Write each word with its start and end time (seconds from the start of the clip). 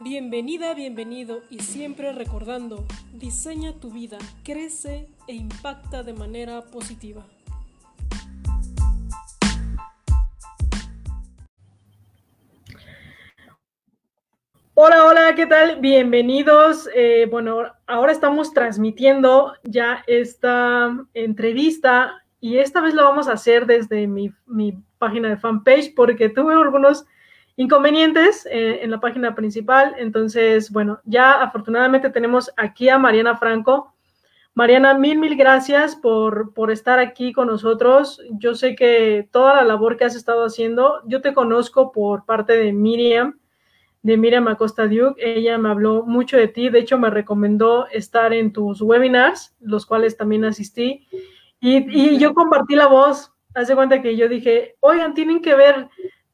Bienvenida, 0.00 0.74
bienvenido 0.74 1.42
y 1.50 1.58
siempre 1.58 2.12
recordando, 2.12 2.86
diseña 3.14 3.72
tu 3.80 3.90
vida, 3.90 4.16
crece 4.44 5.08
e 5.26 5.34
impacta 5.34 6.04
de 6.04 6.12
manera 6.12 6.62
positiva. 6.66 7.26
Hola, 14.74 15.04
hola, 15.04 15.34
¿qué 15.34 15.46
tal? 15.46 15.80
Bienvenidos. 15.80 16.88
Eh, 16.94 17.26
bueno, 17.28 17.64
ahora 17.88 18.12
estamos 18.12 18.54
transmitiendo 18.54 19.54
ya 19.64 20.04
esta 20.06 20.96
entrevista 21.12 22.22
y 22.38 22.58
esta 22.58 22.80
vez 22.80 22.94
lo 22.94 23.02
vamos 23.02 23.26
a 23.26 23.32
hacer 23.32 23.66
desde 23.66 24.06
mi, 24.06 24.32
mi 24.46 24.80
página 24.98 25.28
de 25.28 25.38
fanpage 25.38 25.92
porque 25.96 26.28
tuve 26.28 26.54
algunos 26.54 27.04
inconvenientes 27.58 28.46
eh, 28.46 28.84
en 28.84 28.92
la 28.92 29.00
página 29.00 29.34
principal. 29.34 29.96
Entonces, 29.98 30.70
bueno, 30.70 31.00
ya 31.04 31.42
afortunadamente 31.42 32.08
tenemos 32.08 32.52
aquí 32.56 32.88
a 32.88 32.98
Mariana 32.98 33.36
Franco. 33.36 33.92
Mariana, 34.54 34.94
mil, 34.94 35.18
mil 35.18 35.36
gracias 35.36 35.96
por, 35.96 36.54
por 36.54 36.70
estar 36.70 37.00
aquí 37.00 37.32
con 37.32 37.48
nosotros. 37.48 38.22
Yo 38.30 38.54
sé 38.54 38.76
que 38.76 39.28
toda 39.32 39.56
la 39.56 39.64
labor 39.64 39.96
que 39.96 40.04
has 40.04 40.14
estado 40.14 40.44
haciendo, 40.44 41.00
yo 41.06 41.20
te 41.20 41.34
conozco 41.34 41.90
por 41.90 42.24
parte 42.24 42.56
de 42.56 42.72
Miriam, 42.72 43.40
de 44.02 44.16
Miriam 44.16 44.46
Acosta 44.46 44.86
Duke. 44.86 45.16
Ella 45.18 45.58
me 45.58 45.68
habló 45.68 46.04
mucho 46.04 46.36
de 46.36 46.46
ti. 46.46 46.68
De 46.68 46.78
hecho, 46.78 46.96
me 46.96 47.10
recomendó 47.10 47.88
estar 47.88 48.32
en 48.32 48.52
tus 48.52 48.80
webinars, 48.80 49.56
los 49.60 49.84
cuales 49.84 50.16
también 50.16 50.44
asistí. 50.44 51.08
Y, 51.58 52.12
y 52.12 52.18
yo 52.18 52.34
compartí 52.34 52.76
la 52.76 52.86
voz. 52.86 53.32
Hace 53.52 53.74
cuenta 53.74 54.00
que 54.00 54.16
yo 54.16 54.28
dije, 54.28 54.76
oigan, 54.78 55.12
tienen 55.14 55.42
que 55.42 55.56
ver 55.56 55.88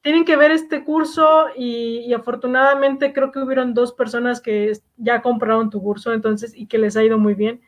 tienen 0.05 0.27
que 0.27 0.37
ver 0.37 0.51
este 0.51 0.85
curso 0.85 1.47
y, 1.57 2.13
afortunadamente 2.13 3.15
creo 3.15 3.33
que 3.33 3.39
hubieron 3.39 3.73
dos 3.73 3.95
personas 3.95 4.39
que 4.39 4.71
ya 4.99 5.23
compraron 5.23 5.71
tu 5.71 5.83
curso 5.83 6.13
entonces 6.13 6.55
y 6.55 6.67
que 6.67 6.77
les 6.77 6.95
ha 6.99 7.03
ido 7.03 7.19
muy 7.19 7.33
bien. 7.33 7.63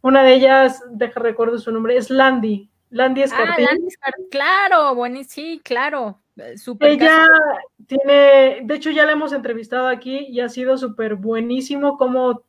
Una 0.00 0.22
de 0.22 0.34
ellas, 0.34 0.82
deja 0.90 1.20
recuerdo 1.20 1.58
su 1.58 1.70
nombre, 1.70 1.98
es 1.98 2.08
Landy. 2.08 2.70
Landy 2.88 3.22
Escartín. 3.22 3.66
Ah, 3.68 3.72
Landy 3.72 4.28
claro, 4.30 4.94
bueno, 4.94 5.20
sí, 5.28 5.60
claro. 5.62 6.18
Super 6.56 6.92
Ella 6.92 7.26
tiene, 7.86 8.60
de 8.62 8.74
hecho 8.74 8.90
ya 8.90 9.04
la 9.04 9.12
hemos 9.12 9.34
entrevistado 9.34 9.88
aquí 9.88 10.26
y 10.30 10.40
ha 10.40 10.48
sido 10.48 10.78
súper 10.78 11.16
buenísimo 11.16 11.98
cómo, 11.98 12.42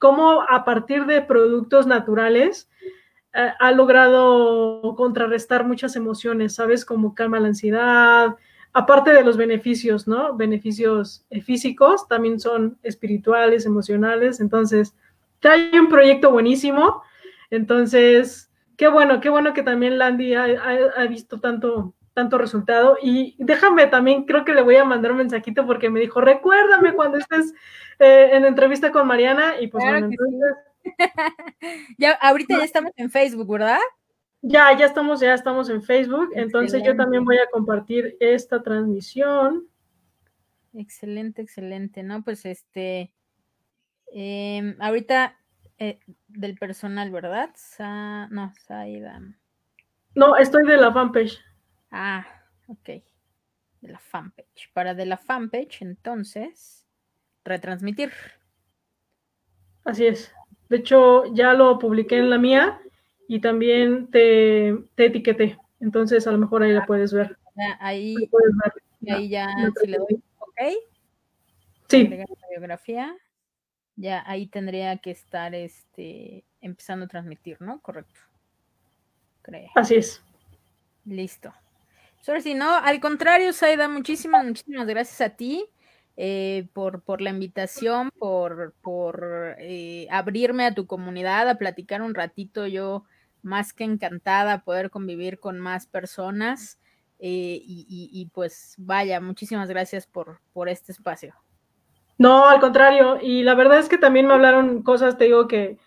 cómo 0.00 0.42
a 0.42 0.64
partir 0.64 1.06
de 1.06 1.22
productos 1.22 1.86
naturales 1.86 2.68
eh, 3.34 3.52
ha 3.56 3.70
logrado 3.70 4.96
contrarrestar 4.96 5.64
muchas 5.64 5.94
emociones, 5.94 6.56
¿sabes? 6.56 6.84
Como 6.84 7.14
calma 7.14 7.38
la 7.38 7.48
ansiedad, 7.48 8.36
aparte 8.74 9.12
de 9.12 9.22
los 9.22 9.36
beneficios, 9.36 10.06
¿no? 10.08 10.36
Beneficios 10.36 11.24
eh, 11.30 11.40
físicos, 11.40 12.08
también 12.08 12.40
son 12.40 12.76
espirituales, 12.82 13.64
emocionales. 13.64 14.40
Entonces, 14.40 14.94
trae 15.38 15.70
un 15.80 15.88
proyecto 15.88 16.32
buenísimo. 16.32 17.02
Entonces, 17.50 18.50
qué 18.76 18.88
bueno, 18.88 19.20
qué 19.20 19.28
bueno 19.28 19.54
que 19.54 19.62
también 19.62 19.96
Landy 19.96 20.34
ha, 20.34 21.06
visto 21.08 21.38
tanto, 21.38 21.94
tanto 22.14 22.36
resultado. 22.36 22.98
Y 23.00 23.36
déjame 23.38 23.86
también, 23.86 24.24
creo 24.24 24.44
que 24.44 24.52
le 24.52 24.62
voy 24.62 24.74
a 24.76 24.84
mandar 24.84 25.12
un 25.12 25.18
mensajito 25.18 25.64
porque 25.66 25.88
me 25.88 26.00
dijo, 26.00 26.20
recuérdame 26.20 26.94
cuando 26.94 27.18
estés 27.18 27.54
eh, 28.00 28.30
en 28.32 28.44
entrevista 28.44 28.90
con 28.90 29.06
Mariana. 29.06 29.54
Y 29.60 29.68
pues 29.68 29.84
bueno, 29.84 30.08
entonces... 30.08 30.56
ya, 31.96 32.10
ahorita 32.20 32.58
ya 32.58 32.64
estamos 32.64 32.90
en 32.96 33.08
Facebook, 33.08 33.50
¿verdad? 33.52 33.78
Ya, 34.46 34.76
ya 34.76 34.84
estamos, 34.84 35.20
ya 35.20 35.32
estamos 35.32 35.70
en 35.70 35.82
Facebook, 35.82 36.28
entonces 36.34 36.82
yo 36.84 36.94
también 36.94 37.24
voy 37.24 37.38
a 37.38 37.48
compartir 37.50 38.14
esta 38.20 38.62
transmisión. 38.62 39.66
Excelente, 40.74 41.40
excelente, 41.40 42.02
¿no? 42.02 42.22
Pues 42.22 42.44
este, 42.44 43.14
em, 44.12 44.76
ahorita 44.80 45.34
eh, 45.78 45.98
del 46.28 46.56
personal, 46.56 47.10
¿verdad? 47.10 47.54
no, 48.30 48.52
Saida. 48.60 49.22
No, 50.14 50.36
estoy 50.36 50.66
de 50.66 50.76
la 50.76 50.92
fanpage. 50.92 51.40
Ah, 51.90 52.26
ok. 52.66 53.02
De 53.80 53.88
la 53.88 53.98
fanpage. 53.98 54.70
Para 54.74 54.92
de 54.92 55.06
la 55.06 55.16
fanpage, 55.16 55.80
entonces, 55.80 56.86
retransmitir. 57.46 58.12
Así 59.86 60.04
es. 60.04 60.34
De 60.68 60.76
hecho, 60.76 61.32
ya 61.32 61.54
lo 61.54 61.78
publiqué 61.78 62.18
en 62.18 62.28
la 62.28 62.36
mía 62.36 62.78
y 63.28 63.40
también 63.40 64.08
te, 64.10 64.76
te, 64.94 65.06
etiqueté. 65.06 65.58
Entonces, 65.80 66.26
a 66.26 66.32
lo 66.32 66.38
mejor 66.38 66.62
ahí 66.62 66.72
la 66.72 66.86
puedes 66.86 67.12
ver. 67.12 67.36
ahí, 67.80 68.16
ahí 69.08 69.28
ya, 69.28 69.48
si 69.80 69.86
le 69.86 69.98
doy 69.98 70.22
OK. 70.38 70.60
Sí. 71.88 72.08
La 72.08 72.48
biografía, 72.50 73.14
ya 73.96 74.22
ahí 74.26 74.46
tendría 74.46 74.96
que 74.98 75.10
estar 75.10 75.54
este, 75.54 76.44
empezando 76.60 77.06
a 77.06 77.08
transmitir, 77.08 77.60
¿no? 77.60 77.80
Correcto. 77.80 78.20
Creo. 79.42 79.70
Así 79.74 79.96
es. 79.96 80.22
Listo. 81.04 81.52
Solo 82.22 82.40
si 82.40 82.54
no, 82.54 82.74
al 82.74 83.00
contrario, 83.00 83.52
Saida, 83.52 83.86
muchísimas, 83.88 84.44
muchísimas 84.44 84.86
gracias 84.86 85.20
a 85.20 85.36
ti. 85.36 85.66
Eh, 86.16 86.68
por, 86.72 87.02
por, 87.02 87.20
la 87.20 87.30
invitación, 87.30 88.10
por, 88.18 88.72
por 88.82 89.56
eh, 89.58 90.06
abrirme 90.10 90.64
a 90.64 90.72
tu 90.74 90.86
comunidad, 90.86 91.48
a 91.48 91.58
platicar 91.58 92.02
un 92.02 92.14
ratito. 92.14 92.66
Yo 92.66 93.04
más 93.44 93.72
que 93.72 93.84
encantada 93.84 94.64
poder 94.64 94.90
convivir 94.90 95.38
con 95.38 95.60
más 95.60 95.86
personas. 95.86 96.78
Eh, 97.20 97.62
y, 97.64 98.28
pues 98.34 98.74
vaya, 98.76 99.20
muchísimas 99.20 99.68
gracias 99.68 100.06
por, 100.06 100.40
por 100.52 100.68
este 100.68 100.92
espacio. 100.92 101.34
No, 102.18 102.46
al 102.46 102.60
contrario, 102.60 103.18
y 103.22 103.42
la 103.42 103.54
verdad 103.54 103.78
es 103.78 103.88
que 103.88 103.98
también 103.98 104.26
me 104.26 104.34
hablaron 104.34 104.82
cosas, 104.82 105.16
te 105.16 105.24
digo 105.24 105.48
que 105.48 105.78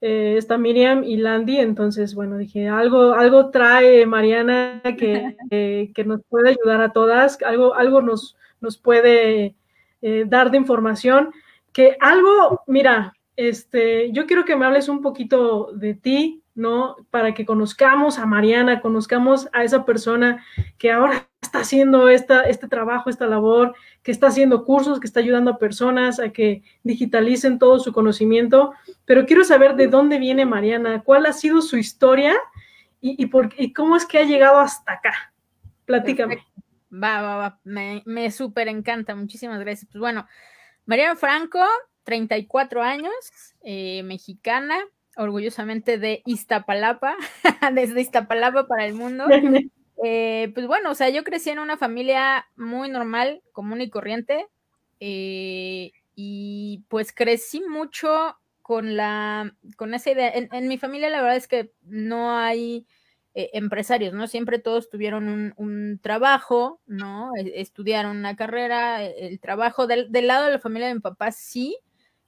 eh, 0.00 0.34
está 0.36 0.58
Miriam 0.58 1.04
y 1.04 1.16
Landy, 1.16 1.58
entonces 1.58 2.14
bueno, 2.14 2.38
dije, 2.38 2.68
algo, 2.68 3.14
algo 3.14 3.50
trae 3.50 4.04
Mariana 4.04 4.82
que, 4.82 5.36
que 5.94 6.04
nos 6.04 6.22
puede 6.28 6.50
ayudar 6.50 6.80
a 6.80 6.92
todas, 6.92 7.38
algo, 7.42 7.74
algo 7.74 8.02
nos, 8.02 8.36
nos 8.60 8.78
puede 8.78 9.54
eh, 10.02 10.24
dar 10.26 10.50
de 10.50 10.58
información, 10.58 11.32
que 11.72 11.96
algo, 12.00 12.62
mira, 12.66 13.14
este, 13.36 14.12
yo 14.12 14.26
quiero 14.26 14.44
que 14.44 14.56
me 14.56 14.66
hables 14.66 14.88
un 14.88 15.02
poquito 15.02 15.70
de 15.72 15.94
ti, 15.94 16.42
¿no? 16.56 16.96
Para 17.10 17.34
que 17.34 17.46
conozcamos 17.46 18.18
a 18.18 18.26
Mariana, 18.26 18.80
conozcamos 18.80 19.48
a 19.52 19.62
esa 19.62 19.84
persona 19.84 20.44
que 20.78 20.90
ahora 20.90 21.28
está 21.42 21.60
haciendo 21.60 22.08
esta, 22.08 22.42
este 22.42 22.66
trabajo, 22.66 23.10
esta 23.10 23.26
labor, 23.26 23.74
que 24.02 24.10
está 24.10 24.28
haciendo 24.28 24.64
cursos, 24.64 24.98
que 24.98 25.06
está 25.06 25.20
ayudando 25.20 25.52
a 25.52 25.58
personas 25.58 26.18
a 26.18 26.30
que 26.30 26.62
digitalicen 26.82 27.58
todo 27.58 27.78
su 27.78 27.92
conocimiento. 27.92 28.72
Pero 29.04 29.26
quiero 29.26 29.44
saber 29.44 29.76
de 29.76 29.86
dónde 29.86 30.18
viene 30.18 30.46
Mariana, 30.46 31.02
cuál 31.04 31.26
ha 31.26 31.32
sido 31.32 31.60
su 31.60 31.76
historia 31.76 32.34
y, 33.00 33.26
por, 33.26 33.50
y 33.56 33.72
cómo 33.72 33.94
es 33.94 34.06
que 34.06 34.18
ha 34.18 34.24
llegado 34.24 34.58
hasta 34.58 34.94
acá. 34.94 35.32
Platícame. 35.84 36.44
Va, 36.90 37.20
va, 37.20 37.36
va. 37.36 37.60
Me, 37.62 38.02
me 38.06 38.30
súper 38.30 38.68
encanta. 38.68 39.14
Muchísimas 39.14 39.60
gracias. 39.60 39.88
Pues 39.92 40.00
bueno, 40.00 40.26
Mariana 40.86 41.16
Franco, 41.16 41.60
34 42.04 42.82
años, 42.82 43.12
eh, 43.62 44.02
mexicana, 44.04 44.78
orgullosamente 45.16 45.98
de 45.98 46.22
Iztapalapa, 46.26 47.16
desde 47.74 48.00
Iztapalapa 48.00 48.66
para 48.66 48.86
el 48.86 48.94
mundo. 48.94 49.26
Eh, 50.04 50.52
pues 50.52 50.66
bueno, 50.66 50.90
o 50.90 50.94
sea, 50.94 51.08
yo 51.08 51.24
crecí 51.24 51.48
en 51.48 51.58
una 51.58 51.78
familia 51.78 52.46
muy 52.54 52.90
normal, 52.90 53.42
común 53.52 53.80
y 53.80 53.88
corriente, 53.88 54.46
eh, 55.00 55.90
y 56.14 56.84
pues 56.88 57.14
crecí 57.14 57.62
mucho 57.62 58.36
con 58.60 58.94
la, 58.94 59.54
con 59.76 59.94
esa 59.94 60.10
idea. 60.10 60.30
En, 60.34 60.68
mi 60.68 60.76
familia 60.76 61.08
la 61.08 61.22
verdad 61.22 61.38
es 61.38 61.48
que 61.48 61.72
no 61.80 62.36
hay 62.36 62.86
empresarios, 63.34 64.12
¿no? 64.12 64.26
Siempre 64.26 64.58
todos 64.58 64.90
tuvieron 64.90 65.54
un, 65.56 65.98
trabajo, 66.02 66.82
¿no? 66.86 67.30
E, 67.34 67.62
estudiaron 67.62 68.18
una 68.18 68.36
carrera, 68.36 69.02
e, 69.02 69.28
el, 69.28 69.40
trabajo 69.40 69.86
del, 69.86 70.12
del, 70.12 70.26
lado 70.26 70.44
de 70.44 70.52
la 70.52 70.58
familia 70.58 70.88
de 70.88 70.94
mi 70.94 71.00
papá 71.00 71.32
sí, 71.32 71.78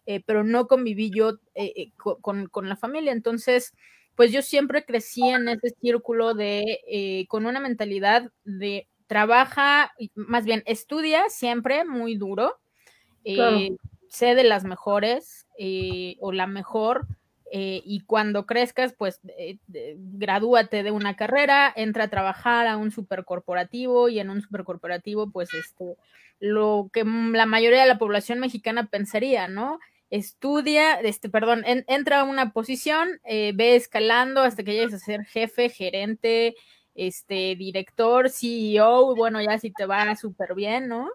eh, 0.08 0.22
pero 0.24 0.42
no 0.42 0.68
conviví 0.68 1.10
yo 1.10 1.32
eh, 1.54 1.74
eh, 1.76 1.92
con, 1.94 2.48
la 2.66 2.76
familia. 2.76 3.12
Entonces, 3.12 3.74
pues 4.14 4.32
yo 4.32 4.40
siempre 4.40 4.86
crecí 4.86 5.20
en 5.28 5.50
ese 5.50 5.68
círculo 5.82 6.32
de, 6.32 7.26
con 7.28 7.44
una 7.44 7.60
mentalidad 7.60 8.32
de 8.42 8.88
trabaja, 9.06 9.92
más 10.14 10.46
bien 10.46 10.62
estudia 10.64 11.28
siempre 11.28 11.84
muy 11.84 12.16
duro, 12.16 12.56
sé 13.22 14.34
de 14.34 14.44
las 14.44 14.64
mejores 14.64 15.46
o 16.20 16.32
la 16.32 16.46
mejor. 16.46 17.06
y 17.52 18.00
cuando 18.06 18.46
crezcas, 18.46 18.94
pues 18.94 19.20
gradúate 19.68 20.82
de 20.84 20.90
una 20.90 21.16
carrera, 21.16 21.70
entra 21.76 22.04
a 22.04 22.08
trabajar 22.08 22.66
a 22.66 22.78
un 22.78 22.90
supercorporativo 22.92 24.08
y 24.08 24.20
en 24.20 24.30
un 24.30 24.40
supercorporativo, 24.40 25.30
pues 25.30 25.52
este, 25.52 25.96
lo 26.40 26.88
que 26.92 27.04
la 27.04 27.46
mayoría 27.46 27.82
de 27.82 27.88
la 27.88 27.98
población 27.98 28.40
mexicana 28.40 28.86
pensaría, 28.86 29.48
¿no? 29.48 29.78
Estudia, 30.10 31.00
este, 31.00 31.28
perdón, 31.28 31.62
entra 31.66 32.20
a 32.20 32.24
una 32.24 32.52
posición, 32.52 33.20
eh, 33.24 33.52
ve 33.54 33.76
escalando 33.76 34.42
hasta 34.42 34.62
que 34.62 34.74
llegues 34.74 34.94
a 34.94 34.98
ser 34.98 35.24
jefe, 35.24 35.68
gerente, 35.68 36.54
este, 36.94 37.56
director, 37.56 38.30
CEO, 38.30 39.14
bueno, 39.14 39.40
ya 39.42 39.58
si 39.58 39.70
te 39.70 39.86
va 39.86 40.16
súper 40.16 40.54
bien, 40.54 40.88
¿no? 40.88 41.10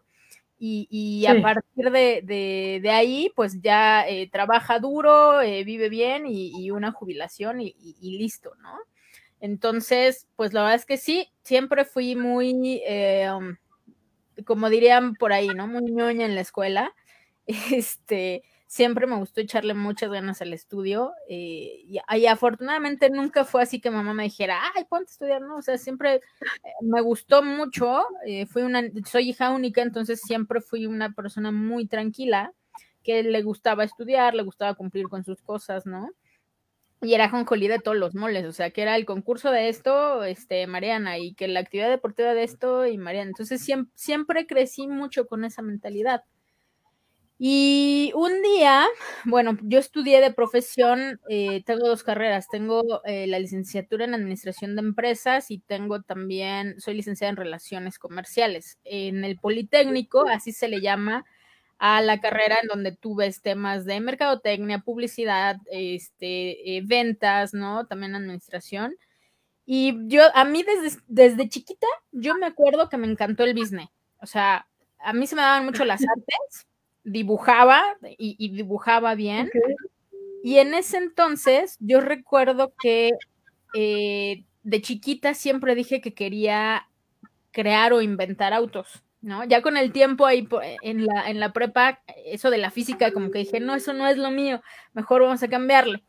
y, 0.66 1.26
a 1.26 1.42
partir 1.42 1.92
de, 1.92 2.90
ahí, 2.90 3.32
pues 3.36 3.62
ya 3.62 4.08
eh, 4.08 4.30
trabaja 4.32 4.80
duro, 4.80 5.42
eh, 5.42 5.66
vive 5.66 5.90
bien 5.90 6.24
y, 6.26 6.72
una 6.72 6.94
jubilación 6.94 7.60
y, 7.60 7.74
listo, 8.02 8.56
¿no? 8.62 8.78
Entonces, 9.42 10.26
pues 10.38 10.54
la 10.54 10.62
verdad 10.62 10.76
es 10.78 10.86
que 10.86 10.98
sí, 10.98 11.30
siempre 11.42 11.84
fui 11.84 12.16
muy, 12.16 12.82
um, 13.30 13.58
como 14.46 14.70
dirían 14.70 15.16
por 15.16 15.34
ahí, 15.34 15.50
¿no? 15.50 15.68
Muy 15.68 15.92
ñoña 15.92 16.26
en 16.26 16.36
la 16.36 16.42
escuela. 16.42 16.94
Este, 17.74 18.42
siempre 18.74 19.06
me 19.06 19.18
gustó 19.18 19.40
echarle 19.40 19.76
muchas 19.76 20.10
ganas 20.10 20.42
al 20.42 20.52
estudio 20.52 21.14
eh, 21.30 21.84
y, 21.88 22.26
afortunadamente 22.26 23.12
nunca 23.12 23.46
fue 23.46 23.62
así 23.62 23.80
que 23.80 23.92
mamá 23.92 24.16
me 24.16 24.24
dijera, 24.24 24.60
ay, 24.76 24.86
ponte 24.86 25.12
a 25.12 25.14
estudiar, 25.14 25.42
¿no? 25.44 25.58
O 25.58 25.62
sea, 25.62 25.78
siempre 25.78 26.16
eh, 26.16 26.22
me 26.82 27.00
gustó 27.02 27.44
mucho, 27.44 28.04
eh, 28.26 28.48
fui 28.48 28.64
una, 28.64 28.82
soy 29.06 29.30
hija 29.30 29.52
única, 29.52 29.84
entonces 29.84 30.22
siempre 30.22 30.60
fui 30.60 30.88
una 30.88 31.14
persona 31.14 31.52
muy 31.52 31.86
tranquila, 31.86 32.52
que 33.04 33.22
le 33.22 33.44
gustaba 33.44 33.84
estudiar, 33.84 34.34
le 34.34 34.42
gustaba 34.42 34.74
cumplir 34.74 35.08
con 35.08 35.24
sus 35.24 35.40
cosas, 35.44 35.86
¿no? 35.86 36.10
Y 37.00 37.14
era 37.14 37.30
jonjolí 37.30 37.68
de 37.68 37.78
todos 37.78 37.98
los 37.98 38.16
moles, 38.16 38.44
o 38.46 38.54
sea, 38.54 38.72
que 38.72 38.82
era 38.82 38.96
el 38.96 39.06
concurso 39.06 39.52
de 39.52 39.70
esto, 39.70 40.24
este, 40.24 40.66
Mariana, 40.66 41.20
y 41.20 41.36
que 41.36 41.48
la 41.48 41.60
actividad 41.60 41.92
deportiva 41.92 42.34
de 42.34 42.44
esto 42.44 42.88
y 42.88 42.98
Mariana. 42.98 43.30
Entonces 43.30 43.62
siempre, 43.62 43.92
siempre 43.94 44.48
crecí 44.48 44.88
mucho 44.88 45.28
con 45.28 45.46
esa 45.46 45.62
mentalidad. 45.62 46.24
Y 47.40 48.12
un 48.16 48.42
día, 48.42 48.86
bueno, 49.26 49.58
yo 49.64 49.80
estudié 49.80 50.22
de 50.22 50.32
profesión, 50.32 51.20
eh, 51.30 51.64
tengo 51.66 51.88
dos 51.88 52.04
carreras, 52.04 52.48
tengo 52.50 52.84
eh, 53.06 53.28
la 53.28 53.40
licenciatura 53.40 54.06
en 54.06 54.14
Administración 54.14 54.76
de 54.76 54.82
Empresas 54.82 55.50
y 55.52 55.60
tengo 55.60 56.02
también, 56.04 56.80
soy 56.80 56.94
licenciada 56.94 57.32
en 57.32 57.38
Relaciones 57.38 57.98
Comerciales. 58.00 58.78
En 58.84 59.26
el 59.26 59.38
Politécnico, 59.40 60.28
así 60.30 60.52
se 60.52 60.68
le 60.68 60.80
llama 60.80 61.26
a 61.80 62.02
la 62.02 62.22
carrera 62.22 62.58
en 62.62 62.68
donde 62.70 62.94
tú 62.96 63.16
ves 63.16 63.42
temas 63.42 63.84
de 63.86 64.00
mercadotecnia, 64.00 64.80
publicidad, 64.80 65.58
este, 65.72 66.78
eh, 66.78 66.82
ventas, 66.86 67.54
¿no? 67.54 67.88
También 67.88 68.16
administración. 68.16 68.96
Y 69.66 69.96
yo, 70.08 70.24
a 70.36 70.46
mí 70.46 70.64
desde, 70.64 71.00
desde 71.08 71.50
chiquita, 71.50 71.88
yo 72.12 72.36
me 72.36 72.48
acuerdo 72.48 72.90
que 72.90 72.98
me 72.98 73.08
encantó 73.08 73.44
el 73.46 73.54
business. 73.56 73.90
O 74.22 74.26
sea, 74.28 74.68
a 75.00 75.14
mí 75.14 75.28
se 75.28 75.36
me 75.36 75.42
daban 75.44 75.66
mucho 75.66 75.86
las 75.86 76.02
artes 76.10 76.68
dibujaba 77.04 77.82
y, 78.18 78.50
dibujaba 78.56 79.16
bien. 79.16 79.50
Y 80.44 80.58
en 80.58 80.74
ese 80.74 80.98
entonces 80.98 81.78
yo 81.80 82.02
recuerdo 82.02 82.74
que 82.82 83.12
eh, 83.76 84.44
de 84.64 84.82
chiquita 84.82 85.34
siempre 85.34 85.76
dije 85.76 86.02
que 86.02 86.14
quería 86.14 86.88
crear 87.52 87.94
o 87.94 88.02
inventar 88.02 88.54
autos, 88.54 89.04
¿no? 89.22 89.44
Ya 89.46 89.62
con 89.62 89.78
el 89.78 89.92
tiempo 89.92 90.26
ahí 90.26 90.48
en 90.82 91.06
la, 91.06 91.30
en 91.30 91.40
la 91.40 91.54
prepa, 91.54 92.02
eso 92.26 92.50
de 92.50 92.58
la 92.58 92.72
física, 92.72 93.12
como 93.12 93.32
que 93.32 93.40
dije, 93.40 93.60
no, 93.60 93.76
eso 93.76 93.94
no 93.94 94.08
es 94.08 94.18
lo 94.18 94.32
mío, 94.32 94.62
mejor 94.94 95.22
vamos 95.22 95.44
a 95.44 95.48
cambiarle. 95.48 96.04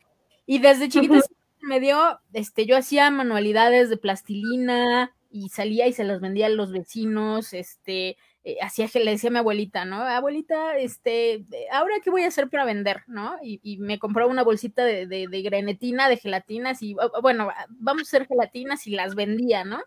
Y 0.47 0.59
desde 0.59 0.89
chiquita 0.89 1.21
me 1.61 1.81
dio, 1.81 2.21
este, 2.33 2.67
yo 2.67 2.77
hacía 2.77 3.11
manualidades 3.11 3.89
de 3.89 3.97
plastilina 3.97 5.15
y 5.31 5.49
salía 5.49 5.87
y 5.87 5.93
se 5.93 6.05
las 6.05 6.21
vendía 6.21 6.47
a 6.47 6.51
los 6.51 6.73
vecinos, 6.73 7.53
este, 7.53 8.17
eh, 8.47 8.59
hacía 8.61 8.89
que 8.89 9.01
le 9.01 9.13
decía 9.13 9.31
a 9.31 9.33
mi 9.33 9.39
abuelita, 9.39 9.87
¿no? 9.87 10.03
Abuelita, 10.03 10.77
este, 10.77 11.47
ahora 11.73 11.95
qué 12.05 12.11
voy 12.11 12.25
a 12.25 12.29
hacer 12.29 12.51
para 12.51 12.67
vender, 12.67 13.03
¿no? 13.07 13.37
Y, 13.43 13.79
me 13.79 13.99
compró 13.99 14.29
una 14.29 14.45
bolsita 14.45 14.85
de, 14.85 15.07
de, 15.07 15.29
de, 15.29 15.43
grenetina, 15.43 16.11
de 16.11 16.19
gelatinas, 16.19 16.83
y 16.83 16.95
bueno, 17.23 17.49
vamos 17.71 18.03
a 18.03 18.07
hacer 18.07 18.27
gelatinas 18.27 18.87
y 18.87 18.91
las 18.91 19.15
vendía, 19.15 19.65
¿no? 19.65 19.83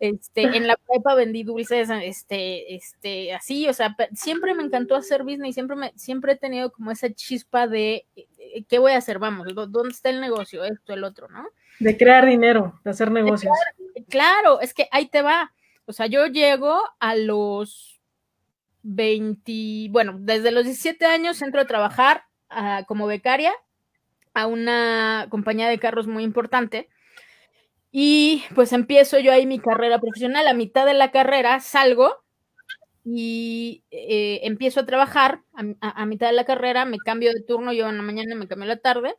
Este, 0.00 0.42
en 0.42 0.66
la 0.66 0.76
prepa 0.76 1.14
vendí 1.14 1.44
dulces, 1.44 1.88
este, 1.88 2.74
este, 2.74 3.32
así, 3.32 3.68
o 3.68 3.72
sea, 3.72 3.96
siempre 4.12 4.54
me 4.54 4.64
encantó 4.64 4.96
hacer 4.96 5.22
business, 5.22 5.54
siempre 5.54 5.76
me, 5.76 5.92
siempre 5.96 6.32
he 6.32 6.36
tenido 6.36 6.72
como 6.72 6.90
esa 6.90 7.10
chispa 7.10 7.66
de 7.66 8.04
eh, 8.16 8.64
qué 8.68 8.78
voy 8.78 8.92
a 8.92 8.98
hacer, 8.98 9.18
vamos, 9.18 9.46
¿dónde 9.54 9.90
está 9.90 10.10
el 10.10 10.20
negocio? 10.20 10.62
Esto, 10.64 10.92
el 10.92 11.04
otro, 11.04 11.28
¿no? 11.28 11.46
De 11.80 11.96
crear 11.96 12.26
dinero, 12.26 12.78
de 12.84 12.90
hacer 12.90 13.10
negocios. 13.10 13.54
claro, 14.10 14.60
es 14.60 14.74
que 14.74 14.88
ahí 14.90 15.08
te 15.08 15.22
va. 15.22 15.52
O 15.86 15.92
sea, 15.92 16.06
yo 16.06 16.26
llego 16.26 16.80
a 16.98 17.14
los 17.14 17.93
20, 18.84 19.88
bueno, 19.90 20.16
desde 20.20 20.52
los 20.52 20.64
17 20.64 21.04
años 21.06 21.40
entro 21.42 21.60
a 21.60 21.66
trabajar 21.66 22.24
ah, 22.50 22.84
como 22.86 23.06
becaria 23.06 23.52
a 24.34 24.46
una 24.46 25.26
compañía 25.30 25.68
de 25.68 25.78
carros 25.78 26.06
muy 26.06 26.22
importante. 26.22 26.88
Y 27.90 28.42
pues 28.54 28.72
empiezo 28.72 29.18
yo 29.18 29.32
ahí 29.32 29.46
mi 29.46 29.58
carrera 29.58 30.00
profesional. 30.00 30.46
A 30.48 30.54
mitad 30.54 30.84
de 30.84 30.94
la 30.94 31.12
carrera 31.12 31.60
salgo 31.60 32.24
y 33.04 33.84
eh, 33.90 34.40
empiezo 34.42 34.80
a 34.80 34.86
trabajar. 34.86 35.42
A, 35.80 36.04
mitad 36.04 36.26
de 36.26 36.32
la 36.32 36.44
carrera 36.44 36.84
me 36.84 36.98
cambio 36.98 37.32
de 37.32 37.42
turno, 37.42 37.72
yo 37.72 37.88
en 37.88 37.96
la 37.96 38.02
mañana 38.02 38.34
me 38.34 38.48
cambio 38.48 38.64
en 38.64 38.68
la 38.70 38.78
tarde. 38.78 39.14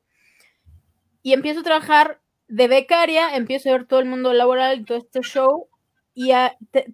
Y 1.24 1.34
empiezo 1.34 1.62
a 1.62 1.64
trabajar 1.64 2.22
de 2.48 2.68
becaria, 2.68 3.36
empiezo 3.36 3.70
a 3.70 3.74
ver 3.74 3.88
todo 3.88 4.00
el 4.00 4.06
mundo 4.06 4.34
laboral 4.34 4.82
y 4.82 4.84
todo 4.84 5.00
este 5.00 5.22
show 5.22 5.70
y 6.16 6.32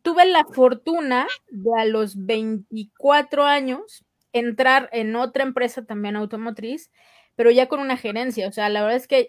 tuve 0.01 0.25
la 0.25 0.44
fortuna 0.45 1.27
de 1.51 1.69
a 1.79 1.85
los 1.85 2.25
24 2.25 3.45
años 3.45 4.03
entrar 4.33 4.89
en 4.91 5.15
otra 5.15 5.44
empresa 5.44 5.85
también 5.85 6.15
automotriz, 6.15 6.89
pero 7.35 7.51
ya 7.51 7.68
con 7.68 7.79
una 7.79 7.97
gerencia. 7.97 8.47
O 8.47 8.51
sea, 8.51 8.68
la 8.69 8.81
verdad 8.81 8.97
es 8.97 9.07
que 9.07 9.27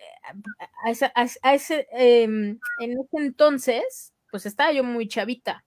a, 0.87 1.53
ese, 1.55 1.87
em, 1.93 2.59
en 2.81 2.93
ese 2.93 3.17
entonces, 3.19 4.15
pues 4.31 4.47
estaba 4.47 4.73
yo 4.73 4.83
muy 4.83 5.09
chavita, 5.09 5.65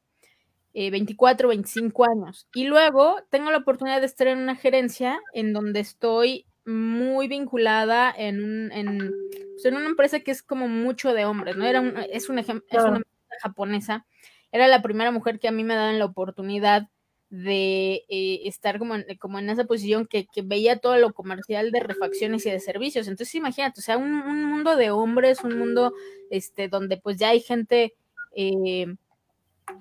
24, 0.73 1.47
eh, 1.51 1.55
25 1.55 2.05
años. 2.05 2.47
Y 2.53 2.65
luego 2.65 3.17
tengo 3.29 3.51
la 3.51 3.57
oportunidad 3.57 3.99
de 3.99 4.07
estar 4.07 4.27
en 4.27 4.39
una 4.39 4.55
gerencia 4.55 5.19
en 5.33 5.53
donde 5.53 5.81
estoy 5.81 6.47
muy 6.65 7.27
vinculada 7.27 8.11
en, 8.17 8.43
un, 8.43 8.71
en, 8.71 9.13
pues, 9.53 9.71
una 9.71 9.85
empresa 9.85 10.21
que 10.21 10.31
es 10.31 10.41
como 10.41 10.67
mucho 10.67 11.13
de 11.13 11.25
hombres, 11.25 11.55
¿no? 11.55 11.65
Era 11.65 11.83
es, 12.11 12.27
un 12.27 12.39
ejemplo, 12.39 12.65
es 12.71 12.83
una 12.83 13.01
japonesa 13.41 14.05
era 14.51 14.67
la 14.67 14.81
primera 14.81 15.11
mujer 15.11 15.39
que 15.39 15.47
a 15.47 15.51
mí 15.51 15.63
me 15.63 15.75
daban 15.75 15.99
la 15.99 16.05
oportunidad 16.05 16.87
de 17.29 18.05
eh, 18.07 18.41
estar 18.45 18.79
como 18.79 18.95
en, 18.95 19.05
como 19.19 19.39
en 19.39 19.49
esa 19.49 19.65
posición 19.65 20.07
que, 20.07 20.27
veía 20.43 20.79
todo 20.79 20.97
lo 20.97 21.13
comercial 21.13 21.71
de 21.71 21.81
refacciones 21.81 22.45
y 22.45 22.51
de 22.51 22.59
servicios. 22.59 23.07
Entonces, 23.07 23.35
imagínate, 23.35 23.81
o 23.81 23.83
sea, 23.83 23.97
un, 23.97 24.45
mundo 24.45 24.75
de 24.77 24.91
hombres, 24.91 25.43
un 25.43 25.57
mundo 25.57 25.93
este, 26.29 26.69
donde 26.69 26.97
pues 26.97 27.17
ya 27.17 27.29
hay 27.29 27.41
gente 27.41 27.95
eh, 28.35 28.95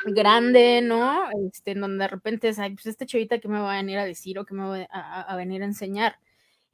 grande, 0.07 0.81
¿no? 0.83 1.29
Este, 1.53 1.73
en 1.73 1.81
donde 1.81 2.05
de 2.05 2.09
repente 2.09 2.49
es, 2.49 2.57
pues 2.57 2.87
este 2.87 3.07
chavita 3.07 3.39
que 3.39 3.49
me 3.49 3.61
va 3.61 3.75
a 3.75 3.77
venir 3.77 3.99
a 3.99 4.05
decir 4.05 4.39
o 4.39 4.45
que 4.45 4.55
me 4.55 4.67
va 4.67 4.83
a 4.85 5.37
venir 5.37 5.63
a 5.63 5.67
enseñar. 5.67 6.17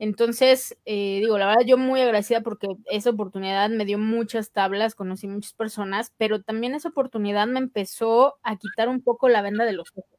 Entonces, 0.00 0.78
eh, 0.86 1.18
digo, 1.20 1.36
la 1.36 1.46
verdad 1.46 1.66
yo 1.66 1.76
muy 1.76 2.00
agradecida 2.00 2.40
porque 2.40 2.68
esa 2.86 3.10
oportunidad 3.10 3.68
me 3.68 3.84
dio 3.84 3.98
muchas 3.98 4.50
tablas, 4.50 4.94
conocí 4.94 5.28
muchas 5.28 5.52
personas, 5.52 6.14
pero 6.16 6.40
también 6.40 6.74
esa 6.74 6.88
oportunidad 6.88 7.46
me 7.46 7.58
empezó 7.58 8.38
a 8.42 8.56
quitar 8.56 8.88
un 8.88 9.02
poco 9.02 9.28
la 9.28 9.42
venda 9.42 9.66
de 9.66 9.74
los 9.74 9.90
ojos. 9.94 10.18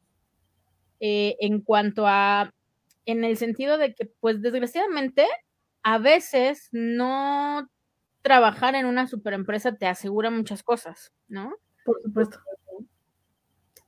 Eh, 1.00 1.36
en 1.40 1.62
cuanto 1.62 2.06
a, 2.06 2.54
en 3.08 3.24
el 3.24 3.38
sentido 3.38 3.80
de 3.80 3.96
que, 3.96 4.06
pues 4.20 4.40
desgraciadamente, 4.44 5.26
a 5.82 5.98
veces 5.98 6.70
no 6.72 7.68
trabajar 8.22 8.76
en 8.76 8.86
una 8.86 9.08
superempresa 9.08 9.78
te 9.78 9.88
asegura 9.88 10.30
muchas 10.30 10.62
cosas, 10.62 11.12
¿no? 11.28 11.56
Por 11.86 12.00
supuesto. 12.04 12.38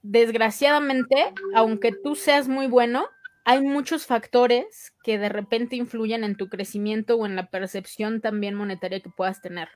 Desgraciadamente, 0.01 1.35
aunque 1.53 1.91
tú 1.91 2.15
seas 2.15 2.47
muy 2.47 2.65
bueno, 2.65 3.05
hay 3.45 3.61
muchos 3.61 4.05
factores 4.05 4.93
que 5.03 5.17
de 5.19 5.29
repente 5.29 5.75
influyen 5.75 6.23
en 6.23 6.37
tu 6.37 6.49
crecimiento 6.49 7.17
o 7.17 7.25
en 7.25 7.35
la 7.35 7.47
percepción 7.49 8.21
también 8.21 8.55
monetaria 8.55 9.01
que 9.01 9.09
puedas 9.09 9.41
tener. 9.41 9.69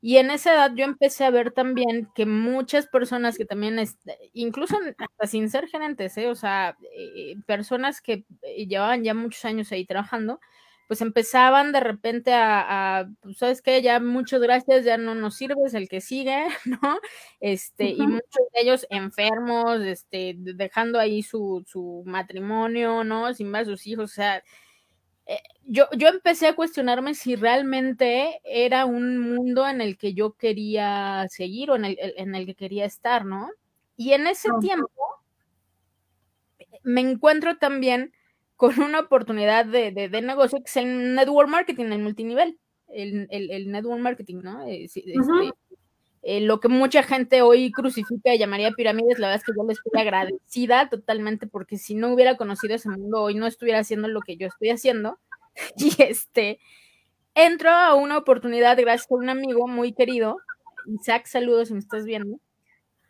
Y 0.00 0.16
en 0.16 0.30
esa 0.32 0.52
edad 0.54 0.72
yo 0.74 0.84
empecé 0.84 1.24
a 1.24 1.30
ver 1.30 1.52
también 1.52 2.08
que 2.14 2.26
muchas 2.26 2.88
personas 2.88 3.38
que 3.38 3.44
también, 3.44 3.78
incluso 4.32 4.76
hasta 4.98 5.26
sin 5.28 5.48
ser 5.48 5.68
gerentes, 5.68 6.18
¿eh? 6.18 6.26
o 6.28 6.34
sea, 6.34 6.76
eh, 6.96 7.36
personas 7.46 8.00
que 8.00 8.24
eh, 8.42 8.66
llevaban 8.66 9.04
ya 9.04 9.14
muchos 9.14 9.44
años 9.44 9.70
ahí 9.70 9.86
trabajando, 9.86 10.40
pues 10.92 11.00
empezaban 11.00 11.72
de 11.72 11.80
repente 11.80 12.34
a, 12.34 13.08
pues, 13.22 13.38
sabes 13.38 13.62
qué, 13.62 13.80
ya 13.80 13.98
muchas 13.98 14.42
gracias, 14.42 14.84
ya 14.84 14.98
no 14.98 15.14
nos 15.14 15.36
sirves 15.36 15.72
el 15.72 15.88
que 15.88 16.02
sigue, 16.02 16.44
¿no? 16.66 16.98
Este, 17.40 17.86
y 17.86 18.06
muchos 18.06 18.42
de 18.52 18.60
ellos 18.60 18.86
enfermos, 18.90 19.80
este, 19.80 20.34
dejando 20.36 20.98
ahí 20.98 21.22
su, 21.22 21.64
su 21.66 22.02
matrimonio, 22.04 23.04
¿no? 23.04 23.32
Sin 23.32 23.56
a 23.56 23.64
sus 23.64 23.86
hijos, 23.86 24.04
o 24.04 24.14
sea, 24.14 24.44
eh, 25.24 25.40
yo, 25.64 25.86
yo 25.96 26.08
empecé 26.08 26.48
a 26.48 26.56
cuestionarme 26.56 27.14
si 27.14 27.36
realmente 27.36 28.42
era 28.44 28.84
un 28.84 29.18
mundo 29.18 29.66
en 29.66 29.80
el 29.80 29.96
que 29.96 30.12
yo 30.12 30.34
quería 30.34 31.26
seguir 31.30 31.70
o 31.70 31.76
en 31.76 31.86
el, 31.86 31.96
en 31.98 32.34
el 32.34 32.44
que 32.44 32.54
quería 32.54 32.84
estar, 32.84 33.24
¿no? 33.24 33.48
Y 33.96 34.12
en 34.12 34.26
ese 34.26 34.50
tiempo 34.60 34.90
me 36.82 37.00
encuentro 37.00 37.56
también 37.56 38.12
con 38.56 38.80
una 38.80 39.00
oportunidad 39.00 39.66
de, 39.66 39.90
de, 39.90 40.22
negocio 40.22 40.58
que 40.58 40.66
es 40.66 40.76
el 40.76 41.14
network 41.14 41.48
marketing, 41.48 41.86
el 41.86 42.02
multinivel, 42.02 42.58
el, 42.88 43.26
el, 43.30 43.70
network 43.70 44.00
marketing, 44.00 44.40
¿no? 44.42 44.66
Eh, 44.66 44.84
este, 44.84 45.14
eh, 46.24 46.40
lo 46.40 46.60
que 46.60 46.68
mucha 46.68 47.02
gente 47.02 47.42
hoy 47.42 47.72
crucifica 47.72 48.32
y 48.32 48.38
llamaría 48.38 48.70
pirámides, 48.70 49.18
la 49.18 49.28
verdad 49.28 49.40
es 49.40 49.44
que 49.44 49.52
yo 49.56 49.66
les 49.66 49.78
estoy 49.78 50.00
agradecida 50.00 50.88
totalmente 50.88 51.48
porque 51.48 51.78
si 51.78 51.94
no 51.94 52.12
hubiera 52.12 52.36
conocido 52.36 52.76
ese 52.76 52.88
mundo 52.88 53.22
hoy 53.22 53.34
no 53.34 53.46
estuviera 53.48 53.80
haciendo 53.80 54.06
lo 54.06 54.20
que 54.20 54.36
yo 54.36 54.46
estoy 54.46 54.70
haciendo. 54.70 55.18
Y 55.76 56.02
este, 56.02 56.60
entro 57.34 57.70
a 57.70 57.94
una 57.94 58.16
oportunidad 58.16 58.78
gracias 58.78 59.10
a 59.10 59.14
un 59.14 59.28
amigo 59.28 59.68
muy 59.68 59.92
querido, 59.92 60.38
Isaac, 60.86 61.26
saludos 61.26 61.68
si 61.68 61.74
me 61.74 61.80
estás 61.80 62.04
viendo, 62.04 62.38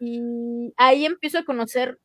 y 0.00 0.72
ahí 0.76 1.04
empiezo 1.04 1.38
a 1.38 1.44
conocer 1.44 2.00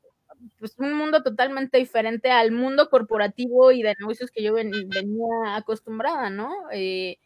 pues, 0.59 0.75
un 0.77 0.93
mundo 0.93 1.23
totalmente 1.23 1.77
diferente 1.77 2.31
al 2.31 2.51
mundo 2.51 2.89
corporativo 2.89 3.71
y 3.71 3.83
de 3.83 3.95
negocios 3.99 4.31
que 4.31 4.43
yo 4.43 4.53
venía 4.53 5.55
acostumbrada, 5.55 6.29
¿no? 6.29 6.51
Eh, 6.71 7.17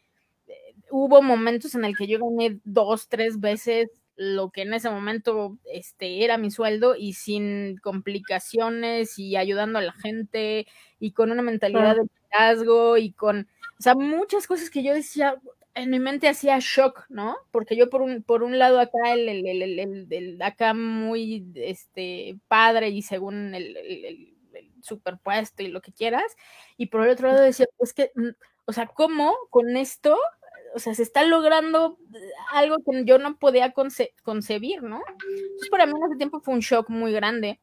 hubo 0.90 1.22
momentos 1.22 1.74
en 1.74 1.84
el 1.84 1.96
que 1.96 2.06
yo 2.06 2.18
gané 2.18 2.60
dos, 2.64 3.08
tres 3.08 3.40
veces 3.40 3.90
lo 4.16 4.50
que 4.50 4.62
en 4.62 4.74
ese 4.74 4.90
momento 4.90 5.58
este, 5.64 6.24
era 6.24 6.36
mi 6.36 6.50
sueldo 6.50 6.94
y 6.96 7.14
sin 7.14 7.78
complicaciones 7.78 9.18
y 9.18 9.36
ayudando 9.36 9.78
a 9.78 9.82
la 9.82 9.92
gente 9.92 10.66
y 11.00 11.12
con 11.12 11.32
una 11.32 11.42
mentalidad 11.42 11.96
de 11.96 12.02
liderazgo 12.02 12.98
y 12.98 13.12
con, 13.12 13.48
o 13.78 13.82
sea, 13.82 13.94
muchas 13.94 14.46
cosas 14.46 14.70
que 14.70 14.82
yo 14.82 14.92
decía, 14.94 15.36
en 15.74 15.90
mi 15.90 15.98
mente 15.98 16.28
hacía 16.28 16.58
shock, 16.60 17.06
¿no? 17.08 17.36
Porque 17.50 17.76
yo 17.76 17.88
por 17.90 18.02
un, 18.02 18.22
por 18.22 18.42
un 18.42 18.58
lado 18.58 18.80
acá, 18.80 19.12
el, 19.12 19.28
el, 19.28 19.46
el, 19.46 20.06
el 20.10 20.42
acá 20.42 20.74
muy 20.74 21.50
este, 21.54 22.38
padre 22.48 22.90
y 22.90 23.02
según 23.02 23.54
el, 23.54 24.28
superpuesto 24.82 25.62
y 25.62 25.68
lo 25.68 25.80
que 25.80 25.92
quieras, 25.92 26.36
y 26.76 26.86
por 26.86 27.02
el 27.02 27.10
otro 27.10 27.28
lado 27.28 27.42
decía, 27.42 27.66
pues 27.78 27.94
que, 27.94 28.10
mm, 28.16 28.30
o 28.64 28.72
sea, 28.72 28.86
¿cómo 28.88 29.32
con 29.50 29.76
esto 29.76 30.18
o 30.74 30.78
sea, 30.78 30.94
se 30.94 31.02
está 31.02 31.24
logrando 31.24 31.98
algo 32.50 32.76
que 32.78 33.04
yo 33.04 33.18
no 33.18 33.36
podía 33.36 33.72
concebir, 34.22 34.82
¿no? 34.82 35.02
Entonces, 35.20 35.68
para 35.70 35.86
mí 35.86 35.92
en 35.96 36.06
ese 36.10 36.16
tiempo 36.16 36.40
fue 36.40 36.54
un 36.54 36.60
shock 36.60 36.88
muy 36.88 37.12
grande. 37.12 37.60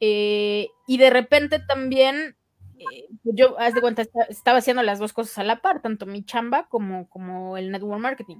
Eh, 0.00 0.68
y 0.86 0.96
de 0.98 1.10
repente 1.10 1.60
también, 1.60 2.36
eh, 2.80 3.08
yo, 3.24 3.58
haz 3.58 3.74
de 3.74 3.80
cuenta, 3.80 4.04
estaba 4.28 4.58
haciendo 4.58 4.82
las 4.82 4.98
dos 4.98 5.12
cosas 5.12 5.38
a 5.38 5.44
la 5.44 5.60
par, 5.60 5.82
tanto 5.82 6.06
mi 6.06 6.24
chamba 6.24 6.66
como, 6.68 7.08
como 7.08 7.56
el 7.56 7.70
network 7.70 8.00
marketing. 8.00 8.38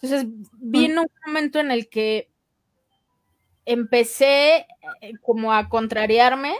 Entonces, 0.00 0.26
vino 0.54 1.02
un 1.02 1.10
momento 1.26 1.60
en 1.60 1.70
el 1.70 1.88
que 1.88 2.28
empecé 3.64 4.66
eh, 5.00 5.12
como 5.22 5.52
a 5.52 5.68
contrariarme 5.68 6.54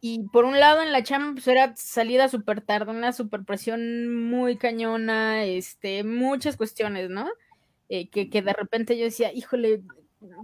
y 0.00 0.20
por 0.28 0.44
un 0.44 0.60
lado 0.60 0.82
en 0.82 0.92
la 0.92 1.02
chamba 1.02 1.32
pues 1.32 1.48
era 1.48 1.74
salida 1.76 2.28
súper 2.28 2.60
tarde, 2.60 2.90
una 2.90 3.12
super 3.12 3.42
presión 3.44 4.14
muy 4.28 4.58
cañona, 4.58 5.44
este, 5.44 6.04
muchas 6.04 6.58
cuestiones, 6.58 7.08
¿no? 7.08 7.26
Eh, 7.88 8.08
que, 8.08 8.26
de 8.26 8.52
repente 8.52 8.98
yo 8.98 9.04
decía, 9.04 9.32
híjole, 9.32 9.82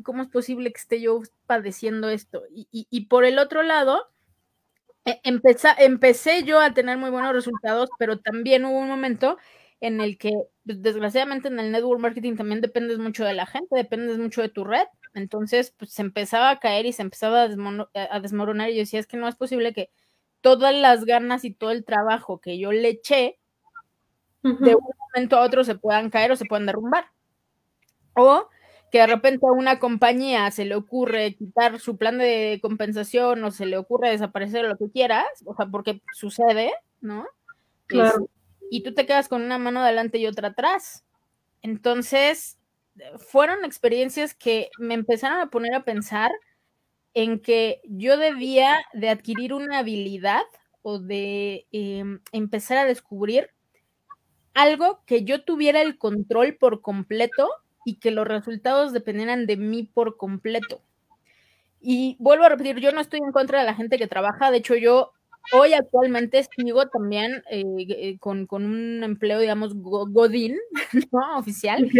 ¿cómo 0.03 0.23
es 0.23 0.29
posible 0.29 0.73
que 0.73 0.81
esté 0.81 1.01
yo 1.01 1.21
padeciendo 1.47 2.09
esto? 2.09 2.43
Y, 2.51 3.05
por 3.07 3.25
el 3.25 3.39
otro 3.39 3.63
lado, 3.63 4.09
e, 5.05 5.21
empecé 5.25 6.45
yo 6.45 6.61
a 6.61 6.73
tener 6.75 6.99
muy 6.99 7.11
buenos 7.11 7.33
resultados, 7.33 7.91
pero 7.99 8.19
también 8.19 8.65
hubo 8.65 8.79
un 8.79 8.89
momento 8.89 9.39
en 9.81 10.01
el 10.01 10.19
que, 10.19 10.31
pues, 10.65 10.83
desgraciadamente 10.83 11.49
en 11.49 11.59
el 11.59 11.73
network 11.73 12.01
marketing 12.01 12.37
también 12.37 12.61
dependes 12.61 12.99
mucho 12.99 13.25
de 13.25 13.35
la 13.35 13.47
gente, 13.47 13.75
dependes 13.75 14.19
mucho 14.19 14.43
de 14.43 14.51
tu 14.51 14.65
red, 14.65 14.87
entonces, 15.15 15.75
pues 15.77 15.93
se 15.93 16.03
empezaba 16.03 16.51
a 16.51 16.61
caer 16.61 16.87
y 16.87 16.93
se 16.93 17.03
empezaba 17.03 17.43
a, 17.43 18.21
desmoronar 18.21 18.71
y 18.71 18.75
yo 18.75 18.81
decía, 18.81 19.01
es 19.01 19.07
que 19.07 19.17
no 19.17 19.29
es 19.29 19.37
posible 19.37 19.73
que 19.73 19.91
todas 20.41 20.75
las 20.75 21.05
ganas 21.05 21.45
y 21.45 21.53
todo 21.53 21.71
el 21.71 21.85
trabajo 21.85 22.41
que 22.41 22.59
yo 22.59 22.73
le 22.73 22.89
eché, 22.89 23.39
de 24.43 24.75
un 24.75 24.89
momento 25.13 25.37
a 25.37 25.43
otro 25.43 25.65
se 25.65 25.75
puedan 25.75 26.09
caer 26.09 26.33
o 26.33 26.37
se 26.37 26.47
puedan 26.47 26.67
derrumbar. 26.67 27.11
O 28.15 28.49
que 28.91 28.99
de 28.99 29.07
repente 29.07 29.47
a 29.47 29.53
una 29.53 29.79
compañía 29.79 30.51
se 30.51 30.65
le 30.65 30.75
ocurre 30.75 31.35
quitar 31.35 31.79
su 31.79 31.97
plan 31.97 32.19
de 32.19 32.59
compensación 32.63 33.43
o 33.45 33.51
se 33.51 33.67
le 33.67 33.77
ocurre 33.77 34.11
desaparecer 34.11 34.65
lo 34.65 34.77
que 34.77 34.91
quieras, 34.91 35.27
o 35.45 35.55
sea, 35.55 35.67
porque 35.67 36.03
sucede, 36.15 36.73
¿no? 37.01 37.27
Claro. 37.87 38.29
y 38.71 38.85
tú 38.85 38.95
te 38.95 39.05
quedas 39.05 39.29
con 39.29 39.43
una 39.43 39.59
mano 39.59 39.81
adelante 39.81 40.19
y 40.19 40.27
otra 40.27 40.49
atrás. 40.49 41.05
Entonces, 41.61 42.57
fueron 43.19 43.65
experiencias 43.65 44.35
que 44.35 44.71
me 44.79 44.95
empezaron 44.95 45.41
a 45.41 45.51
poner 45.51 45.75
a 45.75 45.85
pensar 45.85 46.31
en 47.15 47.41
que 47.41 47.81
yo 47.85 48.17
debía 48.17 48.79
de 48.93 49.09
adquirir 49.09 49.53
una 49.53 49.79
habilidad 49.79 50.43
o 50.83 50.99
de 50.99 51.67
em, 51.73 52.21
empezar 52.33 52.79
a 52.79 52.85
descubrir 52.85 53.51
algo 54.55 55.03
que 55.07 55.25
yo 55.25 55.45
tuviera 55.45 55.83
el 55.83 55.99
control 55.99 56.57
por 56.57 56.81
completo 56.81 57.49
y 57.91 57.97
que 57.97 58.13
los 58.13 58.25
resultados 58.25 58.93
dependieran 58.93 59.47
de 59.47 59.57
mí 59.57 59.83
por 59.83 60.17
completo. 60.17 60.81
Y 61.81 62.17
vuelvo 62.21 62.45
a 62.45 62.49
repetir, 62.49 62.79
yo 62.79 62.93
no 62.93 63.01
estoy 63.01 63.19
en 63.19 63.33
contra 63.33 63.59
de 63.59 63.65
la 63.65 63.75
gente 63.75 63.99
que 63.99 64.07
trabaja, 64.07 64.53
de 64.53 64.59
hecho 64.59 64.77
yo 64.77 65.11
hoy 65.53 65.73
actualmente 65.73 66.47
sigo 66.57 66.87
también 66.87 67.43
eh, 67.51 67.65
eh, 67.89 68.19
con, 68.21 68.47
un 68.53 69.03
empleo, 69.03 69.41
digamos, 69.41 69.75
godín, 69.75 70.57
¿no? 71.11 71.39
Oficial, 71.39 71.91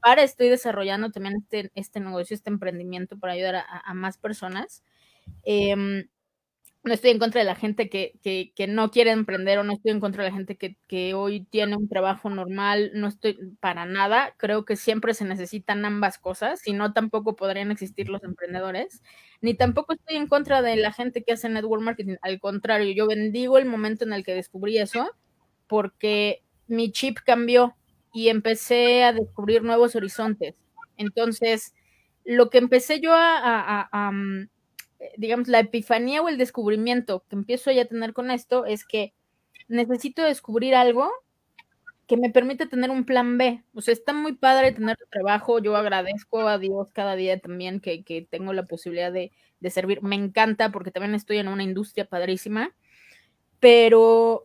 para 0.00 0.24
estoy 0.24 0.48
desarrollando 0.48 1.10
también 1.12 1.36
este, 1.36 1.70
este 1.76 2.00
negocio, 2.00 2.34
este 2.34 2.50
emprendimiento 2.50 3.16
para 3.16 3.34
ayudar 3.34 3.64
a, 3.68 3.94
más 3.94 4.18
personas. 4.18 4.82
Em, 5.44 6.08
no 6.82 6.94
estoy 6.94 7.10
en 7.10 7.18
contra 7.18 7.40
de 7.40 7.44
la 7.44 7.54
gente 7.54 7.90
que, 7.90 8.14
que, 8.22 8.66
no 8.66 8.90
quiere 8.90 9.10
emprender 9.10 9.58
o 9.58 9.64
no 9.64 9.74
estoy 9.74 9.92
en 9.92 10.00
contra 10.00 10.24
de 10.24 10.30
la 10.30 10.36
gente 10.36 10.56
que, 10.56 10.76
que, 10.86 11.12
hoy 11.14 11.44
tiene 11.44 11.76
un 11.76 11.88
trabajo 11.88 12.30
normal, 12.30 12.90
no 12.94 13.08
estoy 13.08 13.38
para 13.60 13.84
nada. 13.84 14.34
Creo 14.38 14.64
que 14.64 14.76
siempre 14.76 15.12
se 15.14 15.26
necesitan 15.26 15.84
ambas 15.84 16.18
cosas, 16.18 16.60
si 16.60 16.72
no 16.72 16.92
tampoco 16.92 17.36
podrían 17.36 17.70
existir 17.70 18.08
los 18.08 18.22
emprendedores. 18.24 19.02
Ni 19.42 19.54
tampoco 19.54 19.92
estoy 19.92 20.16
en 20.16 20.26
contra 20.26 20.62
de 20.62 20.76
la 20.76 20.92
gente 20.92 21.22
que 21.22 21.32
hace 21.32 21.48
network 21.48 21.82
marketing, 21.82 22.16
al 22.22 22.40
contrario, 22.40 22.92
yo 22.94 23.06
bendigo 23.06 23.58
el 23.58 23.66
momento 23.66 24.04
en 24.04 24.12
el 24.12 24.24
que 24.24 24.34
descubrí 24.34 24.78
eso 24.78 25.10
porque 25.66 26.42
mi 26.66 26.90
chip 26.92 27.18
cambió 27.24 27.76
y 28.12 28.28
empecé 28.28 29.04
a 29.04 29.12
descubrir 29.12 29.62
nuevos 29.62 29.94
horizontes. 29.96 30.54
Entonces, 30.96 31.74
lo 32.24 32.50
que 32.50 32.58
empecé 32.58 33.00
yo 33.00 33.12
a, 33.14 34.12
digamos, 35.16 35.48
la 35.48 35.60
epifanía 35.60 36.22
o 36.22 36.28
el 36.28 36.38
descubrimiento 36.38 37.24
que 37.28 37.36
empiezo 37.36 37.70
ya 37.70 37.82
a 37.82 37.86
tener 37.86 38.12
con 38.12 38.30
esto 38.30 38.66
es 38.66 38.84
que 38.84 39.14
necesito 39.68 40.22
descubrir 40.22 40.74
algo 40.74 41.10
que 42.06 42.16
me 42.16 42.30
permite 42.30 42.66
tener 42.66 42.90
un 42.90 43.04
plan 43.04 43.38
B. 43.38 43.62
O 43.72 43.80
sea, 43.80 43.92
está 43.92 44.12
muy 44.12 44.32
padre 44.32 44.72
tener 44.72 44.96
trabajo. 45.10 45.60
Yo 45.60 45.76
agradezco 45.76 46.48
a 46.48 46.58
Dios 46.58 46.90
cada 46.92 47.14
día 47.14 47.38
también 47.38 47.78
que, 47.80 48.26
tengo 48.28 48.52
la 48.52 48.64
posibilidad 48.64 49.12
de, 49.12 49.30
de, 49.60 49.70
servir. 49.70 50.02
Me 50.02 50.16
encanta 50.16 50.72
porque 50.72 50.90
también 50.90 51.14
estoy 51.14 51.38
en 51.38 51.46
una 51.46 51.62
industria 51.62 52.06
padrísima. 52.06 52.74
Pero, 53.60 54.44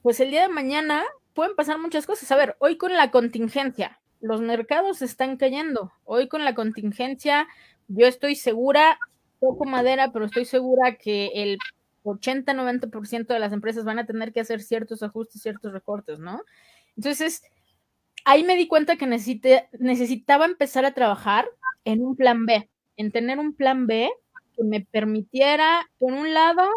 pues 0.00 0.20
el 0.20 0.30
día 0.30 0.42
de 0.42 0.48
mañana 0.48 1.04
pueden 1.34 1.54
pasar 1.54 1.78
muchas 1.78 2.06
cosas. 2.06 2.32
A 2.32 2.36
ver, 2.36 2.56
hoy 2.60 2.78
con 2.78 2.94
la 2.94 3.10
contingencia, 3.10 4.00
los 4.22 4.40
mercados 4.40 5.02
están 5.02 5.36
cayendo. 5.36 5.92
Hoy 6.04 6.28
con 6.28 6.46
la 6.46 6.54
contingencia, 6.54 7.46
yo 7.88 8.06
estoy 8.06 8.36
segura, 8.36 8.98
poco 9.40 9.64
madera, 9.64 10.12
pero 10.12 10.26
estoy 10.26 10.44
segura 10.44 10.96
que 10.96 11.30
el 11.34 11.58
80-90% 12.04 13.26
de 13.26 13.40
las 13.40 13.52
empresas 13.52 13.84
van 13.84 13.98
a 13.98 14.06
tener 14.06 14.32
que 14.32 14.40
hacer 14.40 14.62
ciertos 14.62 15.02
ajustes, 15.02 15.42
ciertos 15.42 15.72
recortes, 15.72 16.18
¿no? 16.18 16.42
Entonces, 16.96 17.42
ahí 18.24 18.44
me 18.44 18.56
di 18.56 18.68
cuenta 18.68 18.96
que 18.96 19.06
necesitaba 19.06 20.44
empezar 20.44 20.84
a 20.84 20.94
trabajar 20.94 21.48
en 21.84 22.02
un 22.02 22.16
plan 22.16 22.46
B, 22.46 22.70
en 22.96 23.10
tener 23.10 23.38
un 23.38 23.54
plan 23.54 23.86
B 23.86 24.10
que 24.56 24.64
me 24.64 24.80
permitiera, 24.82 25.90
por 25.98 26.12
un 26.12 26.32
lado, 26.32 26.68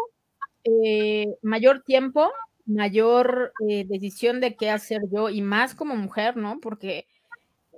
eh, 0.64 1.26
mayor 1.42 1.82
tiempo 1.82 2.30
mayor 2.66 3.52
eh, 3.68 3.84
decisión 3.88 4.40
de 4.40 4.56
qué 4.56 4.70
hacer 4.70 5.02
yo 5.12 5.28
y 5.30 5.42
más 5.42 5.74
como 5.74 5.96
mujer, 5.96 6.36
¿no? 6.36 6.60
Porque 6.60 7.06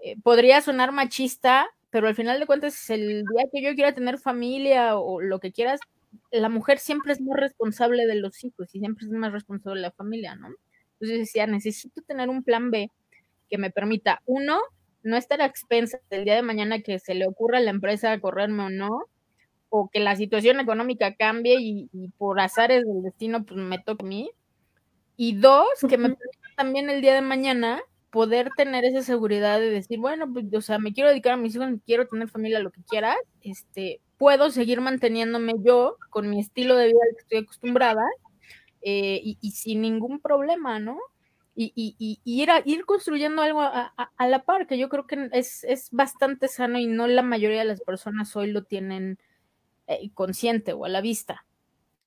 eh, 0.03 0.17
podría 0.23 0.61
sonar 0.61 0.93
machista, 0.93 1.69
pero 1.91 2.09
al 2.09 2.15
final 2.15 2.41
de 2.41 2.47
cuentas, 2.47 2.91
el 2.91 3.25
día 3.25 3.47
que 3.53 3.63
yo 3.63 3.75
quiera 3.75 3.95
tener 3.95 4.19
familia 4.19 4.97
o 4.99 5.21
lo 5.21 5.41
que 5.41 5.53
quieras, 5.53 5.81
la 6.31 6.49
mujer 6.49 6.79
siempre 6.79 7.13
es 7.13 7.21
más 7.21 7.39
responsable 7.39 8.07
de 8.07 8.17
los 8.17 8.43
hijos 8.45 8.75
y 8.75 8.81
siempre 8.81 9.07
es 9.07 9.13
más 9.13 9.33
responsable 9.33 9.81
de 9.81 9.87
la 9.89 9.93
familia, 9.93 10.35
¿no? 10.35 10.49
Entonces 10.95 11.19
decía, 11.19 11.47
necesito 11.47 12.03
tener 12.03 12.29
un 12.29 12.43
plan 12.43 12.71
B 12.71 12.91
que 13.49 13.59
me 13.59 13.71
permita, 13.71 14.23
uno, 14.27 14.61
no 15.03 15.17
estar 15.17 15.41
a 15.41 15.47
expensas 15.47 16.01
del 16.11 16.25
día 16.25 16.35
de 16.35 16.43
mañana 16.43 16.81
que 16.81 16.99
se 16.99 17.15
le 17.15 17.27
ocurra 17.27 17.59
a 17.59 17.61
la 17.61 17.71
empresa 17.71 18.19
correrme 18.21 18.65
o 18.65 18.71
no, 18.71 19.05
o 19.69 19.89
que 19.89 20.01
la 20.01 20.17
situación 20.17 20.59
económica 20.61 21.15
cambie 21.15 21.57
y, 21.61 21.89
y 21.93 22.09
por 22.19 22.41
azares 22.41 22.85
del 22.85 23.03
destino, 23.03 23.45
pues 23.45 23.61
me 23.61 23.79
toque 23.79 24.05
a 24.05 24.09
mí, 24.09 24.31
y 25.17 25.37
dos, 25.37 25.69
que 25.89 25.99
me 25.99 26.11
permita 26.11 26.49
también 26.57 26.91
el 26.91 27.01
día 27.01 27.15
de 27.15 27.23
mañana 27.23 27.83
poder 28.17 28.49
tener 28.57 28.87
esa 28.87 29.03
seguridad 29.03 29.61
de 29.61 29.69
decir, 29.69 29.99
bueno, 29.99 30.33
pues, 30.33 30.47
o 30.55 30.63
sea, 30.63 30.79
me 30.79 30.95
quiero 30.95 31.11
dedicar 31.11 31.35
a 31.35 31.37
mis 31.37 31.55
hijos, 31.55 31.69
quiero 31.85 32.09
tener 32.09 32.31
familia, 32.31 32.61
lo 32.61 32.71
que 32.71 32.83
quieras, 32.83 33.19
este, 33.43 34.01
puedo 34.17 34.49
seguir 34.49 34.81
manteniéndome 34.81 35.53
yo 35.63 35.99
con 36.09 36.31
mi 36.31 36.41
estilo 36.41 36.77
de 36.77 36.87
vida 36.87 36.99
al 37.03 37.15
que 37.15 37.21
estoy 37.21 37.39
acostumbrada 37.41 38.03
eh, 38.81 39.21
y, 39.23 39.51
sin 39.51 39.83
ningún 39.83 40.19
problema, 40.19 40.79
¿no? 40.79 40.99
y, 41.55 42.19
ir, 42.25 42.51
a, 42.51 42.63
ir 42.65 42.87
construyendo 42.87 43.43
algo 43.43 43.61
a, 43.61 44.09
la 44.27 44.45
par, 44.45 44.67
que 44.67 44.79
yo 44.79 44.89
creo 44.89 45.07
que 45.07 45.29
es, 45.33 45.63
es, 45.65 45.91
bastante 45.91 46.49
sano 46.49 46.79
y 46.79 46.87
no 46.87 47.07
la 47.07 47.21
mayoría 47.21 47.59
de 47.59 47.65
las 47.67 47.83
personas 47.83 48.35
hoy 48.35 48.51
lo 48.51 48.65
tienen 48.65 49.19
eh, 49.89 50.09
consciente 50.15 50.73
o 50.73 50.87
a 50.87 50.89
la 50.89 51.03
vista. 51.03 51.45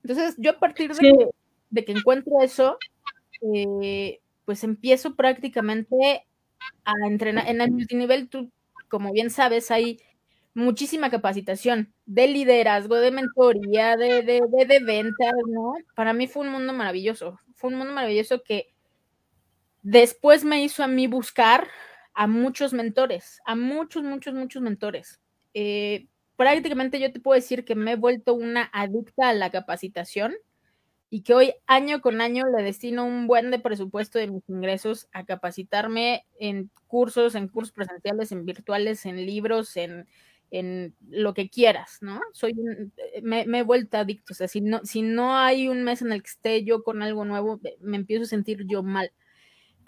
Entonces, 0.01 0.34
yo 0.39 0.50
a 0.50 0.60
partir 0.60 0.92
de, 0.92 1.30
de 1.70 1.86
que 1.86 1.92
encuentro 1.92 2.42
eso, 2.42 2.80
eh, 3.54 4.22
pues 4.50 4.63
empiezo 4.63 5.15
prácticamente 5.15 6.25
a 6.84 6.94
entrenar. 7.06 7.48
En 7.48 7.62
el 7.62 7.70
multinivel, 7.70 8.29
tú, 8.29 8.51
como 8.88 9.12
bien 9.13 9.29
sabes, 9.29 9.70
hay 9.70 10.00
muchísima 10.56 11.12
capacitación 11.12 11.94
de 12.08 12.27
liderazgo, 12.29 12.96
de 12.96 13.12
mentoría, 13.12 13.96
de, 13.96 14.24
de, 14.24 14.41
de, 14.65 14.79
ventas, 14.79 15.34
¿no? 15.50 15.75
Para 15.94 16.13
mí 16.13 16.25
fue 16.25 16.48
un 16.48 16.51
mundo 16.51 16.74
maravilloso. 16.74 17.39
Fue 17.53 17.70
un 17.70 17.77
mundo 17.77 17.94
maravilloso 17.94 18.41
que 18.41 18.74
Después 19.84 20.44
me 20.44 20.63
hizo 20.63 20.84
a 20.84 20.88
mí 20.88 21.06
buscar 21.06 21.68
a 22.15 22.25
muchos 22.25 22.74
mentores, 22.74 23.39
a 23.46 23.56
muchos, 23.56 24.01
muchos, 24.01 24.34
muchos 24.34 24.63
mentores. 24.63 25.22
Eh, 25.53 26.08
prácticamente 26.36 27.00
yo 27.00 27.13
te 27.13 27.20
puedo 27.20 27.36
decir 27.36 27.63
que 27.63 27.75
me 27.75 27.91
he 27.91 27.96
vuelto 27.96 28.34
una 28.34 28.72
adicta 28.74 29.29
a 29.29 29.34
la 29.34 29.51
capacitación 29.51 30.34
y 31.10 31.22
que 31.22 31.34
hoy 31.34 31.54
año 31.66 32.01
con 32.01 32.22
año 32.22 32.46
le 32.48 32.63
destino 32.63 33.06
un 33.06 33.28
buen 33.28 33.51
de 33.51 33.60
presupuesto 33.60 34.20
de 34.20 34.28
mis 34.28 34.48
ingresos 34.48 35.08
a 35.12 35.25
capacitarme 35.25 36.25
en 36.39 36.70
cursos, 36.88 37.36
en 37.36 37.48
cursos 37.48 37.74
presenciales, 37.74 38.32
en 38.32 38.46
virtuales, 38.46 39.06
en 39.06 39.25
libros, 39.25 39.75
en, 39.78 40.08
en 40.51 40.96
lo 41.10 41.34
que 41.34 41.50
quieras, 41.50 41.98
¿no? 42.01 42.22
Soy 42.34 42.54
me, 43.24 43.46
me, 43.46 43.60
he 43.60 43.63
vuelto 43.63 43.98
adicto, 43.98 44.34
o 44.34 44.36
sea, 44.36 44.48
si 44.48 44.62
no, 44.62 44.82
si 44.84 45.01
no 45.01 45.36
hay 45.38 45.68
un 45.68 45.84
mes 45.84 46.01
en 46.01 46.12
el 46.12 46.22
que 46.22 46.30
esté 46.30 46.63
yo 46.63 46.84
con 46.84 47.01
algo 47.01 47.25
nuevo, 47.25 47.60
me 47.82 47.98
empiezo 47.98 48.24
a 48.24 48.28
sentir 48.28 48.66
yo 48.68 48.84
mal 48.84 49.12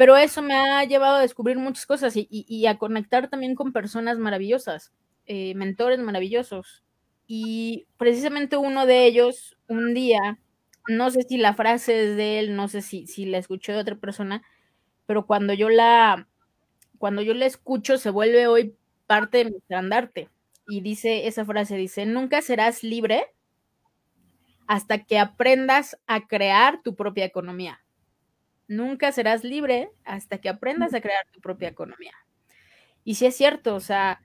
pero 0.01 0.17
eso 0.17 0.41
me 0.41 0.55
ha 0.55 0.83
llevado 0.83 1.17
a 1.17 1.21
descubrir 1.21 1.59
muchas 1.59 1.85
cosas 1.85 2.15
y, 2.15 2.65
a 2.65 2.79
conectar 2.79 3.29
también 3.29 3.53
con 3.53 3.71
personas 3.71 4.17
maravillosas, 4.17 4.91
eh, 5.27 5.53
mentores 5.53 5.99
maravillosos. 5.99 6.83
Y 7.27 7.85
precisamente 7.97 8.57
uno 8.57 8.87
de 8.87 9.05
ellos, 9.05 9.59
un 9.67 9.93
día, 9.93 10.39
no 10.87 11.11
sé 11.11 11.23
si 11.23 11.37
la 11.37 11.53
frase 11.53 12.11
es 12.11 12.17
de 12.17 12.39
él, 12.39 12.55
no 12.55 12.67
sé 12.67 12.81
si, 12.81 13.07
si 13.07 13.25
la 13.25 13.37
escuché 13.37 13.73
de 13.73 13.79
otra 13.79 13.95
persona, 13.95 14.43
pero 15.05 15.25
cuando 15.25 15.53
yo 15.53 15.69
la, 15.69 16.27
cuando 16.97 17.21
yo 17.21 17.33
la 17.33 17.45
escucho, 17.45 17.97
se 17.97 18.09
vuelve 18.09 18.47
hoy 18.47 18.75
parte 19.07 19.39
de 19.39 19.45
mi 19.51 19.57
estandarte. 19.57 20.29
Y 20.67 20.81
dice 20.81 21.27
esa 21.27 21.45
frase, 21.45 21.75
dice, 21.75 22.05
nunca 22.05 22.41
serás 22.41 22.83
libre 22.83 23.25
hasta 24.67 24.99
que 24.99 25.19
aprendas 25.19 25.97
a 26.07 26.27
crear 26.27 26.81
tu 26.83 26.95
propia 26.95 27.25
economía 27.25 27.81
nunca 28.71 29.11
serás 29.11 29.43
libre 29.43 29.91
hasta 30.05 30.37
que 30.39 30.47
aprendas 30.47 30.93
a 30.93 31.01
crear 31.01 31.25
tu 31.31 31.41
propia 31.41 31.67
economía. 31.67 32.13
Y 33.03 33.15
si 33.15 33.25
es 33.25 33.35
cierto, 33.35 33.75
o 33.75 33.81
sea, 33.81 34.21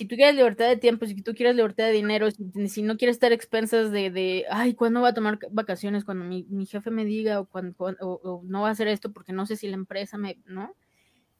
si 0.00 0.06
tú 0.06 0.16
quieres 0.16 0.34
libertad 0.34 0.66
de 0.66 0.78
tiempo, 0.78 1.04
si 1.04 1.20
tú 1.20 1.34
quieres 1.34 1.56
libertad 1.56 1.84
de 1.84 1.92
dinero, 1.92 2.28
si, 2.30 2.80
no 2.80 2.96
quieres 2.96 3.16
estar 3.16 3.32
expensas 3.32 3.90
de, 3.90 4.10
de, 4.10 4.46
ay, 4.48 4.72
¿cuándo 4.72 5.00
voy 5.00 5.10
a 5.10 5.12
tomar 5.12 5.38
vacaciones? 5.50 6.06
Cuando 6.06 6.24
mi, 6.24 6.64
jefe 6.64 6.90
me 6.90 7.04
diga 7.04 7.38
o, 7.38 7.44
cuando, 7.44 7.74
o, 7.78 8.40
no 8.46 8.62
va 8.62 8.68
a 8.68 8.70
hacer 8.70 8.88
esto 8.88 9.12
porque 9.12 9.34
no 9.34 9.44
sé 9.44 9.56
si 9.56 9.68
la 9.68 9.74
empresa 9.74 10.16
me, 10.16 10.38
¿no? 10.46 10.74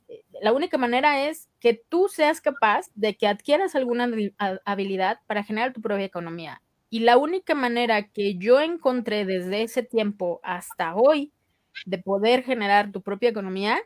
Eh, 0.09 0.27
la 0.43 0.53
única 0.53 0.77
manera 0.77 1.27
es 1.27 1.49
que 1.59 1.73
tú 1.73 2.09
seas 2.09 2.43
capaz 2.43 2.91
de 2.95 3.17
que 3.17 3.27
adquieras 3.27 3.75
alguna 3.75 4.11
habilidad 4.67 5.21
para 5.27 5.43
generar 5.43 5.73
tu 5.73 5.81
propia 5.81 6.05
economía. 6.05 6.61
Y 6.91 6.99
la 6.99 7.17
única 7.17 7.55
manera 7.55 8.09
que 8.09 8.37
yo 8.37 8.61
encontré 8.61 9.25
desde 9.25 9.63
ese 9.63 9.83
tiempo 9.83 10.39
hasta 10.43 10.95
hoy 10.95 11.33
de 11.87 11.97
poder 11.97 12.43
generar 12.43 12.93
tu 12.93 13.01
propia 13.01 13.31
economía, 13.31 13.79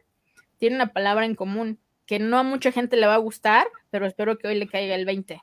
tiene 0.58 0.74
una 0.74 0.92
palabra 0.92 1.26
en 1.26 1.36
común 1.36 1.78
que 2.06 2.18
no 2.18 2.38
a 2.38 2.42
mucha 2.42 2.72
gente 2.72 2.96
le 2.96 3.06
va 3.06 3.14
a 3.14 3.18
gustar, 3.18 3.66
pero 3.94 4.06
espero 4.06 4.36
que 4.38 4.48
hoy 4.48 4.56
le 4.56 4.66
caiga 4.66 4.96
el 4.96 5.04
20. 5.04 5.40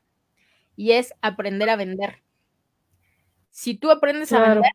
Y 0.76 0.92
es 0.92 1.14
aprender 1.22 1.70
a 1.70 1.78
vender. 1.78 2.22
Si 3.50 3.76
tú 3.76 3.90
aprendes 3.90 4.34
a 4.34 4.42
vender, 4.42 4.74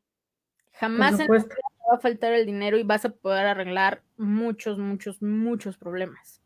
jamás 0.72 1.20
en 1.20 1.26
te 1.26 1.34
va 1.34 1.96
a 1.96 2.00
faltar 2.00 2.32
el 2.32 2.46
dinero 2.46 2.78
y 2.78 2.84
vas 2.84 3.04
a 3.04 3.10
poder 3.10 3.44
arreglar 3.44 4.02
muchos, 4.16 4.78
muchos, 4.78 5.20
muchos 5.20 5.76
problemas. 5.76 6.40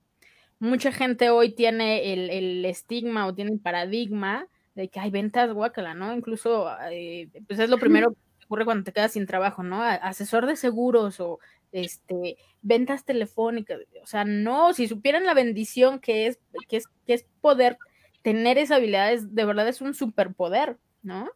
Mucha 0.58 0.90
gente 0.90 1.30
hoy 1.30 1.54
tiene 1.54 2.12
el, 2.12 2.64
estigma 2.64 3.28
o 3.28 3.32
tiene 3.32 3.52
el 3.52 3.60
paradigma 3.60 4.48
de 4.74 4.88
que 4.88 4.98
hay 4.98 5.12
ventas 5.12 5.52
guacala, 5.52 5.94
¿no? 5.94 6.12
Incluso, 6.12 6.68
eh, 6.90 7.28
pues 7.46 7.60
es 7.60 7.70
lo 7.70 7.78
primero 7.78 8.16
ocurre 8.44 8.64
cuando 8.64 8.82
te 8.82 8.92
quedas 8.92 9.12
sin 9.12 9.26
trabajo, 9.26 9.62
¿no? 9.62 9.84
Asesor 9.84 10.46
de 10.46 10.56
seguros 10.56 11.20
o 11.20 11.38
este 11.72 12.36
ventas 12.62 13.04
telefónicas, 13.04 13.80
o 14.02 14.06
sea, 14.06 14.24
no, 14.24 14.72
si 14.72 14.86
supieran 14.86 15.24
la 15.24 15.34
bendición 15.34 15.98
que 15.98 16.26
es, 16.26 16.38
que 16.68 16.78
es, 16.78 16.86
que 17.06 17.14
es 17.14 17.26
poder 17.40 17.78
tener 18.22 18.58
esa 18.58 18.76
habilidad, 18.76 19.18
de 19.18 19.44
verdad 19.44 19.68
es 19.68 19.80
un 19.80 19.94
superpoder, 19.94 20.76
¿no? 21.02 21.30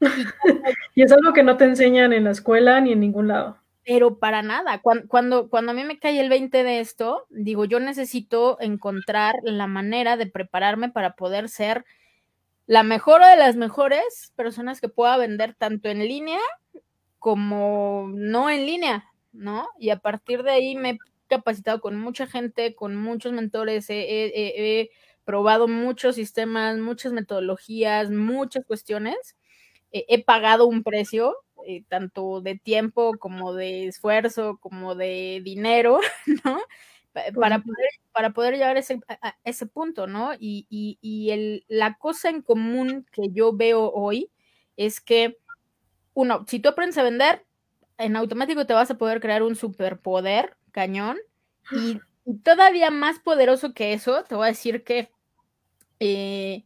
Y, 0.94 1.02
es 1.02 1.12
algo 1.12 1.32
que 1.32 1.42
no 1.42 1.56
te 1.56 1.64
enseñan 1.64 2.12
en 2.12 2.24
la 2.24 2.30
escuela 2.30 2.80
ni 2.80 2.92
en 2.92 3.00
ningún 3.00 3.28
lado. 3.28 3.58
Pero 3.84 4.18
para 4.18 4.42
nada, 4.42 4.80
cuando, 4.80 5.08
cuando, 5.08 5.48
cuando 5.48 5.72
a 5.72 5.74
mí 5.74 5.84
me 5.84 5.98
cae 5.98 6.20
el 6.20 6.28
20 6.28 6.64
de 6.64 6.80
esto, 6.80 7.26
digo, 7.30 7.64
yo 7.64 7.80
necesito 7.80 8.58
encontrar 8.60 9.36
la 9.42 9.66
manera 9.66 10.16
de 10.16 10.26
prepararme 10.26 10.90
para 10.90 11.14
poder 11.14 11.48
ser 11.48 11.84
la 12.66 12.82
mejor 12.82 13.24
de 13.24 13.36
las 13.36 13.56
mejores 13.56 14.32
personas 14.36 14.80
que 14.80 14.88
pueda 14.88 15.16
vender 15.16 15.54
tanto 15.54 15.88
en 15.88 15.98
línea 16.00 16.40
como 17.18 18.10
no 18.14 18.48
en 18.48 18.66
línea, 18.66 19.09
¿no? 19.32 19.68
Y 19.78 19.90
a 19.90 19.98
partir 19.98 20.42
de 20.42 20.50
ahí 20.50 20.76
me 20.76 20.90
he 20.90 20.98
capacitado 21.28 21.80
con 21.80 21.98
mucha 21.98 22.26
gente, 22.26 22.74
con 22.74 22.96
muchos 22.96 23.32
mentores, 23.32 23.86
he, 23.88 24.90
probado 25.24 25.68
muchos 25.68 26.16
sistemas, 26.16 26.78
muchas 26.78 27.12
metodologías, 27.12 28.10
muchas 28.10 28.64
cuestiones. 28.64 29.36
he 29.92 30.24
pagado 30.24 30.66
un 30.66 30.82
precio, 30.82 31.36
eh, 31.66 31.84
tanto 31.88 32.40
de 32.40 32.58
tiempo 32.58 33.12
como 33.18 33.54
de 33.54 33.86
esfuerzo, 33.86 34.58
como 34.60 34.94
de 34.94 35.40
dinero, 35.44 36.00
¿no? 36.44 36.60
para 37.12 37.58
poder, 37.58 37.90
para 38.12 38.30
poder 38.30 38.54
llegar 38.54 38.76
a 38.76 38.80
ese, 38.80 39.00
ese 39.44 39.66
punto, 39.66 40.06
¿no? 40.06 40.32
Y, 40.38 40.66
y, 40.70 41.30
el, 41.30 41.64
la 41.68 41.98
cosa 41.98 42.30
en 42.30 42.40
común 42.40 43.04
que 43.12 43.30
yo 43.32 43.52
veo 43.52 43.90
hoy 43.90 44.30
es 44.76 45.00
que, 45.00 45.38
uno, 46.14 46.44
si 46.48 46.60
tú 46.60 46.68
aprendes 46.68 46.98
a 46.98 47.02
vender, 47.02 47.44
en 48.00 48.16
automático 48.16 48.66
te 48.66 48.74
vas 48.74 48.90
a 48.90 48.98
poder 48.98 49.20
crear 49.20 49.42
un 49.42 49.54
superpoder 49.54 50.56
cañón 50.72 51.18
y, 51.72 52.00
todavía 52.44 52.90
más 52.90 53.18
poderoso 53.18 53.74
que 53.74 53.92
eso, 53.92 54.24
te 54.24 54.34
voy 54.34 54.46
a 54.46 54.50
decir 54.50 54.84
que 54.84 55.10
eh, 55.98 56.64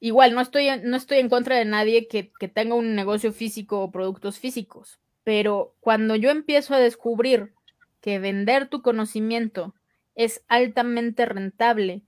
igual 0.00 0.34
no 0.34 0.40
estoy, 0.40 0.68
no 0.82 0.96
estoy 0.96 1.18
en 1.18 1.28
contra 1.28 1.56
de 1.56 1.64
nadie 1.64 2.08
que, 2.08 2.32
que 2.38 2.48
tenga 2.48 2.74
un 2.74 2.94
negocio 2.94 3.32
físico 3.32 3.80
o 3.80 3.90
productos 3.90 4.38
físicos, 4.38 4.98
pero 5.24 5.74
cuando 5.80 6.16
yo 6.16 6.30
empiezo 6.30 6.74
a 6.74 6.78
descubrir 6.78 7.52
que 8.00 8.18
vender 8.18 8.68
tu 8.68 8.82
conocimiento 8.82 9.74
es 10.14 10.44
altamente 10.48 11.26
rentable 11.26 12.02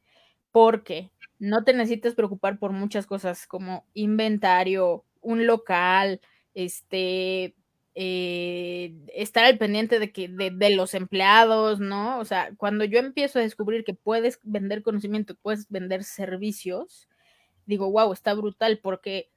porque 0.52 1.10
no 1.38 1.64
te 1.64 1.72
necesitas 1.72 2.14
preocupar 2.14 2.58
por 2.58 2.72
muchas 2.72 3.06
cosas 3.06 3.46
como 3.46 3.84
inventario, 3.94 5.04
un 5.20 5.46
local, 5.46 6.20
este, 6.54 7.54
eh, 8.00 8.94
estar 9.12 9.44
al 9.44 9.58
pendiente 9.58 9.98
de, 9.98 10.12
que, 10.12 10.28
de, 10.28 10.70
los 10.70 10.94
empleados, 10.94 11.80
¿no? 11.80 12.20
O 12.20 12.24
sea, 12.24 12.50
cuando 12.56 12.84
yo 12.84 13.00
empiezo 13.00 13.40
a 13.40 13.42
descubrir 13.42 13.82
que 13.82 13.92
puedes 13.92 14.38
vender 14.44 14.84
conocimiento, 14.84 15.34
puedes 15.34 15.68
vender 15.68 16.04
servicios, 16.04 17.08
digo, 17.66 17.90
wow, 17.90 18.12
está 18.12 18.34
brutal 18.34 18.78
porque 18.80 19.32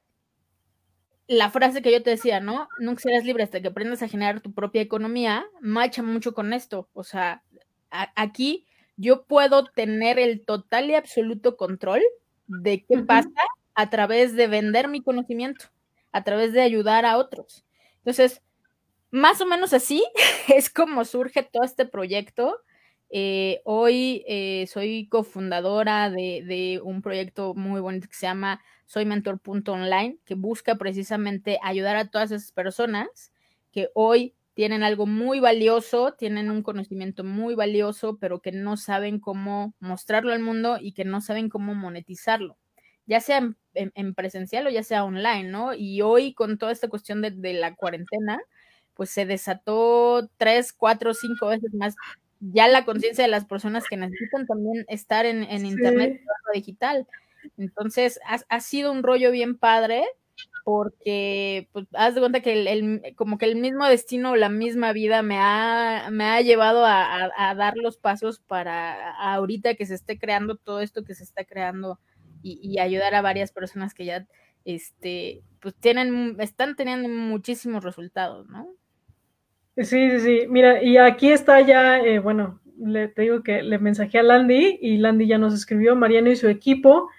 la 1.26 1.50
frase 1.50 1.82
que 1.82 1.92
yo 1.92 2.04
te 2.04 2.12
decía, 2.12 2.40
¿no? 2.40 2.68
Nunca 2.78 3.02
serás 3.02 3.26
libre 3.26 3.42
hasta 3.42 3.60
que 3.62 3.70
aprendas 3.70 4.04
a 4.04 4.08
generar 4.08 4.42
tu 4.42 4.54
propia 4.54 4.84
economía, 4.84 5.44
marcha 5.60 6.04
mucho 6.04 6.36
con 6.36 6.54
esto. 6.54 6.88
O 6.94 7.04
sea, 7.04 7.42
aquí 7.90 8.68
yo 8.96 9.24
puedo 9.24 9.66
tener 9.66 10.20
el 10.20 10.46
total 10.46 10.92
y 10.92 10.94
absoluto 10.94 11.58
control 11.58 12.04
de 12.46 12.86
qué 12.86 13.00
pasa 13.00 13.32
a 13.74 13.90
través 13.90 14.36
de 14.36 14.46
vender 14.46 14.88
mi 14.88 15.02
conocimiento, 15.02 15.66
a 16.12 16.24
través 16.24 16.54
de 16.54 16.62
ayudar 16.62 17.08
a 17.08 17.18
otros. 17.18 17.66
Entonces, 18.02 18.44
más 19.12 19.42
o 19.42 19.46
menos 19.46 19.74
así 19.74 20.04
es 20.48 20.70
como 20.70 21.06
surge 21.06 21.44
todo 21.44 21.64
este 21.64 21.86
proyecto. 21.86 22.60
Eh, 23.10 23.62
hoy 23.66 24.24
eh, 24.26 24.68
soy 24.68 25.08
cofundadora 25.10 26.10
de, 26.10 26.44
de, 26.46 26.80
un 26.82 27.02
proyecto 27.02 27.54
muy 27.54 27.82
bonito 27.82 28.08
que 28.08 28.16
se 28.16 28.26
llama 28.26 28.62
soy 28.86 29.06
mentor.online, 29.06 30.18
que 30.26 30.36
busca 30.36 30.76
precisamente 30.76 31.60
ayudar 31.62 31.98
a 31.98 32.10
todas 32.10 32.32
esas 32.32 32.52
personas 32.52 33.32
que 33.72 33.90
hoy 33.94 34.36
tienen 34.54 34.84
algo 34.84 35.06
muy 35.06 35.40
valioso, 35.40 36.14
tienen 36.14 36.52
un 36.52 36.62
conocimiento 36.62 37.24
muy 37.24 37.56
valioso, 37.56 38.18
pero 38.18 38.42
que 38.42 38.52
no 38.52 38.78
saben 38.78 39.20
cómo 39.20 39.74
mostrarlo 39.80 40.34
al 40.34 40.42
mundo 40.42 40.78
y 40.80 40.94
que 40.94 41.06
no 41.06 41.22
saben 41.22 41.50
cómo 41.50 41.74
monetizarlo, 41.74 42.58
ya 43.06 43.22
sea 43.22 43.54
en, 43.74 44.14
presencial 44.14 44.68
o 44.68 44.70
ya 44.70 44.84
sea 44.84 45.06
online, 45.06 45.46
¿no? 45.46 45.74
Y 45.74 46.02
hoy 46.02 46.34
con 46.34 46.58
toda 46.58 46.72
esta 46.72 46.90
cuestión 46.90 47.22
de, 47.22 47.54
la 47.54 47.76
cuarentena, 47.76 48.42
pues 48.94 49.10
se 49.10 49.26
desató 49.26 50.30
tres, 50.38 50.74
cuatro, 50.74 51.14
cinco 51.14 51.48
veces 51.48 51.74
más 51.74 51.96
ya 52.42 52.68
la 52.68 52.86
conciencia 52.86 53.24
de 53.24 53.30
las 53.30 53.46
personas 53.46 53.86
que 53.88 53.98
necesitan 53.98 54.48
también 54.48 54.86
estar 54.88 55.26
en, 55.26 55.44
internet 55.66 56.22
digital. 56.54 57.08
Entonces, 57.58 58.20
ha, 58.50 58.60
sido 58.60 58.92
un 58.92 59.04
rollo 59.04 59.32
bien 59.32 59.58
padre 59.58 60.04
porque 60.64 61.70
pues, 61.72 61.88
haz 61.94 62.16
de 62.16 62.22
cuenta 62.22 62.42
que 62.42 62.72
el, 62.72 63.16
como 63.16 63.38
que 63.38 63.46
el 63.46 63.56
mismo 63.56 63.86
destino 63.86 64.32
o 64.32 64.36
la 64.36 64.50
misma 64.50 64.92
vida 64.92 65.22
me 65.22 65.38
ha, 65.38 66.10
me 66.12 66.26
ha 66.26 66.42
llevado 66.42 66.84
a, 66.86 67.54
dar 67.56 67.78
los 67.78 67.98
pasos 67.98 68.40
para 68.40 69.12
ahorita 69.18 69.76
que 69.76 69.86
se 69.86 69.96
esté 69.96 70.18
creando 70.18 70.56
todo 70.56 70.82
esto 70.82 71.04
que 71.04 71.16
se 71.16 71.24
está 71.24 71.46
creando 71.46 72.00
y, 72.42 72.60
y 72.62 72.80
ayudar 72.80 73.14
a 73.14 73.22
varias 73.22 73.52
personas 73.52 73.94
que 73.94 74.06
ya 74.06 74.28
este 74.66 75.42
pues 75.60 75.76
tienen 75.76 76.38
están 76.40 76.76
teniendo 76.76 77.08
muchísimos 77.10 77.84
resultados, 77.84 78.48
¿no? 78.48 78.68
Sí, 79.78 79.86
sí, 79.86 80.20
sí. 80.20 80.48
Mira, 80.50 80.84
y 80.84 80.98
aquí 80.98 81.32
está 81.32 81.62
ya, 81.62 82.00
eh, 82.00 82.20
bueno, 82.20 82.60
le 82.78 83.08
te 83.08 83.24
digo 83.24 83.42
que 83.44 83.64
le 83.64 83.80
mensajé 83.80 84.20
a 84.20 84.24
Landy 84.24 84.80
y 84.82 84.98
Landy 84.98 85.28
ya 85.28 85.38
nos 85.38 85.54
escribió, 85.54 85.96
Mariano 85.96 86.30
y 86.30 86.36
su 86.36 86.50
equipo, 86.50 87.10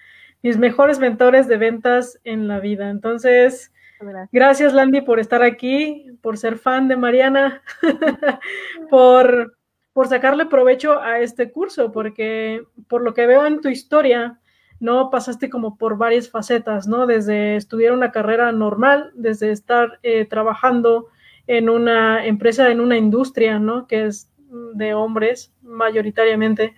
mis 0.42 0.58
mejores 0.58 0.98
mentores 0.98 1.48
de 1.48 1.56
ventas 1.56 2.20
en 2.24 2.48
la 2.48 2.60
vida. 2.60 2.90
Entonces, 2.90 3.72
gracias, 4.32 4.74
Landy 4.74 5.00
por 5.00 5.18
estar 5.18 5.42
aquí, 5.42 6.06
por 6.20 6.36
ser 6.36 6.58
fan 6.58 6.88
de 6.88 6.96
Mariana, 6.96 7.62
por, 8.90 9.56
por 9.94 10.08
sacarle 10.08 10.46
provecho 10.46 11.00
a 11.00 11.20
este 11.20 11.50
curso, 11.50 11.90
porque 11.90 12.64
por 12.88 13.02
lo 13.02 13.14
que 13.14 13.26
veo 13.26 13.46
en 13.46 13.60
tu 13.60 13.68
historia, 13.68 14.40
no 14.78 15.10
pasaste 15.10 15.48
como 15.48 15.78
por 15.78 15.96
varias 15.96 16.28
facetas, 16.28 16.88
¿no? 16.88 17.06
Desde 17.06 17.56
estudiar 17.56 17.92
una 17.92 18.10
carrera 18.10 18.52
normal, 18.52 19.12
desde 19.14 19.52
estar 19.52 20.00
eh, 20.02 20.26
trabajando 20.26 21.06
en 21.46 21.68
una 21.68 22.24
empresa, 22.26 22.70
en 22.70 22.81
una 22.81 22.96
industria, 22.96 23.59
¿no? 23.59 23.87
Que 23.87 24.07
es 24.07 24.31
de 24.74 24.94
hombres 24.94 25.52
mayoritariamente. 25.62 26.74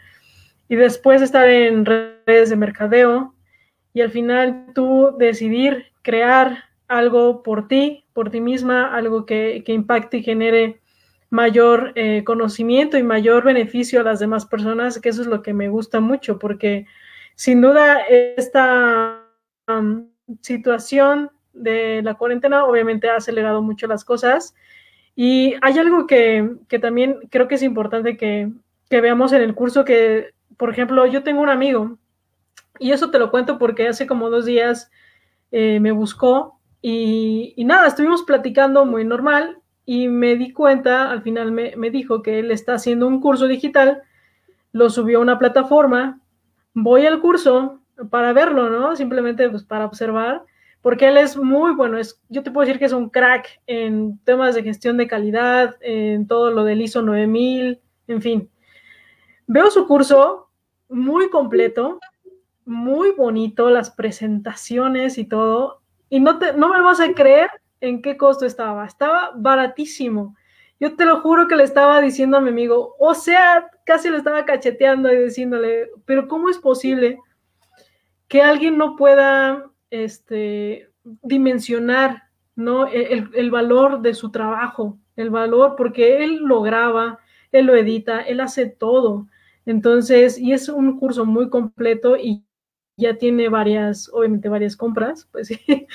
Y 0.69 0.77
después 0.77 1.23
estar 1.23 1.49
en 1.49 1.85
redes 1.85 2.51
de 2.51 2.57
mercadeo 2.57 3.35
y 3.93 4.01
al 4.01 4.11
final 4.11 4.67
tú 4.75 5.15
decidir 5.19 5.87
crear 6.03 6.65
algo 6.89 7.43
por 7.43 7.69
ti, 7.69 8.05
por 8.13 8.31
ti 8.31 8.41
misma, 8.41 8.95
algo 8.95 9.27
que, 9.27 9.63
impacte 9.67 10.19
y 10.19 10.23
genere 10.23 10.81
mayor 11.31 11.93
eh, 11.97 12.23
conocimiento 12.25 12.97
y 12.97 13.03
mayor 13.03 13.45
beneficio 13.45 14.01
a 14.01 14.05
las 14.05 14.21
demás 14.21 14.47
personas, 14.47 15.01
que 15.01 15.09
eso 15.09 15.23
es 15.23 15.27
lo 15.27 15.43
que 15.43 15.53
me 15.53 15.69
gusta 15.69 16.01
mucho, 16.01 16.39
porque 16.39 16.87
sin 17.35 17.61
duda 17.61 18.01
esta 18.01 19.25
situación 20.41 21.31
de 21.55 22.03
la 22.03 22.15
cuarentena 22.15 22.65
obviamente 22.65 23.09
ha 23.09 23.17
acelerado 23.17 23.63
mucho 23.63 23.87
las 23.87 24.05
cosas. 24.05 24.55
Y 25.17 25.55
hay 25.63 25.79
algo 25.79 26.07
que, 26.07 26.57
también 26.81 27.21
creo 27.31 27.49
que 27.49 27.55
es 27.55 27.63
importante 27.63 28.17
que, 28.17 28.51
veamos 28.91 29.33
en 29.33 29.43
el 29.43 29.55
curso, 29.57 29.85
que, 29.85 30.35
por 30.57 30.71
ejemplo, 30.71 31.05
yo 31.07 31.25
tengo 31.25 31.41
un 31.41 31.49
amigo, 31.49 31.99
y 32.79 32.93
eso 32.93 33.11
te 33.11 33.19
lo 33.19 33.33
cuento 33.33 33.59
porque 33.59 33.89
hace 33.89 34.07
como 34.07 34.31
dos 34.31 34.45
días 34.45 34.89
eh, 35.51 35.81
me 35.81 35.91
buscó 35.91 36.61
y, 36.81 37.55
nada, 37.65 37.89
estuvimos 37.89 38.23
platicando 38.23 38.85
muy 38.85 39.05
normal 39.05 39.59
y 39.87 40.09
me 40.09 40.37
di 40.37 40.53
cuenta, 40.53 41.11
al 41.11 41.23
final 41.23 41.51
me, 41.51 41.75
me 41.77 41.91
dijo 41.91 42.23
que 42.23 42.39
él 42.39 42.51
está 42.51 42.75
haciendo 42.75 43.07
un 43.07 43.21
curso 43.21 43.49
digital, 43.49 44.03
lo 44.71 44.91
subió 44.91 45.19
a 45.19 45.23
una 45.23 45.39
plataforma, 45.39 46.21
voy 46.73 47.07
al 47.07 47.21
curso 47.21 47.81
para 48.11 48.33
verlo, 48.33 48.71
¿no? 48.71 48.97
Simplemente 48.97 49.49
pues 49.49 49.63
para 49.63 49.87
observar 49.87 50.43
porque 50.85 51.09
él 51.09 51.17
es 51.17 51.35
muy 51.39 51.73
bueno, 51.73 51.97
es, 51.97 52.21
yo 52.29 52.43
te 52.43 52.51
puedo 52.51 52.67
decir 52.67 52.79
que 52.79 52.85
es 52.85 52.93
un 52.93 53.09
crack 53.09 53.59
en 53.67 54.19
temas 54.19 54.55
de 54.55 54.63
gestión 54.63 54.99
de 54.99 55.07
calidad, 55.07 55.77
en 55.81 56.27
todo 56.27 56.51
lo 56.51 56.63
del 56.63 56.83
ISO 56.83 57.01
9000, 57.01 57.81
en 58.07 58.21
fin. 58.21 58.51
Veo 59.47 59.71
su 59.71 59.87
curso 59.87 60.51
muy 60.91 61.31
completo, 61.31 62.01
muy 62.67 63.13
bonito, 63.13 63.71
las 63.71 63.93
presentaciones 63.93 65.17
y 65.17 65.25
todo, 65.25 65.81
y 66.11 66.21
no, 66.21 66.39
te, 66.39 66.53
no 66.53 66.69
me 66.69 66.83
vas 66.83 67.01
a 67.01 67.15
creer 67.15 67.49
en 67.81 68.03
qué 68.03 68.19
costo 68.19 68.45
estaba, 68.45 68.85
estaba 68.85 69.33
baratísimo. 69.35 70.37
Yo 70.79 70.97
te 70.97 71.07
lo 71.07 71.23
juro 71.23 71.49
que 71.49 71.57
le 71.57 71.65
estaba 71.65 71.99
diciendo 72.03 72.37
a 72.37 72.43
mi 72.43 72.51
amigo, 72.51 72.95
o 72.99 73.15
sea, 73.15 73.71
casi 73.87 74.11
lo 74.11 74.19
estaba 74.19 74.45
cacheteando 74.45 75.11
y 75.11 75.17
diciéndole, 75.17 75.89
pero 76.05 76.29
¿cómo 76.29 76.51
es 76.51 76.59
posible 76.59 77.21
que 78.29 78.43
alguien 78.43 78.77
no 78.77 78.97
pueda 78.97 79.71
este, 80.03 80.91
dimensionar 81.23 82.25
¿no? 82.57 82.87
E, 82.89 83.25
el, 83.35 83.51
valor 83.51 84.01
de 84.01 84.15
su 84.15 84.31
trabajo, 84.31 84.99
el 85.17 85.31
valor, 85.31 85.75
porque 85.77 86.25
él 86.25 86.37
lo 86.37 86.63
graba, 86.63 87.19
él 87.53 87.67
lo 87.67 87.75
edita, 87.75 88.21
él 88.21 88.41
hace 88.41 88.67
todo. 88.67 89.27
Entonces, 89.67 90.39
y 90.39 90.53
es 90.53 90.69
un 90.69 90.99
curso 90.99 91.25
muy 91.25 91.49
completo 91.49 92.17
y 92.17 92.45
ya 92.97 93.17
tiene 93.17 93.49
varias, 93.49 94.11
obviamente 94.13 94.49
varias 94.49 94.77
compras, 94.77 95.29
pues 95.33 95.49
sí. 95.49 95.59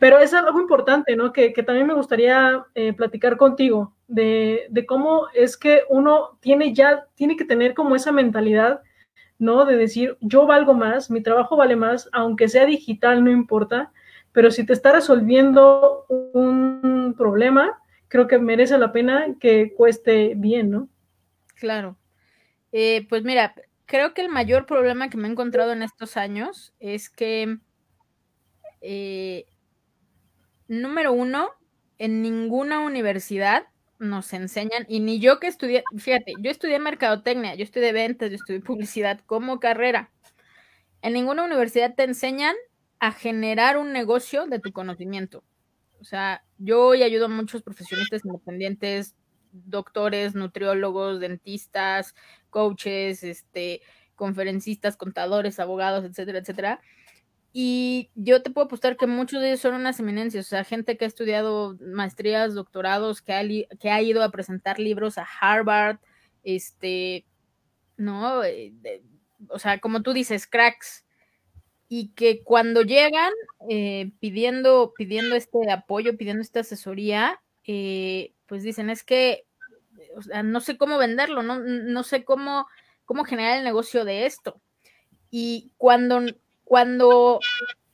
Pero 0.00 0.18
es 0.18 0.34
algo 0.34 0.60
importante, 0.60 1.14
¿no? 1.14 1.32
Que, 1.32 1.50
también 1.64 1.86
me 1.86 1.94
gustaría 1.94 2.64
eh, 2.74 2.92
platicar 2.92 3.36
contigo 3.36 3.94
de, 4.08 4.66
de, 4.68 4.84
cómo 4.84 5.28
es 5.32 5.56
que 5.56 5.82
uno 5.88 6.38
tiene 6.40 6.74
ya, 6.74 7.06
tiene 7.14 7.36
que 7.36 7.44
tener 7.44 7.72
como 7.72 7.94
esa 7.94 8.10
mentalidad 8.10 8.82
¿no? 9.38 9.64
De 9.64 9.76
decir, 9.76 10.16
yo 10.20 10.46
valgo 10.46 10.74
más, 10.74 11.10
mi 11.10 11.22
trabajo 11.22 11.56
vale 11.56 11.76
más, 11.76 12.08
aunque 12.12 12.48
sea 12.48 12.66
digital, 12.66 13.22
no 13.22 13.30
importa, 13.30 13.92
pero 14.32 14.50
si 14.50 14.64
te 14.66 14.72
está 14.72 14.92
resolviendo 14.92 16.06
un 16.08 17.14
problema, 17.16 17.78
creo 18.08 18.26
que 18.26 18.38
merece 18.38 18.78
la 18.78 18.92
pena 18.92 19.26
que 19.40 19.74
cueste 19.74 20.34
bien, 20.36 20.70
¿no? 20.70 20.88
Claro. 21.54 21.96
Eh, 22.72 23.06
pues 23.08 23.22
mira, 23.24 23.54
creo 23.86 24.12
que 24.12 24.22
el 24.22 24.28
mayor 24.28 24.66
problema 24.66 25.08
que 25.08 25.16
me 25.16 25.28
he 25.28 25.30
encontrado 25.30 25.72
en 25.72 25.82
estos 25.82 26.16
años 26.16 26.74
es 26.78 27.08
que, 27.08 27.58
eh, 28.82 29.46
número 30.68 31.12
uno, 31.12 31.50
en 31.98 32.20
ninguna 32.20 32.80
universidad 32.80 33.66
nos 33.98 34.32
enseñan, 34.32 34.84
y 34.88 35.00
ni 35.00 35.18
yo 35.20 35.40
que 35.40 35.46
estudié, 35.46 35.84
fíjate, 35.96 36.34
yo 36.40 36.50
estudié 36.50 36.78
mercadotecnia, 36.78 37.54
yo 37.54 37.64
estudié 37.64 37.92
ventas, 37.92 38.30
yo 38.30 38.36
estudié 38.36 38.60
publicidad 38.60 39.20
como 39.26 39.60
carrera. 39.60 40.12
En 41.02 41.12
ninguna 41.12 41.44
universidad 41.44 41.94
te 41.94 42.04
enseñan 42.04 42.54
a 42.98 43.12
generar 43.12 43.76
un 43.78 43.92
negocio 43.92 44.46
de 44.46 44.58
tu 44.58 44.72
conocimiento. 44.72 45.44
O 46.00 46.04
sea, 46.04 46.44
yo 46.58 46.86
hoy 46.86 47.02
ayudo 47.02 47.26
a 47.26 47.28
muchos 47.28 47.62
profesionistas 47.62 48.24
independientes, 48.24 49.14
doctores, 49.52 50.34
nutriólogos, 50.34 51.20
dentistas, 51.20 52.14
coaches, 52.50 53.22
este, 53.22 53.80
conferencistas, 54.14 54.96
contadores, 54.96 55.58
abogados, 55.60 56.04
etcétera, 56.04 56.38
etcétera, 56.38 56.80
y 57.58 58.10
yo 58.14 58.42
te 58.42 58.50
puedo 58.50 58.66
apostar 58.66 58.98
que 58.98 59.06
muchos 59.06 59.40
de 59.40 59.48
ellos 59.48 59.60
son 59.60 59.72
unas 59.72 59.98
eminencias, 59.98 60.44
o 60.44 60.48
sea, 60.50 60.62
gente 60.62 60.98
que 60.98 61.06
ha 61.06 61.08
estudiado 61.08 61.74
maestrías, 61.80 62.52
doctorados, 62.52 63.22
que 63.22 63.32
ha, 63.32 63.42
que 63.80 63.90
ha 63.90 64.02
ido 64.02 64.22
a 64.22 64.30
presentar 64.30 64.78
libros 64.78 65.16
a 65.16 65.26
Harvard, 65.40 65.96
este, 66.44 67.24
¿no? 67.96 68.44
Eh, 68.44 68.74
o 69.48 69.58
sea, 69.58 69.78
como 69.78 70.02
tú 70.02 70.12
dices, 70.12 70.46
cracks. 70.46 71.06
Y 71.88 72.08
que 72.08 72.42
cuando 72.42 72.82
llegan 72.82 73.32
eh, 73.70 74.12
pidiendo, 74.20 74.92
pidiendo 74.94 75.34
este 75.34 75.70
apoyo, 75.72 76.18
pidiendo 76.18 76.42
esta 76.42 76.60
asesoría, 76.60 77.40
eh, 77.66 78.34
pues 78.44 78.64
dicen, 78.64 78.90
es 78.90 79.02
que, 79.02 79.46
no 80.44 80.60
sé 80.60 80.76
cómo 80.76 80.98
venderlo, 80.98 81.42
no, 81.42 81.60
no 81.60 82.02
sé 82.02 82.22
cómo, 82.22 82.66
cómo 83.06 83.24
generar 83.24 83.56
el 83.56 83.64
negocio 83.64 84.04
de 84.04 84.26
esto. 84.26 84.60
Y 85.30 85.72
cuando 85.78 86.20
cuando 86.66 87.38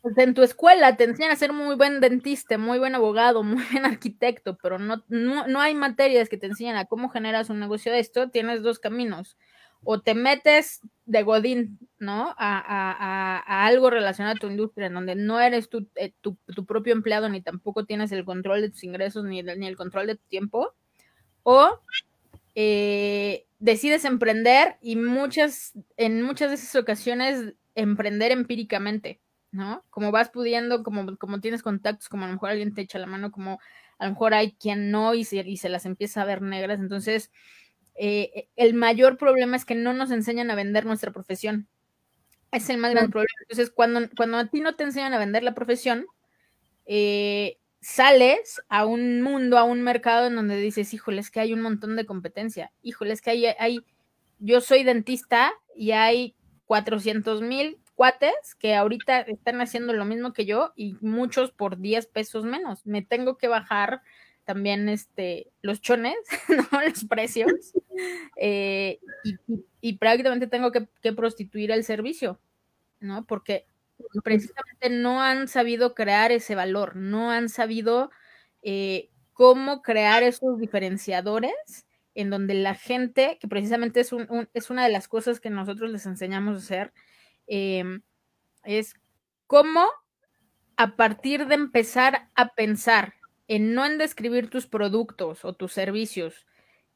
pues, 0.01 0.17
en 0.17 0.33
tu 0.33 0.43
escuela 0.43 0.97
te 0.97 1.05
enseñan 1.05 1.31
a 1.31 1.37
ser 1.37 1.53
muy 1.53 1.77
buen 1.77 2.01
dentista, 2.01 2.57
muy 2.57 2.79
buen 2.79 2.95
abogado, 2.95 3.43
muy 3.45 3.63
buen 3.71 3.85
arquitecto, 3.85 4.57
pero 4.61 4.79
no, 4.79 5.05
no, 5.09 5.61
hay 5.61 5.75
materias 5.75 6.29
que 6.29 6.39
te 6.39 6.47
enseñan 6.47 6.77
a 6.77 6.87
cómo 6.87 7.11
generas 7.11 7.51
un 7.51 7.61
negocio 7.61 7.93
de 7.93 8.01
esto, 8.01 8.31
tienes 8.31 8.63
dos 8.63 8.81
caminos. 8.81 9.37
O 9.85 10.01
te 10.01 10.15
metes 10.15 10.81
de 11.07 11.25
godín, 11.25 11.81
¿no? 11.99 12.37
A, 12.39 13.67
algo 13.67 13.91
relacionado 13.91 14.37
a 14.37 14.39
tu 14.39 14.47
industria, 14.47 14.87
en 14.87 14.95
donde 14.95 15.17
no 15.17 15.41
eres 15.41 15.69
tu, 15.69 15.89
eh, 15.97 16.13
tu, 16.21 16.37
propio 16.65 16.93
empleado, 16.93 17.29
ni 17.29 17.41
tampoco 17.41 17.85
tienes 17.85 18.13
el 18.13 18.25
control 18.25 18.61
de 18.61 18.71
tus 18.71 18.85
ingresos, 18.85 19.25
ni, 19.25 19.43
ni 19.43 19.67
el 19.67 19.77
control 19.77 20.07
de 20.07 20.15
tu 20.15 20.25
tiempo. 20.29 20.73
O 21.43 21.81
eh, 22.55 23.45
decides 23.59 24.05
emprender 24.05 24.77
y 24.81 24.95
muchas, 24.95 25.73
en 25.97 26.23
muchas 26.23 26.51
de 26.51 26.55
esas 26.55 26.77
ocasiones 26.77 27.55
emprender 27.75 28.33
empíricamente, 28.33 29.21
¿no? 29.51 29.85
Como 29.91 30.11
vas 30.11 30.31
pudiendo, 30.31 30.83
como, 30.83 31.17
como 31.17 31.41
tienes 31.41 31.63
contactos, 31.63 32.09
como 32.09 32.25
a 32.25 32.29
lo 32.29 32.35
mejor 32.35 32.51
alguien 32.51 32.75
te 32.75 32.83
echa 32.83 32.99
la 32.99 33.07
mano, 33.07 33.31
como 33.31 33.61
a 33.99 34.05
lo 34.05 34.11
mejor 34.11 34.35
hay 34.35 34.53
quien 34.53 34.91
no 34.91 35.15
y 35.15 35.25
se, 35.25 35.39
y 35.39 35.57
se 35.57 35.69
las 35.69 35.87
empieza 35.87 36.23
a 36.23 36.27
ver 36.27 36.43
negras. 36.43 36.81
Entonces, 36.81 37.31
eh, 37.95 38.49
el 38.57 38.75
mayor 38.75 39.17
problema 39.19 39.57
es 39.57 39.65
que 39.65 39.75
no 39.75 39.93
nos 39.93 40.11
enseñan 40.11 40.51
a 40.51 40.55
vender 40.55 40.87
nuestra 40.87 41.13
profesión. 41.13 41.69
Es 42.51 42.69
el 42.69 42.79
más 42.79 42.93
gran 42.93 43.11
problema. 43.11 43.35
Entonces, 43.43 43.71
cuando, 43.71 44.01
cuando 44.17 44.39
a 44.39 44.47
ti 44.47 44.61
no 44.61 44.75
te 44.75 44.85
enseñan 44.85 45.15
a 45.15 45.19
vender 45.19 45.43
la 45.43 45.55
profesión, 45.55 46.07
eh, 46.85 47.59
sales 47.81 48.63
a 48.69 48.87
un 48.87 49.23
mundo, 49.23 49.59
a 49.59 49.65
un 49.65 49.83
mercado 49.83 50.27
en 50.27 50.37
donde 50.37 50.57
dices, 50.57 50.95
híjole, 50.95 51.21
es 51.21 51.31
que 51.31 51.41
hay 51.41 51.53
un 51.53 51.63
montón 51.63 51.97
de 51.97 52.07
competencia, 52.07 52.73
híjole, 52.83 53.13
es 53.13 53.21
que 53.21 53.31
hay, 53.31 53.47
hay 53.47 53.85
yo 54.39 54.61
soy 54.61 54.85
dentista 54.85 55.53
y 55.75 55.93
hay 55.93 56.35
400 56.67 57.43
mil 57.43 57.79
cuates 57.95 58.55
que 58.59 58.75
ahorita 58.75 59.21
están 59.21 59.61
haciendo 59.61 59.93
lo 59.93 60.05
mismo 60.05 60.33
que 60.33 60.45
yo 60.45 60.73
y 60.75 60.97
muchos 61.01 61.53
por 61.53 61.79
10 61.79 62.07
pesos 62.07 62.45
menos. 62.45 62.87
Me 62.87 63.03
tengo 63.03 63.37
que 63.37 63.49
bajar 63.49 64.03
también 64.45 64.89
este, 64.89 65.51
los 65.61 65.81
chones, 65.81 66.17
¿no? 66.73 66.81
los 66.83 67.05
precios, 67.05 67.73
eh, 68.37 68.99
y, 69.81 69.93
prácticamente 69.99 70.47
tengo 70.47 70.73
que, 70.73 71.13
prostituir 71.13 71.71
el 71.71 71.85
servicio, 71.85 72.41
¿no? 73.01 73.25
Porque 73.25 73.67
precisamente 74.25 74.91
no 74.91 75.23
han 75.23 75.47
sabido 75.47 75.95
crear 75.95 76.33
ese 76.33 76.55
valor, 76.55 76.97
no 76.97 77.31
han 77.31 77.49
sabido 77.49 78.11
eh, 78.63 79.11
cómo 79.33 79.83
crear 79.83 80.23
esos 80.23 80.59
diferenciadores 80.59 81.87
en 82.15 82.31
donde 82.31 82.55
la 82.55 82.75
gente, 82.75 83.39
que 83.41 83.49
precisamente 83.49 84.01
es, 84.01 84.13
una 84.71 84.85
de 84.85 84.93
las 84.93 85.09
cosas 85.09 85.41
que 85.41 85.51
nosotros 85.51 85.91
les 85.91 86.07
enseñamos 86.07 86.55
a 86.55 86.59
hacer, 86.59 86.93
em, 87.47 88.03
es 88.65 88.95
cómo 89.47 89.87
a 90.77 90.97
partir 90.97 91.47
de 91.47 91.55
empezar 91.55 92.31
a 92.35 92.55
pensar 92.55 93.15
en 93.49 93.75
no 93.75 93.85
en 93.85 93.99
describir 93.99 94.51
tus 94.51 94.67
productos 94.67 95.45
o 95.45 95.53
tus 95.53 95.73
servicios 95.73 96.47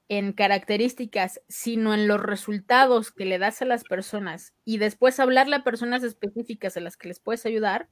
en 0.09 0.33
características, 0.33 1.41
sino 1.49 1.93
en 1.93 2.07
los 2.07 2.21
resultados 2.21 3.11
que 3.11 3.25
le 3.25 3.39
das 3.39 3.61
a 3.63 3.65
las 3.65 3.85
personas 3.85 4.55
y 4.65 4.79
después 4.79 5.19
hablarle 5.19 5.57
a 5.57 5.65
personas 5.65 6.03
específicas 6.05 6.77
a 6.77 6.81
las 6.81 6.97
que 6.97 7.09
les 7.09 7.21
puedes 7.21 7.45
ayudar, 7.45 7.89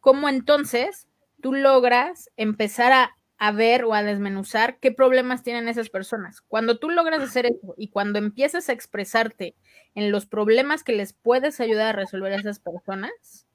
¿cómo 0.00 0.28
entonces 0.28 1.08
tú 1.40 1.52
logras 1.52 2.30
empezar 2.36 2.92
a, 2.92 3.17
a 3.38 3.52
ver 3.52 3.84
o 3.84 3.94
a 3.94 4.02
desmenuzar 4.02 4.78
qué 4.78 4.92
problemas 4.92 5.42
tienen 5.42 5.68
esas 5.68 5.88
personas? 5.88 6.40
Cuando 6.42 6.78
tú 6.78 6.90
logras 6.90 7.22
hacer 7.22 7.46
eso 7.46 7.74
y 7.76 7.88
cuando 7.88 8.18
empiezas 8.18 8.68
a 8.68 8.72
expresarte 8.72 9.54
en 9.94 10.10
los 10.10 10.26
problemas 10.26 10.84
que 10.84 10.92
les 10.92 11.12
puedes 11.12 11.60
ayudar 11.60 11.86
a 11.86 11.98
resolver 11.98 12.32
a 12.32 12.36
esas 12.36 12.58
personas, 12.58 13.46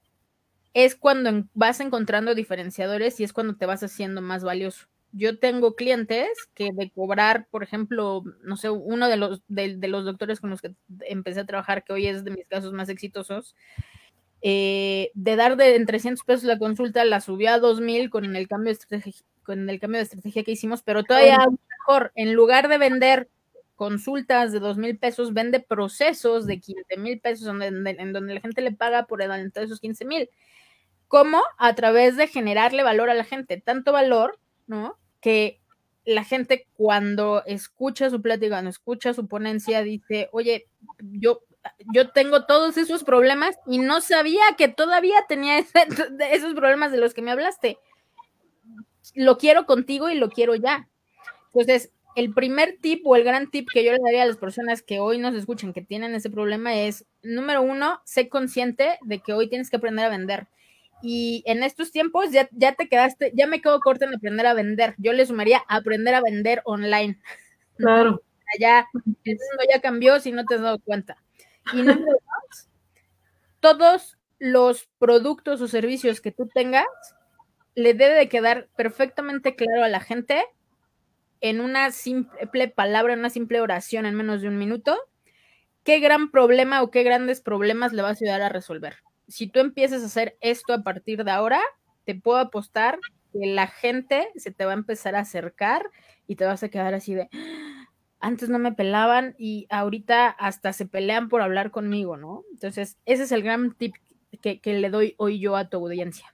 es 0.74 0.96
cuando 0.96 1.46
vas 1.54 1.80
encontrando 1.80 2.36
diferenciadores 2.36 3.19
y 3.19 3.24
es 3.24 3.34
cuando 3.34 3.56
te 3.56 3.65
vas 3.65 3.84
haciendo 3.84 4.22
más 4.22 4.43
valioso. 4.43 4.88
Yo 5.12 5.38
tengo 5.38 5.76
clientes 5.76 6.28
que 6.56 6.72
de 6.74 6.89
cobrar, 6.89 7.48
por 7.52 7.62
ejemplo, 7.62 8.24
no 8.41 8.58
sé, 8.58 8.72
uno 8.72 9.08
de 9.08 9.17
los, 9.17 9.43
de, 9.48 9.78
los 9.88 10.06
doctores 10.06 10.39
con 10.39 10.50
los 10.50 10.62
que 10.62 10.74
empecé 11.02 11.41
a 11.41 11.46
trabajar, 11.46 11.84
que 11.84 11.93
hoy 11.93 12.08
es 12.08 12.24
de 12.24 12.32
mis 12.32 12.48
casos 12.48 12.74
más 12.74 12.89
exitosos, 12.89 13.56
eh, 14.41 15.12
de 15.13 15.36
dar 15.36 15.56
de 15.56 15.76
en 15.76 15.86
300 15.86 16.24
pesos 16.26 16.43
la 16.46 16.58
consulta, 16.58 17.06
la 17.06 17.22
subió 17.22 17.52
a 17.52 17.60
2000 17.60 18.10
con 18.10 18.36
el 18.36 18.48
cambio 18.48 18.72
con 19.43 19.69
el 19.69 19.79
cambio 19.79 19.99
de 19.99 20.03
estrategia 20.03 20.43
que 20.43 20.51
hicimos, 20.51 20.82
pero 20.84 21.03
todavía 21.03 21.38
mejor, 21.69 22.12
en 22.15 22.34
lugar 22.34 22.67
de 22.67 22.77
vender 22.77 23.29
consultas 23.75 24.51
de 24.51 24.60
dos 24.60 24.77
mil 24.77 24.97
pesos, 24.97 25.34
vende 25.34 25.60
procesos 25.60 26.45
de 26.45 26.60
15 26.60 26.97
mil 26.97 27.19
pesos 27.19 27.47
en, 27.47 27.86
en, 27.88 28.13
donde 28.13 28.36
la 28.36 28.41
gente 28.41 28.62
le 28.62 28.71
paga 28.71 29.06
por 29.06 29.21
adelantar 29.21 29.63
esos 29.63 29.79
15 29.79 30.06
mil. 30.06 30.29
¿Cómo? 31.08 31.41
A 31.58 31.75
través 31.75 32.15
de 32.15 32.27
generarle 32.27 32.84
valor 32.84 33.10
a 33.10 33.13
la 33.13 33.23
gente, 33.23 33.60
tanto 33.60 33.91
valor, 33.91 34.39
¿no? 34.67 34.97
Que 35.19 35.60
la 36.06 36.23
gente 36.23 36.67
cuando 36.75 37.43
escucha 37.45 38.10
su 38.10 38.21
plática, 38.21 38.56
cuando 38.56 38.69
escucha 38.69 39.13
su 39.13 39.27
ponencia, 39.27 39.82
dice, 39.84 40.29
oye, 40.32 40.67
yo, 40.99 41.41
yo 41.93 42.10
tengo 42.12 42.45
todos 42.45 42.77
esos 42.77 43.03
problemas 43.03 43.58
y 43.67 43.79
no 43.79 44.01
sabía 44.01 44.43
que 44.58 44.67
todavía 44.67 45.15
tenía 45.27 45.58
esos 46.32 46.53
problemas 46.53 46.91
de 46.91 46.97
los 46.97 47.13
que 47.13 47.21
me 47.21 47.32
hablaste. 47.32 47.77
Lo 49.16 49.38
quiero 49.38 49.66
contigo 49.66 50.10
y 50.10 50.16
lo 50.16 50.30
quiero 50.30 50.56
ya. 50.56 50.89
Entonces, 51.54 51.92
el 52.16 52.34
primer 52.34 52.78
tip 52.80 53.06
o 53.06 53.16
el 53.16 53.24
gran 53.24 53.50
tip 53.50 53.68
que 53.74 53.84
yo 53.84 53.92
le 53.92 54.00
daría 54.04 54.24
a 54.24 54.28
las 54.28 54.38
personas 54.38 54.82
que 54.82 55.00
hoy 55.00 55.18
nos 55.18 55.36
escuchan 55.36 55.74
que 55.74 55.82
tienen 55.82 56.13
ese 56.16 56.30
problema 56.30 56.76
es, 56.76 57.06
número 57.22 57.62
uno, 57.62 58.02
sé 58.06 58.30
consciente 58.30 58.98
de 59.02 59.20
que 59.20 59.34
hoy 59.34 59.50
tienes 59.50 59.70
que 59.70 59.78
aprender 59.78 60.06
a 60.06 60.10
vender 60.10 60.48
y 61.04 61.44
en 61.46 61.63
estos 61.63 61.92
tiempos 61.92 62.32
ya, 62.32 62.48
ya 62.54 62.76
te 62.76 62.88
quedaste, 62.88 63.34
ya 63.36 63.46
me 63.46 63.62
quedo 63.62 63.82
corto 63.82 64.06
en 64.06 64.16
aprender 64.16 64.48
a 64.48 64.54
vender. 64.54 64.96
Yo 64.98 65.12
le 65.12 65.26
sumaría 65.26 65.62
aprender 65.68 66.16
a 66.16 66.22
vender 66.22 66.62
online. 66.66 67.20
Claro. 67.76 68.22
Ya, 68.60 68.88
el 68.94 69.34
mundo 69.34 69.63
ya 69.68 69.82
cambió 69.82 70.20
si 70.20 70.32
no 70.32 70.46
te 70.46 70.56
has 70.56 70.62
dado 70.62 70.78
cuenta. 70.80 71.18
Y 71.74 71.78
número 71.78 72.06
dos, 72.06 72.70
todos 73.60 74.18
los 74.38 74.88
productos 75.00 75.60
o 75.60 75.68
servicios 75.68 76.22
que 76.22 76.32
tú 76.32 76.48
tengas, 76.54 76.86
le 77.76 77.94
debe 77.94 78.16
de 78.16 78.30
quedar 78.30 78.70
perfectamente 78.76 79.56
claro 79.56 79.84
a 79.84 79.90
la 79.90 80.00
gente 80.00 80.44
en 81.42 81.60
una 81.60 81.92
simple 81.92 82.68
palabra, 82.70 83.14
en 83.14 83.20
una 83.20 83.30
simple 83.30 83.62
oración 83.62 84.06
en 84.06 84.16
menos 84.16 84.42
de 84.42 84.48
un 84.48 84.58
minuto, 84.58 84.98
qué 85.84 86.00
gran 86.00 86.32
problema 86.32 86.82
o 86.82 86.92
qué 86.92 87.04
grandes 87.04 87.42
problemas 87.42 87.94
le 87.94 88.02
vas 88.02 88.22
a 88.22 88.26
ayudar 88.26 88.42
a 88.42 88.50
resolver 88.50 88.96
si 89.28 89.48
tú 89.48 89.60
empiezas 89.60 90.04
a 90.04 90.08
hacer 90.08 90.38
esto 90.42 90.74
a 90.74 90.84
partir 90.84 91.24
de 91.24 91.32
ahora, 91.32 91.62
te 92.06 92.16
puedo 92.16 92.38
apostar 92.38 93.00
que 93.32 93.48
la 93.48 93.68
gente 93.68 94.30
se 94.36 94.52
te 94.52 94.66
va 94.66 94.72
a 94.72 94.76
empezar 94.76 95.16
a 95.16 95.22
acercar 95.22 95.90
y 96.28 96.36
te 96.36 96.46
vas 96.46 96.64
a 96.64 96.70
quedar 96.70 96.94
así 96.94 97.14
de, 97.14 97.30
antes 98.20 98.50
no 98.50 98.60
me 98.60 98.74
pelaban 98.74 99.36
y 99.38 99.68
ahorita 99.70 100.28
hasta 100.30 100.74
se 100.74 100.86
pelean 100.86 101.30
por 101.30 101.42
hablar 101.42 101.72
conmigo, 101.72 102.18
¿no? 102.18 102.44
Entonces, 102.52 102.98
ese 103.06 103.24
es 103.24 103.32
el 103.32 103.44
gran 103.44 103.74
tip 103.74 103.96
que, 104.42 104.60
le 104.64 104.90
doy 104.90 105.16
hoy 105.18 105.40
yo 105.40 105.56
a 105.56 105.70
tu 105.70 105.78
audiencia. 105.78 106.33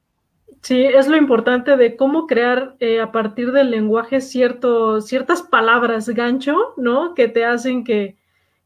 Sí, 0.62 0.84
es 0.84 1.08
lo 1.08 1.16
importante 1.18 1.78
de 1.78 1.96
cómo 1.96 2.28
crear 2.28 2.76
eh, 2.80 3.00
a 3.00 3.12
partir 3.12 3.52
del 3.54 3.72
lenguaje 3.72 4.20
cierto, 4.22 5.00
ciertas 5.02 5.42
palabras 5.42 6.10
gancho, 6.10 6.74
¿no? 6.78 7.14
Que 7.16 7.28
te 7.30 7.46
hacen 7.46 7.84
que, 7.84 8.18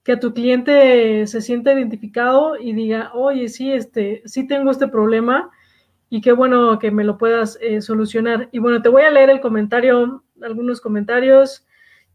que 0.03 0.17
tu 0.17 0.33
cliente 0.33 1.27
se 1.27 1.41
sienta 1.41 1.73
identificado 1.73 2.57
y 2.59 2.73
diga, 2.73 3.11
oye, 3.13 3.47
sí, 3.47 3.71
este, 3.71 4.21
sí 4.25 4.47
tengo 4.47 4.71
este 4.71 4.87
problema 4.87 5.51
y 6.09 6.21
qué 6.21 6.31
bueno 6.33 6.79
que 6.79 6.91
me 6.91 7.03
lo 7.03 7.17
puedas 7.17 7.57
eh, 7.61 7.81
solucionar. 7.81 8.49
Y 8.51 8.59
bueno, 8.59 8.81
te 8.81 8.89
voy 8.89 9.03
a 9.03 9.11
leer 9.11 9.29
el 9.29 9.41
comentario, 9.41 10.23
algunos 10.41 10.81
comentarios. 10.81 11.65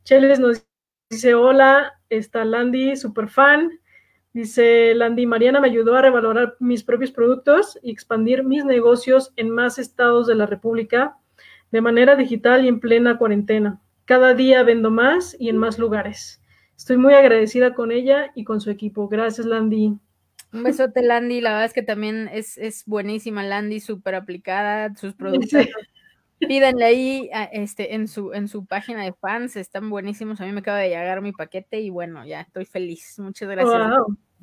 Cheles 0.05 0.41
nos 0.41 0.65
dice, 1.11 1.35
hola, 1.35 1.95
está 2.11 2.45
Landy, 2.45 2.97
super 2.97 3.29
fan. 3.29 3.78
Dice 4.39 4.95
Landy, 4.95 5.27
Mariana 5.27 5.61
me 5.61 5.67
ayudó 5.67 5.97
a 5.97 6.01
revalorar 6.01 6.55
mis 6.61 6.85
propios 6.85 7.11
productos 7.11 7.77
y 7.83 7.91
expandir 7.91 8.45
mis 8.45 8.65
negocios 8.65 9.33
en 9.35 9.51
más 9.51 9.81
estados 9.81 10.29
de 10.29 10.37
la 10.37 10.47
República 10.47 11.17
de 11.73 11.81
manera 11.81 12.15
digital 12.15 12.65
y 12.65 12.69
en 12.69 12.79
plena 12.79 13.19
cuarentena. 13.19 13.81
Cada 14.05 14.35
día 14.35 14.63
vendo 14.63 14.93
más 14.93 15.35
y 15.41 15.49
en 15.49 15.57
más 15.57 15.81
lugares. 15.81 16.41
Estoy 16.77 16.99
muy 16.99 17.15
agradecida 17.15 17.75
con 17.75 17.91
ella 17.91 18.31
y 18.37 18.45
con 18.45 18.61
su 18.61 18.71
equipo. 18.71 19.09
Gracias, 19.09 19.45
Landy. 19.45 19.99
Un 20.53 20.63
besote, 20.63 21.03
Landy. 21.03 21.41
La 21.41 21.51
verdad 21.51 21.65
es 21.65 21.73
que 21.73 21.83
también 21.83 22.31
es, 22.33 22.59
es 22.59 22.85
buenísima, 22.87 23.43
Landy, 23.43 23.81
súper 23.81 24.15
aplicada. 24.15 24.95
Sus 24.95 25.15
productos. 25.15 25.67
Pídanle 26.39 26.85
ahí 26.85 27.31
este, 27.51 27.97
en, 27.97 28.07
su, 28.07 28.33
en 28.33 28.47
su 28.47 28.67
página 28.67 29.03
de 29.03 29.13
fans, 29.15 29.57
están 29.57 29.91
buenísimos. 29.91 30.41
A 30.41 30.47
mí 30.47 30.53
me 30.53 30.61
acaba 30.61 30.79
de 30.79 30.91
llegar 30.91 31.23
mi 31.23 31.33
paquete 31.33 31.81
y 31.81 31.91
bueno, 31.91 32.25
ya 32.25 32.43
estoy 32.43 32.67
feliz. 32.67 33.19
Muchas 33.19 33.49
gracias. 33.49 33.97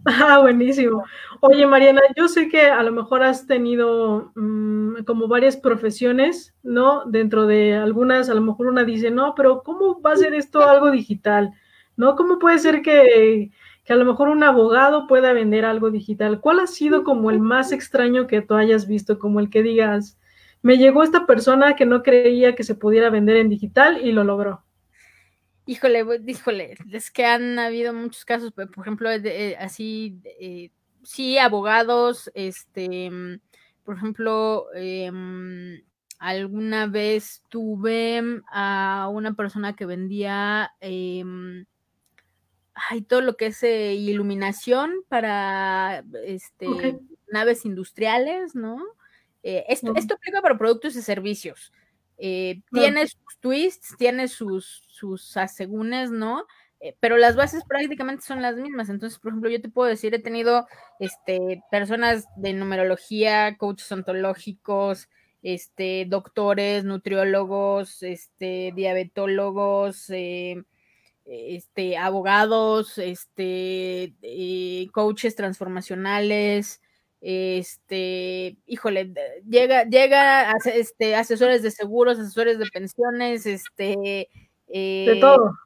Ah, 0.04 0.40
buenísimo. 0.40 1.04
Oye, 1.40 1.66
Mariana, 1.66 2.02
yo 2.16 2.28
sé 2.28 2.48
que 2.50 2.68
a 2.68 2.84
lo 2.84 2.92
mejor 2.92 3.24
has 3.24 3.48
tenido 3.48 4.32
mm, 4.36 5.04
como 5.06 5.28
varias 5.28 5.58
profesiones, 5.58 6.54
¿no? 6.62 7.06
Dentro 7.06 7.48
de 7.48 7.76
algunas, 7.76 8.30
a 8.30 8.36
lo 8.36 8.42
mejor 8.42 8.68
una 8.68 8.84
dice, 8.84 9.10
no, 9.10 9.34
pero 9.36 9.64
¿cómo 9.64 10.02
va 10.02 10.12
a 10.14 10.18
ser 10.18 10.36
esto 10.36 10.62
algo 10.62 10.92
digital? 10.92 11.54
¿no? 11.98 12.16
¿Cómo 12.16 12.40
puede 12.40 12.60
ser 12.60 12.82
que, 12.82 13.52
a 13.88 13.96
lo 13.96 14.06
mejor 14.06 14.30
un 14.30 14.44
abogado 14.44 15.08
pueda 15.08 15.34
vender 15.34 15.66
algo 15.66 15.92
digital? 15.92 16.42
¿Cuál 16.42 16.60
ha 16.60 16.68
sido 16.68 17.04
como 17.04 17.32
el 17.32 17.40
más 17.40 17.72
extraño 17.72 18.28
que 18.28 18.42
tú 18.42 18.56
hayas 18.56 18.88
visto? 18.88 19.20
Como 19.20 19.40
el 19.40 19.50
que 19.50 19.64
digas, 19.64 20.18
me 20.62 20.78
llegó 20.78 21.04
esta 21.04 21.26
persona 21.26 21.76
que 21.76 21.86
no 21.86 22.04
creía 22.04 22.56
que 22.56 22.64
se 22.64 22.76
pudiera 22.76 23.10
vender 23.10 23.38
en 23.38 23.50
digital 23.50 24.00
y 24.06 24.12
lo 24.12 24.24
logró. 24.24 24.65
Híjole, 25.66 26.06
híjole, 26.28 26.76
es 26.92 27.12
que 27.12 27.26
han 27.26 27.58
habido 27.60 27.94
muchos 27.94 28.26
casos, 28.26 28.52
por 28.52 28.70
ejemplo, 28.80 29.12
eh, 29.12 29.56
así, 29.60 30.20
eh, 30.40 30.70
sí, 31.04 31.38
abogados, 31.38 32.32
este, 32.36 33.12
por 33.84 33.98
ejemplo, 33.98 34.68
em, 34.76 35.82
alguna 36.20 36.88
vez 36.88 37.44
tuve 37.50 38.42
a 38.52 39.10
una 39.12 39.34
persona 39.34 39.76
que 39.76 39.86
vendía 39.86 40.72
em, 40.80 41.66
hay 42.76 43.02
todo 43.02 43.22
lo 43.22 43.38
que 43.38 43.48
es 43.48 43.64
eh, 43.64 43.94
iluminación 43.94 44.92
para 45.08 46.04
este, 46.26 46.68
naves 47.32 47.66
industriales, 47.66 48.54
¿no? 48.54 48.78
Eh, 49.44 49.64
esto, 49.70 49.94
esto, 49.96 50.16
aplica 50.16 50.42
para 50.42 50.58
productos 50.58 50.96
y 50.96 51.02
servicios. 51.02 51.72
Eh, 52.18 52.62
tiene 52.72 53.08
sus 53.08 53.40
twists, 53.40 53.96
tiene 53.98 54.28
sus, 54.28 54.84
sus 54.88 55.36
asegúnes, 55.38 56.12
¿no? 56.12 56.46
pero 57.00 57.18
las 57.18 57.36
bases 57.36 57.64
prácticamente 57.68 58.24
son 58.24 58.44
las 58.44 58.58
mismas. 58.58 58.90
Entonces, 58.90 59.18
por 59.18 59.32
ejemplo, 59.32 59.50
yo 59.50 59.60
te 59.60 59.70
puedo 59.70 59.90
decir, 59.90 60.14
he 60.14 60.20
tenido 60.20 60.68
este, 61.00 61.64
personas 61.72 62.26
de 62.36 62.54
numerología, 62.54 63.58
coaches 63.58 63.92
ontológicos, 63.92 65.10
este, 65.46 66.06
doctores, 66.08 66.86
nutriólogos, 66.86 68.02
este, 68.02 68.74
diabetólogos, 68.76 70.10
eh, 70.10 70.64
este, 71.26 71.98
abogados, 71.98 72.98
este, 72.98 74.16
eh, 74.24 74.88
coaches 74.92 75.36
transformacionales, 75.36 76.82
este, 77.28 78.56
híjole, 78.68 79.12
llega, 79.50 79.86
llega, 79.86 80.52
este, 80.66 81.16
asesores 81.16 81.64
de 81.64 81.72
seguros, 81.72 82.20
asesores 82.20 82.60
de 82.60 82.68
pensiones, 82.68 83.48
este, 83.48 83.96
de 83.98 84.30
eh, 84.68 85.18
todo. 85.20 85.58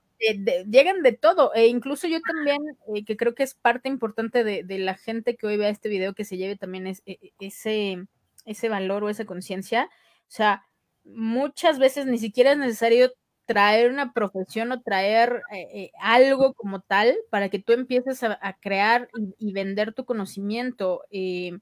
llegan 0.70 1.04
de 1.04 1.12
todo, 1.12 1.54
e 1.54 1.68
incluso 1.68 2.08
yo 2.08 2.20
también, 2.22 2.62
eh, 2.96 3.04
que 3.04 3.18
creo 3.18 3.36
que 3.36 3.44
es 3.44 3.56
parte 3.56 3.90
importante 3.90 4.46
de, 4.46 4.64
de, 4.64 4.78
la 4.78 4.96
gente 4.96 5.36
que 5.36 5.48
hoy 5.48 5.58
vea 5.58 5.68
este 5.68 5.90
video, 5.90 6.14
que 6.14 6.24
se 6.24 6.38
lleve 6.38 6.56
también 6.56 6.88
e, 6.88 6.96
e, 7.06 7.34
ese, 7.42 8.08
ese 8.46 8.70
valor 8.70 9.04
o 9.04 9.10
esa 9.10 9.26
conciencia, 9.26 9.90
o 10.30 10.32
sea, 10.32 10.64
muchas 11.04 11.78
veces 11.78 12.06
ni 12.06 12.20
siquiera 12.20 12.54
es 12.54 12.58
necesario 12.58 13.12
traer 13.50 13.90
una 13.90 14.14
profesión 14.14 14.72
o 14.72 14.80
traer 14.80 15.42
eh, 15.52 15.90
algo 16.00 16.54
como 16.54 16.82
tal 16.82 17.18
para 17.32 17.50
que 17.50 17.58
tú 17.58 17.74
empieces 17.74 18.22
a, 18.22 18.58
crear 18.62 19.10
y, 19.40 19.54
vender 19.54 19.92
tu 19.92 20.06
conocimiento. 20.06 21.02
Eh, 21.10 21.58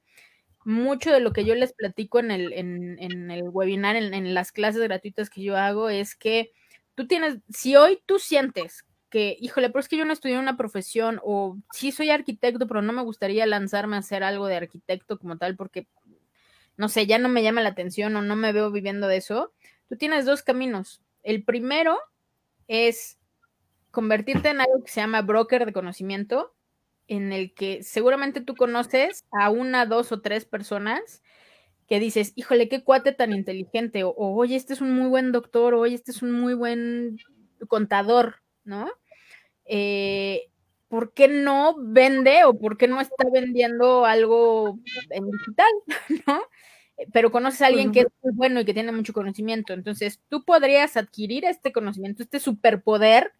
mucho 0.65 1.13
de 1.13 1.21
lo 1.21 1.31
que 1.31 1.45
yo 1.45 1.55
les 1.55 1.71
platico 1.71 2.19
en 2.19 2.29
el, 2.29 2.51
en, 2.51 3.31
el 3.31 3.43
webinar, 3.47 3.95
en, 3.95 4.33
las 4.33 4.51
clases 4.51 4.81
gratuitas 4.81 5.29
que 5.29 5.41
yo 5.41 5.55
hago, 5.55 5.87
es 5.87 6.13
que 6.13 6.51
tú 6.93 7.07
tienes, 7.07 7.37
si 7.47 7.77
hoy 7.77 8.01
tú 8.05 8.19
sientes 8.19 8.83
que, 9.09 9.37
híjole, 9.39 9.69
pero 9.69 9.79
es 9.79 9.87
que 9.87 9.95
yo 9.95 10.03
no 10.03 10.11
estudié 10.11 10.37
una 10.37 10.57
profesión 10.57 11.21
o 11.23 11.57
sí 11.71 11.93
soy 11.93 12.09
arquitecto, 12.09 12.67
pero 12.67 12.81
no 12.81 12.91
me 12.91 13.03
gustaría 13.03 13.45
lanzarme 13.45 13.95
a 13.95 13.99
hacer 13.99 14.25
algo 14.25 14.47
de 14.47 14.57
arquitecto 14.57 15.17
como 15.17 15.37
tal 15.37 15.55
porque, 15.55 15.87
no 16.75 16.89
sé, 16.89 17.07
ya 17.07 17.17
no 17.17 17.29
me 17.29 17.43
llama 17.43 17.61
la 17.61 17.69
atención 17.69 18.13
o 18.17 18.21
no 18.21 18.35
me 18.35 18.51
veo 18.51 18.69
viviendo 18.69 19.07
de 19.07 19.15
eso, 19.15 19.53
tú 19.87 19.95
tienes 19.95 20.25
dos 20.25 20.43
caminos 20.43 21.01
el 21.27 21.43
primero 21.43 21.99
es 22.69 23.19
convertirte 23.91 24.49
en 24.49 24.61
algo 24.61 24.83
que 24.83 24.91
se 24.91 25.01
llama 25.01 25.21
broker 25.21 25.65
de 25.65 25.73
conocimiento, 25.73 26.55
en 27.09 27.33
el 27.33 27.53
que 27.53 27.83
seguramente 27.83 28.41
tú 28.41 28.55
conoces 28.55 29.25
a 29.31 29.49
una, 29.49 29.85
dos 29.85 30.11
o 30.13 30.21
tres 30.21 30.45
personas 30.45 31.21
que 31.87 31.99
dices, 31.99 32.31
híjole, 32.35 32.69
qué 32.69 32.83
cuate 32.83 33.11
tan 33.11 33.33
inteligente, 33.33 34.03
o, 34.05 34.13
oye, 34.15 34.55
este 34.55 34.73
es 34.73 34.81
un 34.81 34.93
muy 34.93 35.09
buen 35.09 35.33
doctor, 35.33 35.73
o 35.73 35.81
oye, 35.81 35.95
este 35.95 36.11
es 36.11 36.21
un 36.21 36.31
muy 36.31 36.53
buen 36.53 37.17
contador, 37.67 38.37
¿no? 38.63 38.89
Eh, 39.65 40.49
¿Por 40.87 41.13
qué 41.13 41.27
no 41.27 41.75
vende 41.77 42.45
o 42.45 42.57
por 42.57 42.77
qué 42.77 42.87
no 42.87 43.01
está 43.01 43.25
vendiendo 43.33 44.05
algo 44.05 44.79
en 45.09 45.29
digital, 45.29 45.71
¿no? 46.27 46.41
Pero 47.13 47.31
conoces 47.31 47.61
a 47.61 47.67
alguien 47.67 47.91
que 47.91 48.01
es 48.01 48.07
muy 48.23 48.33
bueno 48.33 48.59
y 48.59 48.65
que 48.65 48.73
tiene 48.73 48.91
mucho 48.91 49.13
conocimiento. 49.13 49.73
Entonces, 49.73 50.19
tú 50.29 50.43
podrías 50.43 50.97
adquirir 50.97 51.45
este 51.45 51.71
conocimiento, 51.71 52.23
este 52.23 52.39
superpoder, 52.39 53.33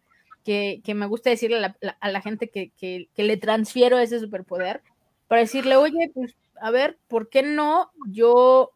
que, 0.44 0.82
que 0.84 0.94
me 0.94 1.08
gusta 1.08 1.30
decirle 1.30 1.58
a 1.58 1.76
la, 1.82 1.98
a 2.00 2.10
la 2.10 2.22
gente 2.22 2.50
que, 2.50 2.72
que, 2.78 3.10
que, 3.14 3.24
le 3.24 3.38
transfiero 3.38 4.00
ese 4.00 4.20
superpoder, 4.20 4.82
para 5.28 5.42
decirle, 5.42 5.76
oye, 5.76 6.12
pues, 6.14 6.36
a 6.62 6.72
ver, 6.72 6.98
¿por 7.08 7.30
qué 7.30 7.44
no 7.44 7.92
yo 8.08 8.72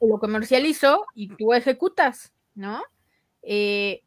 lo 0.00 0.18
comercializo 0.18 1.06
y 1.14 1.28
tú 1.36 1.54
ejecutas, 1.54 2.32
¿no? 2.54 2.82
Eh, 3.42 4.02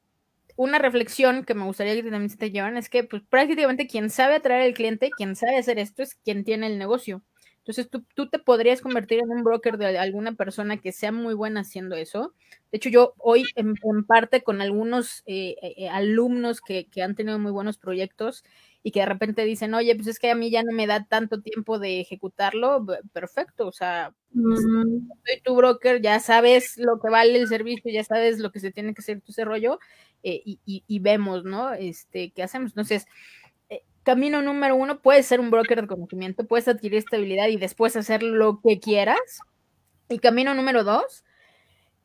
una 0.55 0.77
reflexión 0.77 1.45
que 1.45 1.55
me 1.55 1.65
gustaría 1.65 1.95
que 1.95 2.03
también 2.03 2.29
se 2.29 2.37
te 2.37 2.51
llevan 2.51 2.77
es 2.77 2.89
que, 2.89 3.03
pues, 3.03 3.23
prácticamente 3.27 3.87
quien 3.87 4.09
sabe 4.09 4.35
atraer 4.35 4.63
al 4.63 4.73
cliente, 4.73 5.09
quien 5.09 5.35
sabe 5.35 5.57
hacer 5.57 5.79
esto, 5.79 6.03
es 6.03 6.15
quien 6.15 6.43
tiene 6.43 6.67
el 6.67 6.77
negocio. 6.77 7.23
Entonces 7.63 7.89
tú, 7.89 8.03
tú, 8.13 8.27
te 8.27 8.39
podrías 8.39 8.81
convertir 8.81 9.19
en 9.19 9.31
un 9.31 9.41
broker 9.41 9.77
de 9.77 9.97
alguna 9.97 10.33
persona 10.33 10.81
que 10.81 10.91
sea 10.91 11.13
muy 11.13 11.33
buena 11.33 11.61
haciendo 11.61 11.95
eso. 11.95 12.33
De 12.73 12.77
hecho, 12.77 12.89
yo 12.89 13.13
hoy 13.19 13.45
en, 13.55 13.75
parte 14.05 14.43
con 14.43 14.61
algunos 14.61 15.23
eh, 15.27 15.55
eh, 15.61 15.87
alumnos 15.87 16.59
que, 16.59 16.87
que, 16.87 17.01
han 17.01 17.15
tenido 17.15 17.39
muy 17.39 17.51
buenos 17.53 17.77
proyectos 17.77 18.43
y 18.83 18.91
que 18.91 18.99
de 18.99 19.05
repente 19.05 19.45
dicen, 19.45 19.73
oye, 19.75 19.95
pues 19.95 20.07
es 20.07 20.19
que 20.19 20.29
a 20.29 20.35
mí 20.35 20.51
ya 20.51 20.61
no 20.61 20.73
me 20.73 20.87
da 20.87 21.05
tanto 21.05 21.41
tiempo 21.41 21.79
de 21.79 22.01
ejecutarlo, 22.01 22.85
perfecto, 23.13 23.67
o 23.67 23.71
sea, 23.71 24.13
soy 24.33 25.41
tu 25.41 25.55
broker, 25.55 26.01
ya 26.01 26.19
sabes 26.19 26.77
lo 26.77 26.99
que 26.99 27.09
vale 27.09 27.37
el 27.37 27.47
servicio, 27.47 27.89
ya 27.93 28.03
sabes 28.03 28.39
lo 28.39 28.51
que 28.51 28.59
se 28.59 28.71
tiene 28.71 28.93
que 28.93 29.01
hacer 29.01 29.21
tu 29.21 29.31
ese 29.31 29.45
rollo 29.45 29.79
eh, 30.21 30.41
y, 30.43 30.59
y, 30.65 30.83
y, 30.85 30.99
vemos, 30.99 31.45
¿no? 31.45 31.73
Este, 31.73 32.31
¿qué 32.31 32.43
hacemos? 32.43 32.71
Entonces, 32.71 33.05
camino 34.03 34.41
número 34.41 34.75
uno, 34.75 35.01
puedes 35.01 35.25
ser 35.25 35.39
un 35.39 35.49
broker 35.49 35.81
de 35.81 35.87
conocimiento, 35.87 36.45
puedes 36.45 36.67
adquirir 36.67 36.99
estabilidad 36.99 37.47
y 37.47 37.57
después 37.57 37.95
hacer 37.95 38.23
lo 38.23 38.61
que 38.61 38.79
quieras. 38.79 39.19
Y 40.09 40.19
camino 40.19 40.53
número 40.53 40.83
dos, 40.83 41.23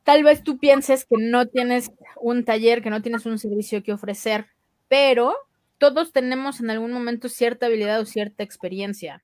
tal 0.05 0.25
vez 0.25 0.43
tú 0.43 0.59
pienses 0.59 1.05
que 1.05 1.17
no 1.19 1.47
tienes 1.47 1.91
un 2.21 2.45
taller, 2.45 2.83
que 2.83 2.91
no 2.91 3.03
tienes 3.03 3.27
un 3.27 3.39
servicio 3.39 3.83
que 3.83 3.93
ofrecer, 3.93 4.47
pero 4.89 5.35
todos 5.79 6.13
tenemos 6.13 6.61
en 6.61 6.71
algún 6.71 6.93
momento 6.93 7.29
cierta 7.29 7.67
habilidad 7.67 8.01
o 8.01 8.07
cierta 8.07 8.43
experiencia. 8.43 9.23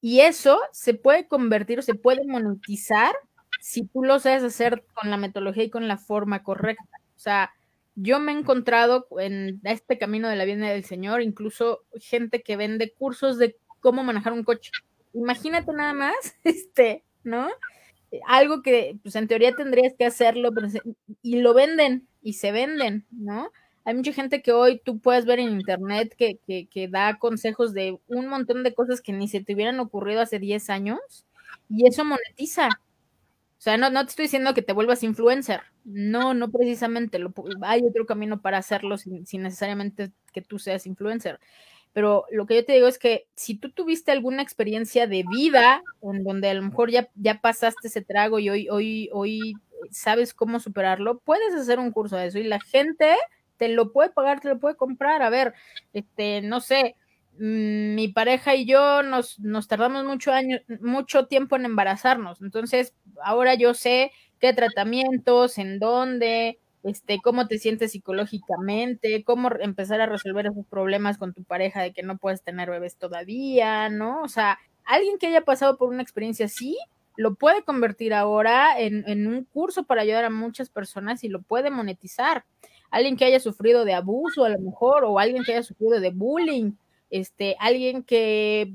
Y 0.00 0.20
eso 0.20 0.60
se 0.72 0.94
puede 0.94 1.28
convertir 1.28 1.78
o 1.78 1.82
se 1.82 1.94
puede 1.94 2.24
monetizar 2.26 3.14
si 3.60 3.86
tú 3.86 4.02
lo 4.02 4.18
sabes 4.18 4.42
hacer 4.42 4.84
con 4.94 5.10
la 5.10 5.16
metodología 5.16 5.64
y 5.64 5.70
con 5.70 5.88
la 5.88 5.98
forma 5.98 6.42
correcta. 6.42 7.00
O 7.16 7.18
sea, 7.18 7.52
yo 8.02 8.18
me 8.20 8.32
he 8.32 8.38
encontrado 8.38 9.06
en 9.18 9.60
este 9.64 9.98
camino 9.98 10.28
de 10.28 10.36
la 10.36 10.44
vida 10.44 10.68
del 10.68 10.84
Señor, 10.84 11.22
incluso 11.22 11.84
gente 12.00 12.42
que 12.42 12.56
vende 12.56 12.92
cursos 12.92 13.38
de 13.38 13.56
cómo 13.80 14.02
manejar 14.02 14.32
un 14.32 14.44
coche. 14.44 14.70
Imagínate 15.12 15.72
nada 15.72 15.92
más, 15.92 16.14
este, 16.44 17.04
¿no? 17.24 17.48
Algo 18.26 18.62
que, 18.62 18.98
pues 19.02 19.14
en 19.16 19.28
teoría 19.28 19.54
tendrías 19.54 19.94
que 19.96 20.04
hacerlo, 20.04 20.50
y 21.22 21.40
lo 21.40 21.54
venden, 21.54 22.08
y 22.22 22.34
se 22.34 22.52
venden, 22.52 23.06
¿no? 23.10 23.52
Hay 23.84 23.94
mucha 23.94 24.12
gente 24.12 24.42
que 24.42 24.52
hoy 24.52 24.80
tú 24.84 24.98
puedes 25.00 25.24
ver 25.24 25.38
en 25.38 25.50
internet 25.50 26.14
que, 26.16 26.38
que, 26.46 26.68
que 26.68 26.88
da 26.88 27.18
consejos 27.18 27.72
de 27.72 27.98
un 28.08 28.26
montón 28.28 28.62
de 28.62 28.74
cosas 28.74 29.00
que 29.00 29.12
ni 29.12 29.28
se 29.28 29.42
te 29.42 29.54
hubieran 29.54 29.80
ocurrido 29.80 30.20
hace 30.20 30.38
10 30.38 30.70
años, 30.70 31.26
y 31.68 31.86
eso 31.86 32.04
monetiza, 32.04 32.68
o 33.60 33.62
sea, 33.62 33.76
no, 33.76 33.90
no 33.90 34.02
te 34.06 34.08
estoy 34.08 34.22
diciendo 34.22 34.54
que 34.54 34.62
te 34.62 34.72
vuelvas 34.72 35.02
influencer. 35.02 35.60
No, 35.84 36.32
no 36.32 36.50
precisamente. 36.50 37.18
Lo, 37.18 37.34
hay 37.60 37.82
otro 37.82 38.06
camino 38.06 38.40
para 38.40 38.56
hacerlo 38.56 38.96
sin, 38.96 39.26
necesariamente 39.42 40.12
que 40.32 40.40
tú 40.40 40.58
seas 40.58 40.86
influencer. 40.86 41.38
Pero 41.92 42.24
lo 42.30 42.46
que 42.46 42.54
yo 42.54 42.64
te 42.64 42.72
digo 42.72 42.86
es 42.86 42.98
que 42.98 43.26
si 43.34 43.56
tú 43.58 43.70
tuviste 43.70 44.12
alguna 44.12 44.40
experiencia 44.40 45.06
de 45.06 45.24
vida 45.30 45.82
en 46.00 46.24
donde 46.24 46.48
a 46.48 46.54
lo 46.54 46.62
mejor 46.62 46.90
ya, 46.90 47.10
ya 47.16 47.42
pasaste 47.42 47.88
ese 47.88 48.00
trago 48.00 48.38
y 48.38 48.48
hoy, 48.48 48.66
hoy, 48.70 49.10
hoy 49.12 49.52
sabes 49.90 50.32
cómo 50.32 50.58
superarlo, 50.58 51.18
puedes 51.18 51.52
hacer 51.54 51.78
un 51.80 51.92
curso 51.92 52.16
de 52.16 52.28
eso 52.28 52.38
y 52.38 52.44
la 52.44 52.60
gente 52.60 53.14
te 53.58 53.68
lo 53.68 53.92
puede 53.92 54.08
pagar, 54.08 54.40
te 54.40 54.48
lo 54.48 54.58
puede 54.58 54.76
comprar. 54.76 55.20
A 55.20 55.28
ver, 55.28 55.52
este, 55.92 56.40
no 56.40 56.60
sé, 56.60 56.96
mi 57.40 58.08
pareja 58.08 58.54
y 58.54 58.66
yo 58.66 59.02
nos, 59.02 59.40
nos 59.40 59.66
tardamos 59.66 60.04
mucho, 60.04 60.30
año, 60.30 60.58
mucho 60.82 61.24
tiempo 61.26 61.56
en 61.56 61.64
embarazarnos. 61.64 62.42
Entonces, 62.42 62.94
ahora 63.24 63.54
yo 63.54 63.72
sé 63.72 64.12
qué 64.40 64.52
tratamientos, 64.52 65.56
en 65.56 65.78
dónde, 65.78 66.58
este, 66.82 67.18
cómo 67.22 67.48
te 67.48 67.58
sientes 67.58 67.92
psicológicamente, 67.92 69.24
cómo 69.24 69.48
empezar 69.58 70.02
a 70.02 70.06
resolver 70.06 70.48
esos 70.48 70.66
problemas 70.66 71.16
con 71.16 71.32
tu 71.32 71.42
pareja 71.42 71.80
de 71.80 71.94
que 71.94 72.02
no 72.02 72.18
puedes 72.18 72.42
tener 72.42 72.68
bebés 72.68 72.96
todavía, 72.96 73.88
¿no? 73.88 74.20
O 74.22 74.28
sea, 74.28 74.58
alguien 74.84 75.16
que 75.16 75.28
haya 75.28 75.40
pasado 75.40 75.78
por 75.78 75.88
una 75.88 76.02
experiencia 76.02 76.44
así, 76.44 76.76
lo 77.16 77.36
puede 77.36 77.62
convertir 77.62 78.12
ahora 78.12 78.78
en, 78.78 79.02
en 79.08 79.26
un 79.26 79.44
curso 79.44 79.84
para 79.84 80.02
ayudar 80.02 80.26
a 80.26 80.30
muchas 80.30 80.68
personas 80.68 81.24
y 81.24 81.30
lo 81.30 81.40
puede 81.40 81.70
monetizar. 81.70 82.44
Alguien 82.90 83.16
que 83.16 83.24
haya 83.24 83.40
sufrido 83.40 83.86
de 83.86 83.94
abuso 83.94 84.44
a 84.44 84.50
lo 84.50 84.58
mejor, 84.58 85.04
o 85.04 85.18
alguien 85.18 85.42
que 85.42 85.52
haya 85.52 85.62
sufrido 85.62 86.00
de 86.00 86.10
bullying, 86.10 86.72
este, 87.10 87.56
alguien 87.58 88.02
que 88.02 88.72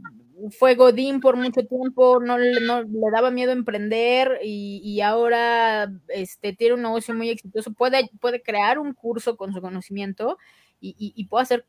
fue 0.51 0.75
Godín 0.75 1.21
por 1.21 1.37
mucho 1.37 1.61
tiempo, 1.65 2.19
no, 2.19 2.37
le 2.37 3.11
daba 3.13 3.31
miedo 3.31 3.51
emprender 3.51 4.39
y, 4.43 5.01
ahora 5.01 5.91
este, 6.09 6.53
tiene 6.53 6.75
un 6.75 6.81
negocio 6.81 7.13
muy 7.13 7.29
exitoso, 7.29 7.73
puede, 7.73 8.09
puede 8.19 8.41
crear 8.41 8.79
un 8.79 8.93
curso 8.93 9.37
con 9.37 9.53
su 9.53 9.61
conocimiento 9.61 10.37
y, 10.79 10.89
y, 10.99 11.13
y 11.15 11.27
puede 11.27 11.43
hacer 11.43 11.65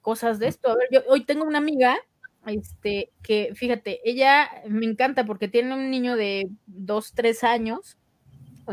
cosas 0.00 0.38
de 0.38 0.48
esto. 0.48 0.70
A 0.70 0.76
ver, 0.76 0.88
yo 0.92 1.00
hoy 1.08 1.24
tengo 1.24 1.44
una 1.44 1.58
amiga 1.58 1.96
este, 2.46 3.12
que, 3.22 3.52
fíjate, 3.54 4.00
ella 4.04 4.50
me 4.68 4.86
encanta 4.86 5.24
porque 5.24 5.48
tiene 5.48 5.74
un 5.74 5.90
niño 5.90 6.16
de 6.16 6.48
dos, 6.66 7.12
tres 7.14 7.44
años, 7.44 7.98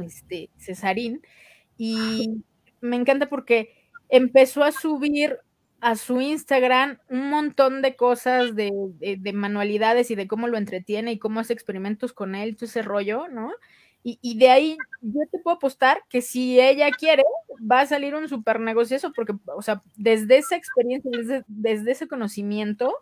este, 0.04 0.50
Cesarín, 0.58 1.22
y 1.78 2.44
me 2.82 2.96
encanta 2.96 3.30
porque 3.30 3.74
empezó 4.10 4.64
a 4.64 4.72
subir 4.72 5.38
a 5.82 5.96
su 5.96 6.22
Instagram 6.22 6.98
un 7.10 7.30
montón 7.30 7.82
de 7.82 7.96
cosas 7.96 8.56
de, 8.56 8.72
de, 9.00 9.34
manualidades 9.34 10.10
y 10.12 10.16
de 10.16 10.28
cómo 10.28 10.48
lo 10.48 10.58
entretiene 10.58 11.12
y 11.12 11.20
cómo 11.20 11.40
hace 11.40 11.54
experimentos 11.54 12.14
con 12.14 12.36
él, 12.36 12.56
todo 12.56 12.66
ese 12.66 12.82
rollo, 12.82 13.28
¿no? 13.28 13.52
Y, 14.04 14.20
y, 14.22 14.38
de 14.38 14.50
ahí 14.50 14.78
yo 15.02 15.22
te 15.32 15.40
puedo 15.40 15.58
apostar 15.58 16.02
que 16.10 16.22
si 16.22 16.60
ella 16.60 16.90
quiere, 16.92 17.24
va 17.60 17.82
a 17.82 17.86
salir 17.86 18.16
un 18.16 18.30
super 18.30 18.60
negocio 18.60 18.96
eso, 18.96 19.12
porque, 19.14 19.34
o 19.46 19.62
sea, 19.62 19.84
desde 19.96 20.38
esa 20.38 20.56
experiencia, 20.56 21.12
desde, 21.14 21.44
desde 21.48 21.92
ese 21.92 22.08
conocimiento, 22.08 22.94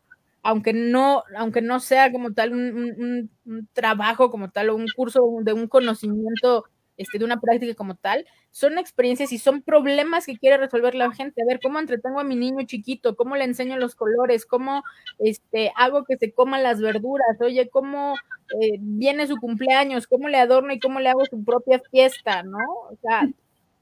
aunque 0.46 0.74
no, 0.74 1.24
aunque 1.38 1.62
no 1.62 1.80
sea 1.80 2.12
como 2.12 2.34
tal 2.34 2.54
un, 2.54 3.32
trabajo 3.74 4.30
como 4.30 4.52
tal 4.52 4.70
o 4.70 4.76
un 4.76 4.86
curso 4.96 5.22
de 5.42 5.54
un 5.54 5.68
conocimiento, 5.68 6.66
este, 6.98 7.20
de 7.20 7.26
una 7.26 7.40
práctica 7.40 7.74
como 7.76 7.96
tal, 7.96 8.26
son 8.52 8.78
experiencias 8.78 9.32
y 9.32 9.38
son 9.38 9.62
problemas 9.62 10.26
que 10.26 10.38
quiere 10.38 10.58
resolver 10.58 10.96
la 10.96 11.12
gente. 11.12 11.42
A 11.42 11.46
ver, 11.46 11.60
¿cómo 11.62 11.80
entretengo 11.80 12.20
a 12.20 12.24
mi 12.24 12.36
niño 12.36 12.66
chiquito? 12.66 13.16
¿Cómo 13.16 13.36
le 13.36 13.44
enseño 13.44 13.78
los 13.78 13.96
colores? 13.96 14.46
¿Cómo 14.46 14.84
este, 15.20 15.72
hago 15.76 16.06
que 16.06 16.18
se 16.18 16.32
coma 16.32 16.60
las 16.60 16.80
verduras? 16.80 17.40
Oye, 17.42 17.70
¿cómo 17.70 18.16
eh, 18.62 18.78
viene 18.80 19.28
su 19.28 19.38
cumpleaños? 19.38 20.08
¿Cómo 20.08 20.30
le 20.30 20.38
adorno 20.38 20.74
y 20.74 20.80
cómo 20.80 21.00
le 21.00 21.10
hago 21.10 21.26
su 21.26 21.44
propia 21.44 21.82
fiesta? 21.92 22.44
¿No? 22.44 22.60
O 22.90 22.98
sea, 23.02 23.28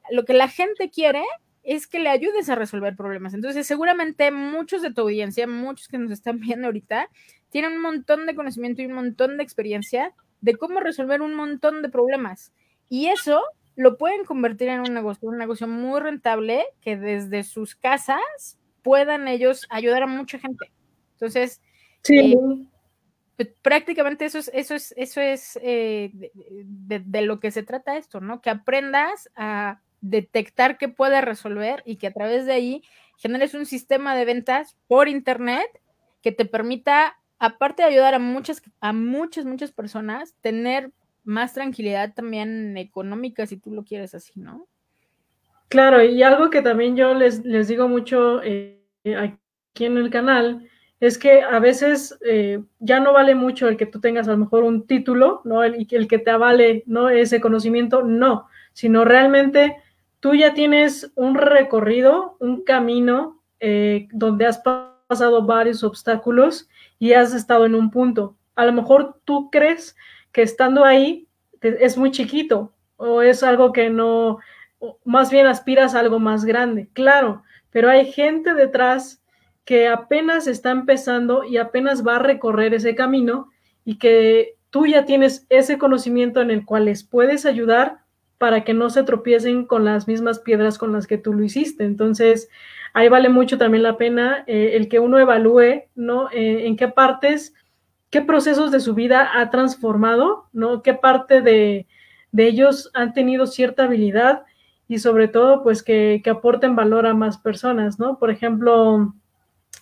lo 0.09 0.25
que 0.25 0.33
la 0.33 0.47
gente 0.47 0.89
quiere 0.89 1.23
es 1.63 1.87
que 1.87 1.99
le 1.99 2.09
ayudes 2.09 2.49
a 2.49 2.55
resolver 2.55 2.95
problemas. 2.95 3.33
Entonces, 3.33 3.65
seguramente 3.65 4.31
muchos 4.31 4.81
de 4.81 4.93
tu 4.93 5.01
audiencia, 5.01 5.47
muchos 5.47 5.87
que 5.87 5.97
nos 5.97 6.11
están 6.11 6.39
viendo 6.39 6.67
ahorita, 6.67 7.09
tienen 7.49 7.73
un 7.73 7.81
montón 7.81 8.25
de 8.25 8.35
conocimiento 8.35 8.81
y 8.81 8.87
un 8.87 8.93
montón 8.93 9.37
de 9.37 9.43
experiencia 9.43 10.13
de 10.41 10.55
cómo 10.55 10.81
resolver 10.81 11.21
un 11.21 11.35
montón 11.35 11.81
de 11.81 11.89
problemas. 11.89 12.51
Y 12.93 13.07
eso 13.07 13.41
lo 13.75 13.97
pueden 13.97 14.23
convertir 14.23 14.69
en 14.69 14.81
un 14.81 14.93
negocio, 14.93 15.27
un 15.27 15.39
negocio 15.39 15.67
muy 15.67 15.99
rentable 15.99 16.63
que 16.79 16.95
desde 16.95 17.41
sus 17.41 17.75
casas 17.75 18.59
puedan 18.83 19.27
ellos 19.27 19.65
ayudar 19.71 20.03
a 20.03 20.05
mucha 20.05 20.37
gente. 20.37 20.71
Entonces, 21.13 21.59
eh, 22.07 22.35
pues, 23.35 23.49
prácticamente 23.63 24.25
eso 24.25 24.37
es, 24.37 24.51
eso 24.53 24.75
es, 24.75 24.93
eso 24.95 25.21
es 25.21 25.57
eh, 25.63 26.11
de, 26.13 27.21
lo 27.23 27.39
que 27.39 27.49
se 27.49 27.63
trata 27.63 27.97
esto, 27.97 28.21
¿no? 28.21 28.41
Que 28.41 28.51
aprendas 28.51 29.27
a 29.35 29.81
detectar 30.01 30.77
qué 30.77 30.87
puede 30.87 31.19
resolver 31.21 31.81
y 31.87 31.95
que 31.95 32.05
a 32.05 32.13
través 32.13 32.45
de 32.45 32.53
ahí 32.53 32.83
generes 33.17 33.55
un 33.55 33.65
sistema 33.65 34.15
de 34.15 34.25
ventas 34.25 34.77
por 34.87 35.07
internet 35.07 35.65
que 36.21 36.31
te 36.31 36.45
permita, 36.45 37.17
aparte 37.39 37.81
de 37.81 37.89
ayudar 37.89 38.13
a 38.13 38.19
muchas, 38.19 38.61
a 38.81 38.93
muchas, 38.93 39.45
muchas 39.45 39.71
personas, 39.71 40.35
tener 40.41 40.91
más 41.23 41.53
tranquilidad 41.53 42.13
también 42.13 42.77
económica, 42.77 43.45
si 43.45 43.57
tú 43.57 43.71
lo 43.71 43.83
quieres 43.83 44.13
así, 44.15 44.33
¿no? 44.39 44.67
Claro, 45.69 46.03
y 46.03 46.21
algo 46.21 46.49
que 46.49 46.61
también 46.61 46.95
yo 46.95 47.13
les, 47.13 47.43
les 47.45 47.67
digo 47.67 47.87
mucho 47.87 48.41
eh, 48.43 48.79
aquí 49.17 49.85
en 49.85 49.97
el 49.97 50.09
canal 50.09 50.69
es 50.99 51.17
que 51.17 51.41
a 51.41 51.59
veces 51.59 52.17
eh, 52.25 52.63
ya 52.79 53.01
no 53.01 53.11
vale 53.11 53.35
mucho 53.35 53.67
el 53.67 53.75
que 53.75 53.85
tú 53.85 53.99
tengas 53.99 54.27
a 54.29 54.31
lo 54.31 54.37
mejor 54.37 54.63
un 54.63 54.87
título, 54.87 55.41
¿no? 55.43 55.61
El, 55.61 55.85
que 55.85 56.17
te 56.17 56.31
avale, 56.31 56.83
¿no? 56.85 57.09
Ese 57.09 57.41
conocimiento, 57.41 58.03
no, 58.03 58.47
sino 58.71 59.03
realmente 59.03 59.75
tú 60.21 60.33
ya 60.33 60.53
tienes 60.53 61.11
un 61.15 61.35
recorrido, 61.35 62.37
un 62.39 62.63
camino 62.63 63.41
eh, 63.59 64.07
donde 64.13 64.45
has 64.45 64.59
pasado 64.59 65.45
varios 65.45 65.83
obstáculos 65.83 66.69
y 66.99 67.11
has 67.11 67.33
estado 67.33 67.65
en 67.65 67.75
un 67.75 67.91
punto. 67.91 68.37
A 68.55 68.65
lo 68.65 68.71
mejor 68.71 69.19
tú 69.25 69.49
crees 69.51 69.97
que 70.33 70.41
estando 70.41 70.83
ahí 70.83 71.27
es 71.61 71.97
muy 71.97 72.11
chiquito 72.11 72.73
o 72.97 73.21
es 73.21 73.41
algo 73.43 73.71
que 73.71 73.89
no, 73.89 74.39
más 75.05 75.31
bien 75.31 75.47
aspiras 75.47 75.95
a 75.95 76.01
algo 76.01 76.19
más 76.19 76.43
grande, 76.43 76.89
claro, 76.91 77.43
pero 77.69 77.89
hay 77.89 78.11
gente 78.11 78.53
detrás 78.53 79.23
que 79.65 79.87
apenas 79.87 80.47
está 80.47 80.71
empezando 80.71 81.45
y 81.45 81.57
apenas 81.57 82.05
va 82.05 82.17
a 82.17 82.19
recorrer 82.19 82.73
ese 82.73 82.95
camino 82.95 83.49
y 83.85 83.97
que 83.97 84.55
tú 84.69 84.85
ya 84.85 85.05
tienes 85.05 85.45
ese 85.49 85.77
conocimiento 85.77 86.41
en 86.41 86.51
el 86.51 86.65
cual 86.65 86.85
les 86.85 87.03
puedes 87.03 87.45
ayudar 87.45 87.99
para 88.37 88.63
que 88.65 88.73
no 88.73 88.89
se 88.89 89.03
tropiecen 89.03 89.65
con 89.65 89.85
las 89.85 90.07
mismas 90.07 90.39
piedras 90.39 90.77
con 90.77 90.91
las 90.91 91.07
que 91.07 91.17
tú 91.17 91.33
lo 91.33 91.43
hiciste. 91.43 91.85
Entonces, 91.85 92.49
ahí 92.93 93.07
vale 93.07 93.29
mucho 93.29 93.57
también 93.57 93.83
la 93.83 93.97
pena 93.97 94.43
eh, 94.47 94.71
el 94.73 94.89
que 94.89 94.99
uno 94.99 95.17
evalúe, 95.17 95.83
¿no? 95.95 96.29
Eh, 96.31 96.67
en 96.67 96.75
qué 96.75 96.89
partes, 96.89 97.53
qué 98.13 98.21
procesos 98.21 98.69
de 98.69 98.79
su 98.79 98.93
vida 98.93 99.31
ha 99.33 99.49
transformado, 99.49 100.45
¿no? 100.53 100.83
Qué 100.83 100.93
parte 100.93 101.41
de, 101.41 101.87
ellos 102.37 102.91
han 102.93 103.11
tenido 103.11 103.47
cierta 103.47 103.85
habilidad 103.85 104.43
y 104.87 104.99
sobre 104.99 105.27
todo, 105.27 105.63
pues, 105.63 105.81
que, 105.81 106.21
que, 106.23 106.29
aporten 106.29 106.75
valor 106.75 107.07
a 107.07 107.15
más 107.15 107.39
personas, 107.39 107.97
¿no? 107.97 108.19
Por 108.19 108.29
ejemplo, 108.29 109.15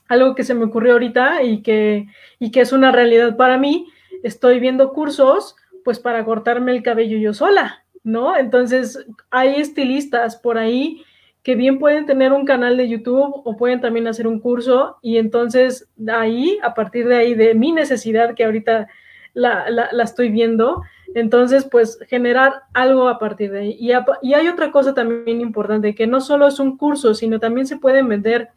algo 0.08 0.34
que 0.34 0.46
se 0.46 0.54
me 0.54 0.64
ocurrió 0.64 0.94
ahorita 0.94 1.44
y 1.44 1.62
que, 1.62 2.08
y 2.40 2.52
que 2.52 2.62
es 2.62 2.72
una 2.72 2.94
realidad 2.94 3.36
para 3.36 3.58
mí, 3.58 3.88
estoy 4.24 4.62
viendo 4.62 4.94
cursos, 4.94 5.58
pues, 5.84 6.00
para 6.00 6.24
cortarme 6.24 6.72
el 6.72 6.84
cabello 6.84 7.18
yo 7.18 7.34
sola, 7.34 7.84
¿no? 8.02 8.38
Entonces, 8.38 9.06
hay 9.30 9.56
estilistas 9.56 10.38
por 10.38 10.58
ahí 10.58 11.04
que 11.44 11.56
bien 11.56 11.80
pueden 11.80 12.06
tener 12.06 12.34
un 12.34 12.46
canal 12.46 12.78
de 12.78 12.88
YouTube 12.88 13.42
o 13.44 13.58
pueden 13.58 13.82
también 13.82 14.08
hacer 14.08 14.28
un 14.28 14.40
curso 14.40 14.98
y 15.02 15.18
entonces 15.18 15.90
ahí, 16.14 16.60
a 16.62 16.74
partir 16.74 17.08
de 17.08 17.16
ahí, 17.16 17.34
de 17.34 17.56
mi 17.56 17.72
necesidad 17.72 18.36
que 18.36 18.46
ahorita 18.46 18.88
la, 19.34 19.70
la, 19.70 20.04
estoy 20.04 20.30
viendo, 20.30 20.84
entonces 21.16 21.66
pues 21.66 21.98
generar 22.08 22.64
algo 22.74 23.08
a 23.08 23.18
partir 23.18 23.52
de 23.52 23.60
ahí. 23.60 23.78
Y, 23.80 23.92
y, 24.22 24.34
hay 24.34 24.48
otra 24.48 24.72
cosa 24.72 24.94
también 24.94 25.42
importante, 25.42 25.96
que 25.96 26.06
no 26.06 26.22
solo 26.22 26.48
es 26.48 26.60
un 26.60 26.78
curso, 26.78 27.14
sino 27.14 27.40
también 27.40 27.66
se 27.66 27.78
pueden 27.78 28.08
vender 28.08 28.50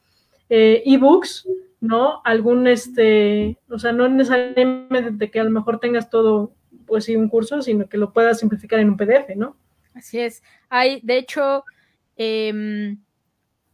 eh, 0.50 0.82
ebooks, 0.84 1.48
¿no? 1.80 2.20
Algún, 2.24 2.66
este, 2.66 3.58
o 3.70 3.78
sea, 3.78 3.92
no 3.92 4.08
necesariamente 4.08 5.30
que 5.30 5.40
a 5.40 5.44
lo 5.44 5.50
mejor 5.50 5.78
tengas 5.78 6.10
todo 6.10 6.52
pues 6.86 7.04
sí 7.04 7.16
un 7.16 7.28
curso, 7.28 7.62
sino 7.62 7.88
que 7.88 7.96
lo 7.96 8.12
puedas 8.12 8.40
simplificar 8.40 8.78
en 8.78 8.90
un 8.90 8.96
PDF, 8.96 9.34
¿no? 9.36 9.56
Así 9.94 10.18
es. 10.18 10.42
Hay, 10.68 11.00
de 11.02 11.18
hecho, 11.18 11.64
em, 12.16 12.98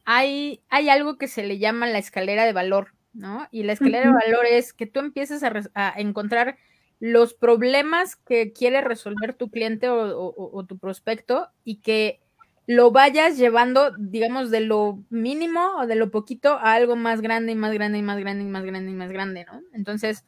hay, 0.04 0.62
hay 0.68 0.88
algo 0.88 1.18
que 1.18 1.28
se 1.28 1.44
le 1.44 1.58
llama 1.58 1.86
la 1.86 1.98
escalera 1.98 2.44
de 2.44 2.52
valor, 2.52 2.94
¿no? 3.12 3.46
Y 3.50 3.62
la 3.62 3.74
escalera 3.74 4.06
de 4.06 4.30
valor 4.30 4.46
es 4.46 4.72
que 4.72 4.86
tú 4.86 5.00
empieces 5.00 5.42
a, 5.42 5.94
encontrar 5.96 6.56
los 6.98 7.34
problemas 7.34 8.16
que 8.16 8.52
quiere 8.52 8.80
resolver 8.80 9.34
tu 9.34 9.50
cliente 9.50 9.88
o, 9.88 10.64
tu 10.68 10.78
prospecto 10.78 11.48
y 11.64 11.76
que 11.76 12.20
lo 12.66 12.90
vayas 12.90 13.38
llevando, 13.38 13.92
digamos, 13.98 14.50
de 14.50 14.60
lo 14.60 15.02
mínimo 15.10 15.76
o 15.78 15.86
de 15.86 15.96
lo 15.96 16.10
poquito 16.10 16.54
a 16.54 16.74
algo 16.74 16.94
más 16.94 17.20
grande 17.20 17.52
y 17.52 17.56
más 17.56 17.72
grande 17.72 17.98
y 17.98 18.02
más 18.02 18.18
grande 18.18 18.44
y 18.44 18.48
más 18.48 18.64
grande 18.64 18.90
y 18.90 18.94
más 18.94 19.10
grande, 19.10 19.44
¿no? 19.44 19.62
Entonces, 19.72 20.24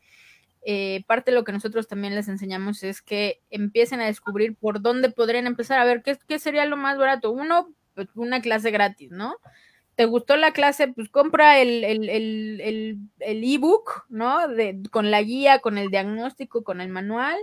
eh, 0.65 1.03
parte 1.09 1.33
de 1.33 1.37
lo 1.37 1.45
que 1.45 1.53
nosotros 1.53 1.89
también 1.89 2.15
les 2.15 2.29
enseñamos 2.29 2.85
es 2.85 3.03
que 3.03 3.43
empiecen 3.51 4.01
a 4.01 4.07
descubrir 4.07 4.57
por 4.57 4.81
dónde 4.81 5.11
podrían 5.11 5.47
empezar 5.47 5.81
a 5.81 5.85
ver 5.85 6.03
qué, 6.03 6.17
qué 6.27 6.39
sería 6.39 6.67
lo 6.67 6.77
más 6.77 6.99
barato. 6.99 7.33
Uno, 7.33 7.75
una 8.15 8.41
clase 8.41 8.71
gratis, 8.71 9.11
¿no? 9.11 9.37
¿Te 9.95 10.07
gustó 10.07 10.37
la 10.37 10.53
clase? 10.53 10.89
Pues 10.89 11.09
compra 11.09 11.59
el, 11.61 11.85
el, 11.85 12.09
el, 12.09 12.99
el 13.19 13.45
ebook, 13.45 14.07
¿no? 14.09 14.49
De, 14.49 14.81
con 14.91 15.11
la 15.11 15.23
guía, 15.23 15.59
con 15.59 15.77
el 15.77 15.91
diagnóstico, 15.91 16.65
con 16.65 16.81
el 16.81 16.89
manual, 16.89 17.37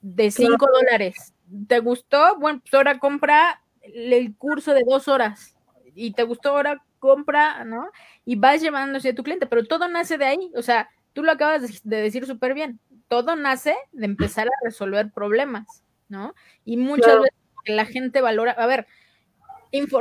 de 0.00 0.30
5 0.30 0.66
dólares. 0.72 1.34
¿Te 1.68 1.80
gustó? 1.80 2.38
Bueno, 2.38 2.60
pues 2.60 2.72
ahora 2.74 2.98
compra 2.98 3.62
el 3.82 4.34
curso 4.36 4.72
de 4.72 4.84
dos 4.86 5.08
horas. 5.08 5.54
Y 5.94 6.12
te 6.12 6.22
gustó, 6.22 6.50
ahora 6.50 6.82
compra, 6.98 7.64
¿no? 7.64 7.90
Y 8.24 8.36
vas 8.36 8.62
llevándose 8.62 9.10
a 9.10 9.14
tu 9.14 9.22
cliente, 9.22 9.46
pero 9.46 9.64
todo 9.64 9.88
nace 9.88 10.16
de 10.16 10.24
ahí. 10.24 10.50
O 10.56 10.62
sea, 10.62 10.88
tú 11.12 11.22
lo 11.22 11.32
acabas 11.32 11.82
de 11.82 11.96
decir 11.96 12.26
súper 12.26 12.54
bien, 12.54 12.80
todo 13.08 13.36
nace 13.36 13.76
de 13.92 14.06
empezar 14.06 14.48
a 14.48 14.64
resolver 14.64 15.10
problemas, 15.10 15.82
¿no? 16.08 16.34
Y 16.64 16.76
muchas 16.76 17.16
veces 17.16 17.34
la 17.66 17.84
gente 17.84 18.20
valora, 18.20 18.52
a 18.52 18.66
ver, 18.66 18.86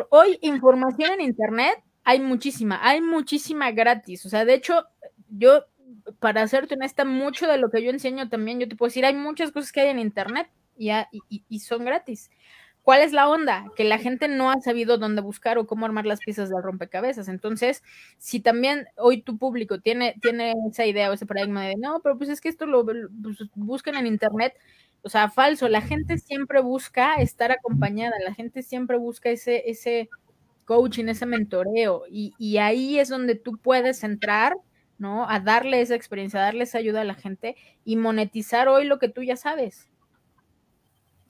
hoy 0.09 0.37
información 0.41 1.13
en 1.13 1.21
Internet 1.21 1.83
hay 2.03 2.19
muchísima, 2.19 2.79
hay 2.81 3.01
muchísima 3.01 3.71
gratis, 3.71 4.25
o 4.25 4.29
sea, 4.29 4.45
de 4.45 4.55
hecho, 4.55 4.85
yo, 5.29 5.65
para 6.19 6.47
serte 6.47 6.75
honesta, 6.75 7.05
mucho 7.05 7.47
de 7.47 7.57
lo 7.57 7.69
que 7.69 7.83
yo 7.83 7.91
enseño 7.91 8.29
también, 8.29 8.59
yo 8.59 8.67
te 8.67 8.75
puedo 8.75 8.89
decir, 8.89 9.05
hay 9.05 9.15
muchas 9.15 9.51
cosas 9.51 9.71
que 9.71 9.81
hay 9.81 9.89
en 9.89 9.99
Internet 9.99 10.49
y, 10.77 10.91
y 11.47 11.59
son 11.59 11.85
gratis. 11.85 12.29
¿Cuál 12.83 13.01
es 13.01 13.13
la 13.13 13.29
onda? 13.29 13.65
Que 13.75 13.83
la 13.83 13.99
gente 13.99 14.27
no 14.27 14.49
ha 14.49 14.59
sabido 14.59 14.97
dónde 14.97 15.21
buscar 15.21 15.59
o 15.59 15.67
cómo 15.67 15.85
armar 15.85 16.07
las 16.07 16.19
piezas 16.19 16.49
del 16.49 16.63
rompecabezas. 16.63 17.27
Entonces, 17.27 17.83
si 18.17 18.39
también 18.39 18.87
hoy 18.97 19.21
tu 19.21 19.37
público 19.37 19.79
tiene, 19.79 20.15
tiene 20.21 20.53
esa 20.69 20.85
idea 20.85 21.11
o 21.11 21.13
ese 21.13 21.27
paradigma 21.27 21.63
de 21.63 21.75
no, 21.75 21.99
pero 22.01 22.17
pues 22.17 22.29
es 22.29 22.41
que 22.41 22.49
esto 22.49 22.65
lo 22.65 22.83
pues, 22.83 22.97
buscan 23.53 23.95
en 23.97 24.07
internet, 24.07 24.55
o 25.03 25.09
sea, 25.09 25.29
falso. 25.29 25.67
La 25.67 25.81
gente 25.81 26.17
siempre 26.17 26.61
busca 26.61 27.15
estar 27.15 27.51
acompañada, 27.51 28.15
la 28.23 28.33
gente 28.33 28.61
siempre 28.63 28.97
busca 28.97 29.29
ese, 29.29 29.69
ese 29.69 30.09
coaching, 30.65 31.05
ese 31.05 31.25
mentoreo, 31.25 32.03
y, 32.09 32.33
y 32.37 32.57
ahí 32.57 32.99
es 32.99 33.09
donde 33.09 33.35
tú 33.35 33.57
puedes 33.57 34.03
entrar, 34.03 34.55
¿no? 34.97 35.29
A 35.29 35.39
darle 35.39 35.81
esa 35.81 35.95
experiencia, 35.95 36.39
a 36.39 36.43
darle 36.43 36.63
esa 36.63 36.77
ayuda 36.77 37.01
a 37.01 37.05
la 37.05 37.15
gente 37.15 37.55
y 37.83 37.95
monetizar 37.95 38.67
hoy 38.67 38.85
lo 38.85 38.99
que 38.99 39.09
tú 39.09 39.23
ya 39.23 39.35
sabes. 39.35 39.89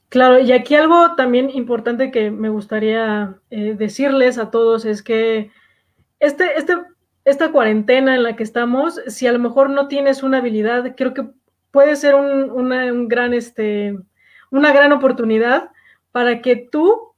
Claro, 0.10 0.40
y 0.40 0.52
aquí 0.52 0.76
algo 0.76 1.16
también 1.16 1.50
importante 1.50 2.12
que 2.12 2.32
me 2.32 2.50
gustaría 2.50 3.38
eh, 3.50 3.76
decirles 3.78 4.38
a 4.38 4.52
todos 4.52 4.84
es 4.84 5.02
que 5.02 5.52
este, 6.20 6.58
este, 6.58 6.74
esta 7.24 7.54
cuarentena 7.54 8.14
en 8.16 8.24
la 8.24 8.36
que 8.36 8.44
estamos, 8.44 9.00
si 9.08 9.26
a 9.28 9.32
lo 9.32 9.40
mejor 9.40 9.70
no 9.70 9.88
tienes 9.88 10.22
una 10.22 10.40
habilidad, 10.40 10.96
creo 10.98 11.14
que 11.14 11.30
puede 11.72 11.96
ser 11.96 12.16
un, 12.16 13.08
gran, 13.08 13.34
este, 13.34 13.98
una 14.50 14.74
gran 14.74 14.92
oportunidad 14.92 15.70
para 16.12 16.42
que 16.42 16.56
tú 16.56 17.14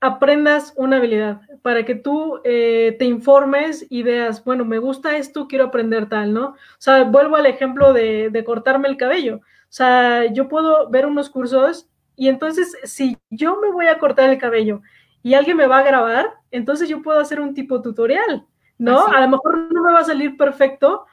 aprendas 0.00 0.74
una 0.76 0.96
habilidad, 0.96 1.42
para 1.62 1.84
que 1.84 1.94
tú 1.94 2.40
eh, 2.44 2.96
te 2.98 3.04
informes 3.04 3.86
y 3.88 4.02
veas, 4.02 4.44
bueno, 4.44 4.64
me 4.64 4.78
gusta 4.78 5.16
esto, 5.16 5.46
quiero 5.46 5.66
aprender 5.66 6.08
tal, 6.08 6.34
¿no? 6.34 6.48
O 6.48 6.56
sea, 6.78 7.04
vuelvo 7.04 7.36
al 7.36 7.46
ejemplo 7.46 7.92
de, 7.92 8.28
de 8.30 8.44
cortarme 8.44 8.88
el 8.88 8.96
cabello. 8.96 9.36
O 9.36 9.74
sea, 9.74 10.26
yo 10.26 10.48
puedo 10.48 10.90
ver 10.90 11.06
unos 11.06 11.30
cursos 11.30 11.88
y 12.16 12.28
entonces 12.28 12.76
si 12.84 13.16
yo 13.30 13.58
me 13.60 13.70
voy 13.70 13.86
a 13.86 13.98
cortar 13.98 14.28
el 14.28 14.38
cabello 14.38 14.82
y 15.22 15.34
alguien 15.34 15.56
me 15.56 15.66
va 15.66 15.78
a 15.78 15.84
grabar, 15.84 16.30
entonces 16.50 16.88
yo 16.88 17.00
puedo 17.00 17.20
hacer 17.20 17.40
un 17.40 17.54
tipo 17.54 17.80
tutorial, 17.80 18.44
¿no? 18.76 19.06
A 19.06 19.20
lo 19.20 19.28
mejor 19.28 19.72
no 19.72 19.82
me 19.82 19.92
va 19.92 20.00
a 20.00 20.04
salir 20.04 20.36
perfecto, 20.36 21.06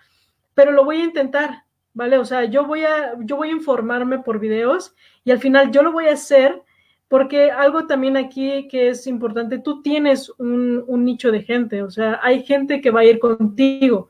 pero 0.55 0.71
lo 0.71 0.83
voy 0.83 0.99
a 0.99 1.05
intentar, 1.05 1.63
¿vale? 1.93 2.17
O 2.17 2.25
sea, 2.25 2.45
yo 2.45 2.65
voy 2.65 2.83
a, 2.83 3.15
yo 3.19 3.37
voy 3.37 3.49
a 3.49 3.53
informarme 3.53 4.19
por 4.19 4.39
videos 4.39 4.95
y 5.23 5.31
al 5.31 5.39
final 5.39 5.71
yo 5.71 5.83
lo 5.83 5.91
voy 5.91 6.07
a 6.07 6.13
hacer 6.13 6.63
porque 7.09 7.51
algo 7.51 7.87
también 7.87 8.15
aquí 8.17 8.67
que 8.67 8.89
es 8.89 9.07
importante, 9.07 9.57
tú 9.57 9.81
tienes 9.81 10.31
un, 10.37 10.85
nicho 11.03 11.31
de 11.31 11.41
gente, 11.41 11.81
o 11.81 11.89
sea, 11.89 12.19
hay 12.21 12.43
gente 12.43 12.81
que 12.81 12.91
va 12.91 13.01
a 13.01 13.05
ir 13.05 13.19
contigo 13.19 14.09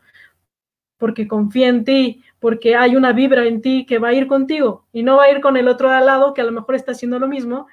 porque 0.98 1.28
confía 1.28 1.70
en 1.70 1.86
ti, 1.86 2.24
porque 2.40 2.76
hay 2.76 2.98
una 2.98 3.14
vibra 3.14 3.46
en 3.46 3.62
ti 3.62 3.86
que 3.86 4.00
va 4.00 4.10
a 4.10 4.14
ir 4.14 4.28
contigo 4.28 4.86
y 4.92 5.02
no 5.04 5.16
va 5.16 5.26
a 5.26 5.32
ir 5.32 5.40
con 5.40 5.56
el 5.56 5.70
otro 5.70 5.90
de 5.90 5.96
al 5.96 6.06
lado 6.08 6.34
que 6.34 6.42
a 6.42 6.44
lo 6.44 6.52
mejor 6.52 6.76
está 6.76 6.92
haciendo 6.92 7.20
lo 7.20 7.28
mismo, 7.30 7.68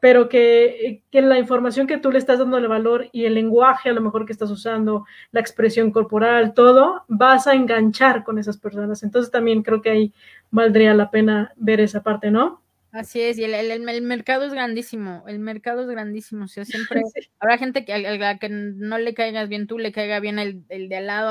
pero 0.00 0.28
que, 0.28 1.02
que, 1.10 1.20
la 1.20 1.38
información 1.38 1.86
que 1.86 1.98
tú 1.98 2.10
le 2.10 2.18
estás 2.18 2.38
dando 2.38 2.56
el 2.56 2.68
valor 2.68 3.08
y 3.12 3.26
el 3.26 3.34
lenguaje 3.34 3.90
a 3.90 3.92
lo 3.92 4.00
mejor 4.00 4.26
que 4.26 4.32
estás 4.32 4.50
usando, 4.50 5.04
la 5.30 5.40
expresión 5.40 5.90
corporal, 5.90 6.54
todo, 6.54 7.04
vas 7.08 7.46
a 7.46 7.54
enganchar 7.54 8.24
con 8.24 8.38
esas 8.38 8.56
personas. 8.56 9.02
Entonces 9.02 9.30
también 9.30 9.62
creo 9.62 9.82
que 9.82 9.90
ahí 9.90 10.12
valdría 10.50 10.94
la 10.94 11.10
pena 11.10 11.52
ver 11.56 11.80
esa 11.80 12.02
parte, 12.02 12.30
¿no? 12.30 12.62
Así 12.92 13.20
es, 13.20 13.38
y 13.38 13.44
el, 13.44 13.54
el, 13.54 14.02
mercado 14.02 14.44
es 14.44 14.52
grandísimo, 14.52 15.22
el 15.28 15.38
mercado 15.38 15.82
es 15.82 15.88
grandísimo, 15.88 16.46
o 16.46 16.48
sea, 16.48 16.64
siempre 16.64 17.02
habrá 17.38 17.56
gente 17.56 17.84
que 17.84 17.92
a, 17.92 18.38
que 18.38 18.48
no 18.48 18.98
le 18.98 19.14
caigas 19.14 19.48
bien 19.48 19.68
tú, 19.68 19.78
le 19.78 19.92
caiga 19.92 20.18
bien 20.18 20.40
el, 20.40 20.64
el 20.68 20.88
de 20.88 20.96
al 20.96 21.06
lado, 21.06 21.28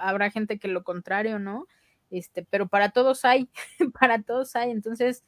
habrá, 0.00 0.30
gente 0.32 0.58
que 0.58 0.66
lo 0.66 0.82
contrario, 0.82 1.38
¿no? 1.38 1.68
Este, 2.10 2.44
pero 2.50 2.66
para 2.66 2.90
todos 2.90 3.24
hay, 3.24 3.48
para 4.00 4.22
todos 4.22 4.56
hay, 4.56 4.72
entonces, 4.72 5.22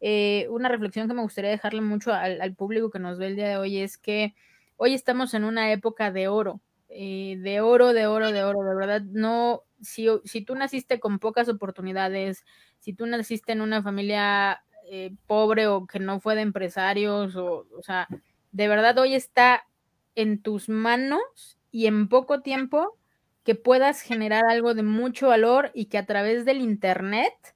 eh, 0.00 0.46
una 0.50 0.68
reflexión 0.68 1.08
que 1.08 1.14
me 1.14 1.22
gustaría 1.22 1.50
dejarle 1.50 1.80
mucho 1.80 2.12
al, 2.12 2.54
público 2.54 2.90
que 2.90 2.98
nos 2.98 3.18
ve 3.18 3.28
el 3.28 3.36
día 3.36 3.48
de 3.48 3.56
hoy 3.56 3.78
es 3.78 3.96
que 3.96 4.34
hoy 4.76 4.94
estamos 4.94 5.34
en 5.34 5.44
una 5.44 5.72
época 5.72 6.10
de 6.10 6.28
oro, 6.28 6.60
eh, 6.88 7.38
de 7.40 7.60
oro, 7.60 7.92
de 7.92 8.06
oro, 8.06 8.30
de 8.30 8.44
oro, 8.44 8.62
de 8.62 8.74
verdad, 8.74 9.02
no, 9.02 9.62
si, 9.80 10.08
si 10.24 10.42
tú 10.42 10.54
naciste 10.54 11.00
con 11.00 11.18
pocas 11.18 11.48
oportunidades, 11.48 12.44
si 12.78 12.92
tú 12.92 13.06
naciste 13.06 13.52
en 13.52 13.62
una 13.62 13.82
familia 13.82 14.62
eh, 14.90 15.14
pobre 15.26 15.66
o 15.66 15.86
que 15.86 15.98
no 15.98 16.20
fue 16.20 16.34
de 16.34 16.42
empresarios, 16.42 17.34
o, 17.36 17.66
o 17.76 17.82
sea, 17.82 18.08
de 18.52 18.68
verdad 18.68 18.98
hoy 18.98 19.14
está 19.14 19.66
en 20.14 20.42
tus 20.42 20.68
manos 20.68 21.58
y 21.70 21.86
en 21.86 22.08
poco 22.08 22.42
tiempo 22.42 22.98
que 23.44 23.54
puedas 23.54 24.00
generar 24.02 24.44
algo 24.48 24.74
de 24.74 24.82
mucho 24.82 25.28
valor 25.28 25.70
y 25.72 25.86
que 25.86 25.98
a 25.98 26.06
través 26.06 26.44
del 26.44 26.60
Internet 26.60 27.55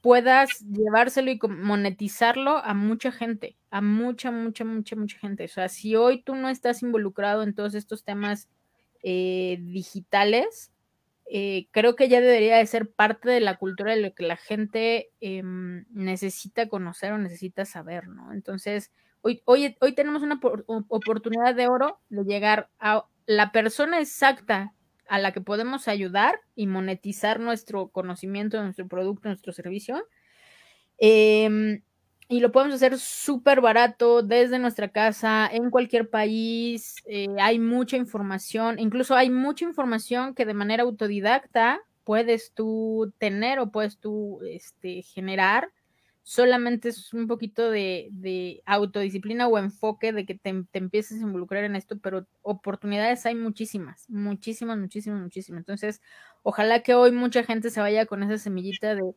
puedas 0.00 0.60
llevárselo 0.60 1.30
y 1.30 1.38
monetizarlo 1.48 2.58
a 2.58 2.74
mucha 2.74 3.12
gente, 3.12 3.56
a 3.70 3.80
mucha, 3.80 4.30
mucha, 4.30 4.64
mucha, 4.64 4.96
mucha 4.96 5.18
gente. 5.18 5.44
O 5.44 5.48
sea, 5.48 5.68
si 5.68 5.96
hoy 5.96 6.22
tú 6.22 6.34
no 6.34 6.48
estás 6.48 6.82
involucrado 6.82 7.42
en 7.42 7.54
todos 7.54 7.74
estos 7.74 8.04
temas 8.04 8.48
eh, 9.02 9.58
digitales, 9.60 10.72
eh, 11.32 11.68
creo 11.70 11.94
que 11.96 12.08
ya 12.08 12.20
debería 12.20 12.56
de 12.56 12.66
ser 12.66 12.90
parte 12.90 13.30
de 13.30 13.40
la 13.40 13.56
cultura 13.56 13.94
de 13.94 14.00
lo 14.00 14.14
que 14.14 14.24
la 14.24 14.36
gente 14.36 15.10
em, 15.20 15.84
necesita 15.90 16.68
conocer 16.68 17.12
o 17.12 17.18
necesita 17.18 17.64
saber, 17.64 18.08
¿no? 18.08 18.32
Entonces, 18.32 18.90
hoy, 19.20 19.42
hoy, 19.44 19.76
hoy 19.80 19.94
tenemos 19.94 20.22
una 20.22 20.40
oportunidad 20.42 21.54
de 21.54 21.68
oro 21.68 22.00
de 22.08 22.24
llegar 22.24 22.68
a 22.80 23.06
la 23.26 23.52
persona 23.52 24.00
exacta 24.00 24.74
a 25.10 25.18
la 25.18 25.32
que 25.32 25.40
podemos 25.40 25.88
ayudar 25.88 26.40
y 26.54 26.66
monetizar 26.66 27.40
nuestro 27.40 27.88
conocimiento, 27.88 28.62
nuestro 28.62 28.88
producto, 28.88 29.28
nuestro 29.28 29.52
servicio. 29.52 30.06
Eh, 30.98 31.82
y 32.30 32.38
lo 32.38 32.52
podemos 32.52 32.76
hacer 32.76 32.96
súper 32.96 33.60
barato 33.60 34.22
desde 34.22 34.60
nuestra 34.60 34.86
casa, 34.86 35.50
en 35.52 35.68
cualquier 35.68 36.10
país. 36.10 37.02
Eh, 37.06 37.26
hay 37.40 37.58
mucha 37.58 37.96
información, 37.96 38.78
incluso 38.78 39.16
hay 39.16 39.30
mucha 39.30 39.64
información 39.64 40.36
que 40.36 40.46
de 40.46 40.54
manera 40.54 40.84
autodidacta 40.84 41.80
puedes 42.04 42.52
tú 42.52 43.12
tener 43.18 43.58
o 43.58 43.72
puedes 43.72 43.98
tú 43.98 44.38
este, 44.44 45.02
generar. 45.02 45.72
Solamente 46.22 46.90
es 46.90 47.12
un 47.12 47.26
poquito 47.26 47.70
de, 47.70 48.62
autodisciplina 48.66 49.48
o 49.48 49.58
enfoque 49.58 50.12
de 50.12 50.26
que 50.26 50.34
te, 50.34 50.64
te, 50.70 50.78
empieces 50.78 51.20
a 51.20 51.26
involucrar 51.26 51.64
en 51.64 51.76
esto, 51.76 51.98
pero 51.98 52.26
oportunidades 52.42 53.26
hay 53.26 53.34
muchísimas, 53.34 54.08
muchísimas, 54.08 54.78
muchísimas, 54.78 55.20
muchísimas. 55.20 55.60
Entonces, 55.60 56.00
ojalá 56.42 56.82
que 56.82 56.94
hoy 56.94 57.12
mucha 57.12 57.42
gente 57.44 57.70
se 57.70 57.80
vaya 57.80 58.06
con 58.06 58.22
esa 58.22 58.38
semillita 58.38 58.94
de 58.94 59.14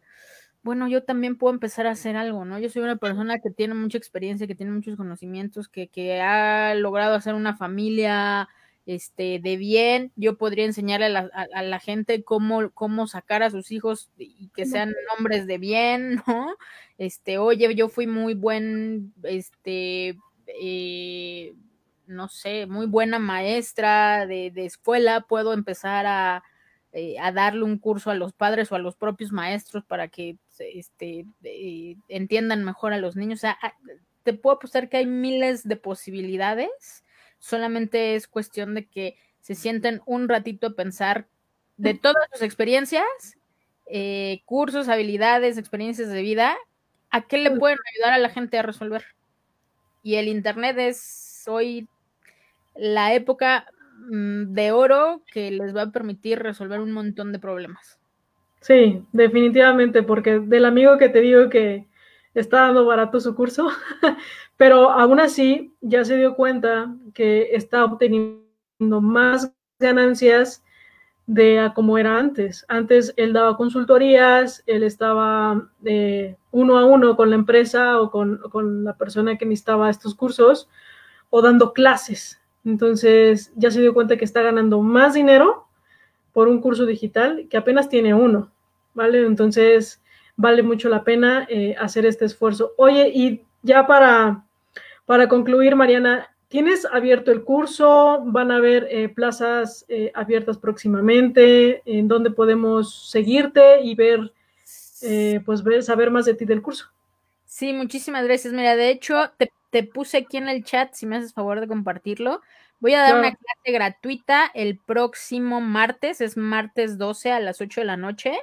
bueno, 0.64 0.88
yo 0.88 1.04
también 1.04 1.38
puedo 1.38 1.54
empezar 1.54 1.88
a 1.88 1.92
hacer 1.92 2.16
algo, 2.16 2.46
¿no? 2.46 2.58
Yo 2.58 2.70
soy 2.70 2.84
una 2.84 2.96
persona 2.96 3.40
que 3.40 3.52
tiene 3.52 3.74
mucha 3.74 3.98
experiencia, 3.98 4.48
que 4.48 4.56
tiene 4.56 4.72
muchos 4.72 4.96
conocimientos, 4.96 5.68
que, 5.68 5.90
que 5.90 6.22
ha 6.22 6.74
logrado 6.76 7.16
hacer 7.16 7.36
una 7.36 7.56
familia 7.58 8.48
este, 8.86 9.40
de 9.40 9.58
bien. 9.58 10.12
Yo 10.16 10.38
podría 10.38 10.66
enseñarle 10.66 11.08
a 11.08 11.10
la, 11.10 11.32
a, 11.54 11.64
la, 11.64 11.80
gente 11.80 12.24
cómo, 12.24 12.72
cómo 12.72 13.08
sacar 13.08 13.44
a 13.44 13.50
sus 13.50 13.72
hijos 13.72 14.12
y 14.18 14.50
que 14.50 14.66
sean 14.66 14.94
hombres 15.18 15.48
de 15.48 15.58
bien, 15.58 16.22
¿no? 16.28 16.56
Este, 16.98 17.38
oye, 17.38 17.74
yo 17.76 17.90
fui 17.90 18.08
muy 18.08 18.34
buen, 18.34 19.14
este, 19.24 20.18
eh, 20.48 21.54
no 22.08 22.28
sé, 22.28 22.66
muy 22.68 22.86
buena 22.86 23.20
maestra 23.20 24.26
de, 24.28 24.52
de 24.52 24.66
escuela, 24.66 25.22
puedo 25.22 25.54
empezar 25.54 26.06
a, 26.06 26.44
eh, 26.96 27.18
a 27.20 27.32
darle 27.32 27.64
un 27.64 27.80
curso 27.80 28.12
a 28.12 28.16
los 28.16 28.34
padres 28.34 28.72
o 28.72 28.76
a 28.76 28.80
los 28.80 28.96
propios 28.96 29.32
maestros 29.32 29.84
para 29.84 30.10
que 30.10 30.38
este, 30.60 31.26
eh, 31.44 31.96
entiendan 32.08 32.64
mejor 32.64 32.94
a 32.94 33.00
los 33.00 33.16
niños. 33.16 33.40
O 33.40 33.42
sea, 33.42 33.58
te 34.22 34.34
puedo 34.34 34.58
apostar 34.58 34.90
que 34.90 34.98
hay 34.98 35.08
miles 35.08 35.68
de 35.68 35.76
posibilidades, 35.76 37.04
solamente 37.44 38.16
es 38.16 38.30
cuestión 38.30 38.74
de 38.74 38.88
que 38.88 39.18
se 39.42 39.54
sienten 39.54 40.02
un 40.06 40.30
ratito 40.30 40.68
a 40.68 40.76
pensar 40.76 41.28
de 41.76 41.94
todas 41.94 42.24
sus 42.32 42.42
experiencias, 42.42 43.04
eh, 43.86 44.42
cursos, 44.46 44.88
habilidades, 44.88 45.58
experiencias 45.58 46.08
de 46.08 46.22
vida, 46.22 46.56
a 47.10 47.24
qué 47.24 47.38
le 47.38 47.52
pueden 47.52 47.80
ayudar 47.94 48.14
a 48.14 48.18
la 48.18 48.30
gente 48.30 48.58
a 48.58 48.62
resolver. 48.62 49.04
Y 50.04 50.16
el 50.16 50.30
Internet 50.30 50.78
es 50.80 51.44
hoy 51.48 51.90
la 52.76 53.14
época 53.14 53.68
mm, 54.10 54.54
de 54.54 54.72
oro 54.72 55.22
que 55.30 55.52
les 55.52 55.76
va 55.76 55.82
a 55.82 55.92
permitir 55.92 56.40
resolver 56.40 56.80
un 56.80 56.94
montón 56.94 57.34
de 57.34 57.40
problemas. 57.40 58.00
Sí, 58.62 59.06
definitivamente, 59.12 60.02
porque 60.02 60.40
del 60.40 60.64
amigo 60.64 60.98
que 60.98 61.10
te 61.10 61.20
digo 61.20 61.50
que 61.50 61.88
está 62.34 62.62
dando 62.62 62.86
barato 62.86 63.20
su 63.20 63.36
curso, 63.36 63.68
pero 64.64 64.92
aún 64.92 65.20
así 65.20 65.74
ya 65.82 66.06
se 66.06 66.16
dio 66.16 66.38
cuenta 66.38 66.96
que 67.14 67.50
está 67.52 67.84
obteniendo 67.84 69.02
más 69.02 69.52
ganancias 69.78 70.64
de 71.26 71.70
como 71.76 71.98
era 71.98 72.18
antes. 72.18 72.64
Antes 72.70 73.14
él 73.18 73.34
daba 73.34 73.58
consultorías, 73.58 74.64
él 74.66 74.84
estaba 74.84 75.70
eh, 75.84 76.38
uno 76.52 76.78
a 76.78 76.86
uno 76.86 77.18
con 77.18 77.30
la 77.30 77.36
empresa 77.36 78.00
o 78.00 78.10
con, 78.10 78.38
con 78.52 78.86
la 78.86 78.96
persona 78.96 79.38
que 79.38 79.46
necesitaba 79.46 79.90
estos 79.90 80.16
cursos 80.16 80.70
o 81.30 81.42
dando 81.42 81.74
clases. 81.74 82.40
Entonces 82.64 83.52
ya 83.58 83.70
se 83.70 83.82
dio 83.82 83.94
cuenta 83.94 84.16
que 84.16 84.24
está 84.24 84.42
ganando 84.44 84.82
más 84.82 85.14
dinero 85.14 85.68
por 86.32 86.48
un 86.48 86.62
curso 86.62 86.86
digital 86.86 87.48
que 87.50 87.58
apenas 87.58 87.90
tiene 87.90 88.14
uno. 88.14 88.50
¿vale? 88.94 89.26
Entonces, 89.26 90.02
vale 90.38 90.64
mucho 90.64 90.88
la 90.88 91.04
pena 91.04 91.46
eh, 91.50 91.76
hacer 91.78 92.06
este 92.06 92.24
esfuerzo. 92.24 92.72
Oye, 92.78 93.12
y 93.14 93.42
ya 93.62 93.86
para, 93.86 94.46
para 95.06 95.28
concluir, 95.28 95.76
Mariana, 95.76 96.34
¿tienes 96.48 96.86
abierto 96.86 97.32
el 97.32 97.44
curso? 97.44 98.22
¿Van 98.26 98.52
a 98.52 98.58
haber 98.58 98.88
eh, 98.90 99.10
plazas 99.10 99.86
eh, 99.88 100.12
abiertas 100.16 100.58
próximamente? 100.58 101.82
¿En 101.86 102.08
dónde 102.08 102.32
podemos 102.32 103.10
seguirte 103.10 103.82
y 103.82 103.96
ver, 103.96 104.34
pues 105.46 105.64
ver, 105.64 105.84
saber 105.84 106.12
más 106.12 106.26
de 106.26 106.34
ti 106.34 106.46
del 106.46 106.62
curso? 106.62 106.92
Sí, 107.46 107.74
muchísimas 107.74 108.24
gracias. 108.24 108.54
Mira, 108.54 108.76
de 108.76 108.90
hecho, 108.90 109.32
te, 109.38 109.52
te, 109.70 109.84
puse 109.84 110.18
aquí 110.18 110.38
en 110.38 110.50
el 110.50 110.64
chat, 110.64 110.94
si 110.94 111.06
me 111.06 111.18
haces 111.18 111.34
favor 111.34 111.60
de 111.60 111.68
compartirlo. 111.68 112.42
Voy 112.80 112.94
a 112.94 113.02
dar 113.02 113.20
una 113.20 113.36
clase 113.36 113.72
gratuita 113.72 114.52
el 114.54 114.78
próximo 114.78 115.62
martes, 115.62 116.20
es 116.20 116.36
martes 116.36 116.98
12 116.98 117.32
a 117.32 117.40
las 117.40 117.62
8 117.62 117.82
de 117.82 117.86
la 117.86 117.98
noche 117.98 118.34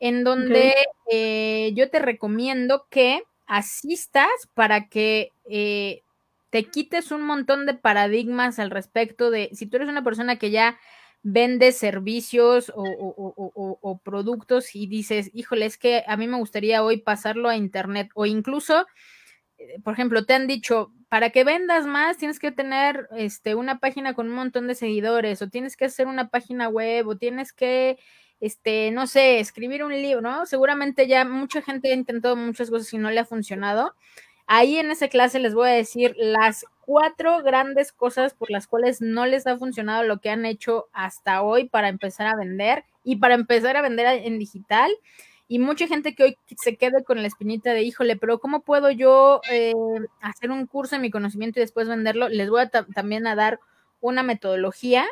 en 0.00 0.24
donde 0.24 0.74
eh, 1.10 1.72
yo 1.74 1.90
te 1.90 1.98
recomiendo 1.98 2.86
que 2.90 3.22
asistas 3.46 4.28
para 4.54 4.88
que 4.88 5.32
eh, 5.48 6.02
te 6.50 6.64
quites 6.64 7.10
un 7.10 7.22
montón 7.22 7.66
de 7.66 7.74
paradigmas 7.74 8.58
al 8.58 8.70
respecto 8.70 9.30
de 9.30 9.50
si 9.52 9.66
tú 9.66 9.76
eres 9.76 9.88
una 9.88 10.04
persona 10.04 10.36
que 10.36 10.50
ya 10.50 10.78
vende 11.28 11.72
servicios 11.72 12.72
o, 12.74 14.00
productos 14.04 14.76
y 14.76 14.86
dices, 14.86 15.30
híjole, 15.34 15.66
es 15.66 15.76
que 15.76 16.04
a 16.06 16.16
mí 16.16 16.28
me 16.28 16.38
gustaría 16.38 16.84
hoy 16.84 16.98
pasarlo 16.98 17.48
a 17.48 17.56
internet 17.56 18.10
o 18.14 18.26
incluso, 18.26 18.86
eh, 19.58 19.80
por 19.82 19.92
ejemplo, 19.94 20.24
te 20.24 20.34
han 20.34 20.46
dicho, 20.46 20.92
para 21.08 21.30
que 21.30 21.42
vendas 21.42 21.84
más 21.84 22.16
tienes 22.16 22.38
que 22.38 22.52
tener 22.52 23.08
este, 23.16 23.56
una 23.56 23.80
página 23.80 24.14
con 24.14 24.28
un 24.28 24.34
montón 24.34 24.68
de 24.68 24.76
seguidores 24.76 25.42
o 25.42 25.48
tienes 25.48 25.76
que 25.76 25.86
hacer 25.86 26.06
una 26.06 26.28
página 26.28 26.68
web 26.68 27.08
o 27.08 27.16
tienes 27.16 27.52
que, 27.52 27.98
este, 28.40 28.90
no 28.90 29.06
sé, 29.06 29.40
escribir 29.40 29.84
un 29.84 29.92
libro, 29.92 30.20
¿no? 30.20 30.46
Seguramente 30.46 31.06
ya 31.06 31.24
mucha 31.24 31.62
gente 31.62 31.90
ha 31.90 31.94
intentado 31.94 32.36
muchas 32.36 32.70
cosas 32.70 32.92
y 32.92 32.98
no 32.98 33.10
le 33.10 33.20
ha 33.20 33.24
funcionado. 33.24 33.94
Ahí 34.46 34.76
en 34.76 34.90
esa 34.90 35.08
clase 35.08 35.38
les 35.40 35.54
voy 35.54 35.68
a 35.68 35.72
decir 35.72 36.14
las 36.18 36.64
cuatro 36.80 37.42
grandes 37.42 37.92
cosas 37.92 38.34
por 38.34 38.50
las 38.50 38.68
cuales 38.68 39.00
no 39.00 39.26
les 39.26 39.46
ha 39.46 39.58
funcionado 39.58 40.04
lo 40.04 40.20
que 40.20 40.30
han 40.30 40.46
hecho 40.46 40.88
hasta 40.92 41.42
hoy 41.42 41.68
para 41.68 41.88
empezar 41.88 42.28
a 42.28 42.36
vender 42.36 42.84
y 43.02 43.16
para 43.16 43.34
empezar 43.34 43.76
a 43.76 43.82
vender 43.82 44.06
en 44.24 44.38
digital 44.38 44.92
y 45.48 45.58
mucha 45.58 45.86
gente 45.86 46.14
que 46.14 46.24
hoy 46.24 46.38
se 46.56 46.76
quede 46.76 47.04
con 47.04 47.22
la 47.22 47.28
espinita 47.28 47.72
de, 47.72 47.82
híjole, 47.82 48.16
pero 48.16 48.40
¿cómo 48.40 48.62
puedo 48.62 48.90
yo 48.90 49.40
eh, 49.50 49.72
hacer 50.20 50.50
un 50.50 50.66
curso 50.66 50.96
en 50.96 51.02
mi 51.02 51.10
conocimiento 51.10 51.60
y 51.60 51.62
después 51.62 51.88
venderlo? 51.88 52.28
Les 52.28 52.50
voy 52.50 52.62
a 52.62 52.68
también 52.68 53.26
a 53.26 53.36
dar 53.36 53.60
una 54.00 54.22
metodología 54.22 55.06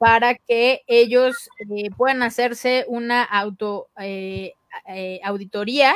para 0.00 0.34
que 0.34 0.82
ellos 0.86 1.50
eh, 1.58 1.90
puedan 1.94 2.22
hacerse 2.22 2.86
una 2.88 3.22
auto 3.22 3.90
eh, 3.98 4.54
auditoría 5.22 5.94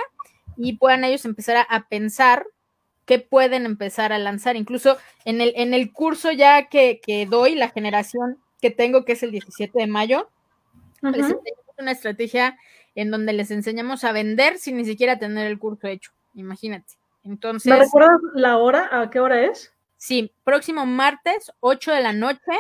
y 0.59 0.77
puedan 0.77 1.05
ellos 1.05 1.25
empezar 1.25 1.67
a, 1.67 1.89
pensar 1.89 2.47
qué 3.07 3.19
pueden 3.19 3.65
empezar 3.65 4.13
a 4.13 4.19
lanzar. 4.19 4.57
Incluso 4.57 4.99
en 5.25 5.41
el, 5.41 5.55
en 5.57 5.73
el 5.73 5.91
curso 5.91 6.33
ya 6.33 6.69
que, 6.69 7.01
doy, 7.31 7.55
la 7.55 7.71
generación 7.71 8.37
que 8.61 8.71
tengo, 8.71 9.07
que 9.07 9.13
es 9.13 9.23
el 9.23 9.31
17 9.31 9.79
de 9.79 9.87
mayo, 9.87 10.29
les 11.01 11.35
una 11.79 11.93
estrategia 11.93 12.59
en 12.95 13.11
donde 13.11 13.33
les 13.33 13.51
enseñamos 13.51 14.05
a 14.05 14.13
vender 14.13 14.59
sin 14.59 14.77
ni 14.77 14.85
siquiera 14.85 15.19
tener 15.19 15.47
el 15.47 15.59
curso 15.59 15.87
hecho. 15.87 16.13
Imagínate. 16.35 16.93
Entonces. 17.23 17.73
¿Me 17.73 17.79
recuerdas 17.79 18.21
la 18.35 18.59
hora? 18.59 19.01
¿A 19.01 19.09
qué 19.09 19.19
hora 19.19 19.47
es? 19.47 19.73
Sí, 19.97 20.31
próximo 20.45 20.85
martes, 20.85 21.51
8 21.61 21.93
de 21.93 22.03
la 22.03 22.13
noche. 22.13 22.53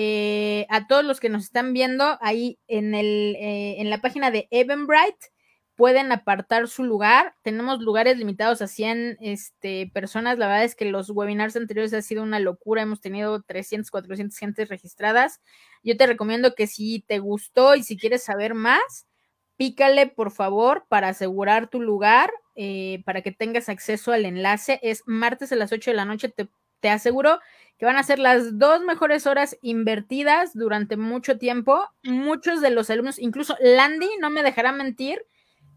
Eh, 0.00 0.64
a 0.68 0.86
todos 0.86 1.04
los 1.04 1.18
que 1.18 1.28
nos 1.28 1.42
están 1.42 1.72
viendo 1.72 2.18
ahí 2.20 2.60
en, 2.68 2.94
el, 2.94 3.34
eh, 3.34 3.80
en 3.80 3.90
la 3.90 4.00
página 4.00 4.30
de 4.30 4.46
Eventbrite 4.52 5.32
pueden 5.74 6.12
apartar 6.12 6.68
su 6.68 6.84
lugar. 6.84 7.34
Tenemos 7.42 7.80
lugares 7.80 8.16
limitados 8.16 8.62
a 8.62 8.68
100 8.68 9.18
este, 9.20 9.90
personas. 9.92 10.38
La 10.38 10.46
verdad 10.46 10.62
es 10.62 10.76
que 10.76 10.84
los 10.84 11.10
webinars 11.10 11.56
anteriores 11.56 11.92
ha 11.94 12.02
sido 12.02 12.22
una 12.22 12.38
locura. 12.38 12.82
Hemos 12.82 13.00
tenido 13.00 13.42
300, 13.42 13.90
400 13.90 14.38
gentes 14.38 14.68
registradas. 14.68 15.40
Yo 15.82 15.96
te 15.96 16.06
recomiendo 16.06 16.54
que 16.54 16.68
si 16.68 17.00
te 17.00 17.18
gustó 17.18 17.74
y 17.74 17.82
si 17.82 17.96
quieres 17.96 18.22
saber 18.22 18.54
más, 18.54 19.08
pícale 19.56 20.06
por 20.06 20.30
favor 20.30 20.86
para 20.88 21.08
asegurar 21.08 21.70
tu 21.70 21.80
lugar, 21.80 22.30
eh, 22.54 23.02
para 23.04 23.22
que 23.22 23.32
tengas 23.32 23.68
acceso 23.68 24.12
al 24.12 24.26
enlace. 24.26 24.78
Es 24.80 25.02
martes 25.06 25.50
a 25.50 25.56
las 25.56 25.72
8 25.72 25.90
de 25.90 25.96
la 25.96 26.04
noche, 26.04 26.28
te, 26.28 26.48
te 26.78 26.88
aseguro 26.88 27.40
que 27.78 27.86
van 27.86 27.96
a 27.96 28.02
ser 28.02 28.18
las 28.18 28.58
dos 28.58 28.82
mejores 28.82 29.26
horas 29.26 29.56
invertidas 29.62 30.52
durante 30.52 30.96
mucho 30.96 31.38
tiempo. 31.38 31.88
Muchos 32.02 32.60
de 32.60 32.70
los 32.70 32.90
alumnos, 32.90 33.18
incluso 33.18 33.56
Landy, 33.60 34.08
no 34.20 34.30
me 34.30 34.42
dejará 34.42 34.72
mentir, 34.72 35.24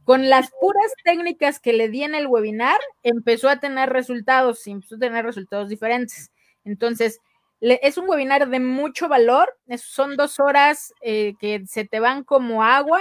con 0.03 0.29
las 0.29 0.49
puras 0.59 0.91
técnicas 1.03 1.59
que 1.59 1.73
le 1.73 1.89
di 1.89 2.03
en 2.03 2.15
el 2.15 2.25
webinar, 2.25 2.79
empezó 3.03 3.49
a 3.49 3.59
tener 3.59 3.89
resultados, 3.89 4.65
empezó 4.65 4.95
a 4.95 4.99
tener 4.99 5.23
resultados 5.23 5.69
diferentes. 5.69 6.31
Entonces, 6.65 7.19
es 7.61 7.97
un 7.99 8.09
webinar 8.09 8.49
de 8.49 8.59
mucho 8.59 9.07
valor, 9.07 9.55
son 9.77 10.17
dos 10.17 10.39
horas 10.39 10.93
eh, 11.01 11.35
que 11.39 11.63
se 11.67 11.85
te 11.85 11.99
van 11.99 12.23
como 12.23 12.63
agua, 12.63 12.99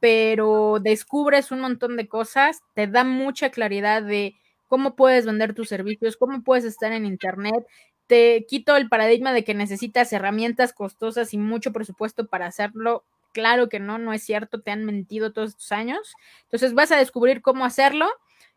pero 0.00 0.78
descubres 0.80 1.50
un 1.50 1.60
montón 1.60 1.96
de 1.96 2.06
cosas, 2.06 2.60
te 2.74 2.86
da 2.86 3.04
mucha 3.04 3.50
claridad 3.50 4.02
de 4.02 4.34
cómo 4.68 4.94
puedes 4.96 5.24
vender 5.24 5.54
tus 5.54 5.68
servicios, 5.68 6.16
cómo 6.16 6.42
puedes 6.42 6.64
estar 6.64 6.92
en 6.92 7.06
Internet, 7.06 7.66
te 8.12 8.44
quito 8.46 8.76
el 8.76 8.90
paradigma 8.90 9.32
de 9.32 9.42
que 9.42 9.54
necesitas 9.54 10.12
herramientas 10.12 10.74
costosas 10.74 11.32
y 11.32 11.38
mucho 11.38 11.72
presupuesto 11.72 12.26
para 12.26 12.44
hacerlo. 12.44 13.04
Claro 13.32 13.70
que 13.70 13.80
no, 13.80 13.96
no 13.96 14.12
es 14.12 14.22
cierto, 14.22 14.60
te 14.60 14.70
han 14.70 14.84
mentido 14.84 15.32
todos 15.32 15.52
estos 15.52 15.72
años. 15.72 16.12
Entonces 16.42 16.74
vas 16.74 16.92
a 16.92 16.98
descubrir 16.98 17.40
cómo 17.40 17.64
hacerlo. 17.64 18.10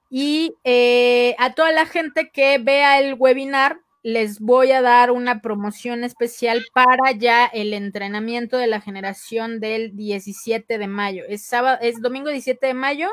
Y 0.10 0.56
eh, 0.66 1.38
a 1.40 1.54
toda 1.54 1.72
la 1.72 1.86
gente 1.86 2.32
que 2.34 2.58
vea 2.58 3.00
el 3.00 3.14
webinar, 3.14 3.80
les 4.04 4.42
voy 4.42 4.74
a 4.74 4.82
dar 4.82 5.10
una 5.10 5.42
promoción 5.42 6.04
especial 6.04 6.66
para 6.74 7.14
ya 7.14 7.46
el 7.46 7.74
entrenamiento 7.74 8.58
de 8.58 8.68
la 8.68 8.82
generación 8.82 9.62
del 9.62 9.96
17 9.96 10.78
de 10.78 10.88
mayo. 10.88 11.24
Es 11.30 11.44
sábado, 11.44 11.78
es 11.82 12.02
domingo 12.02 12.30
17 12.30 12.68
de 12.68 12.74
mayo, 12.74 13.10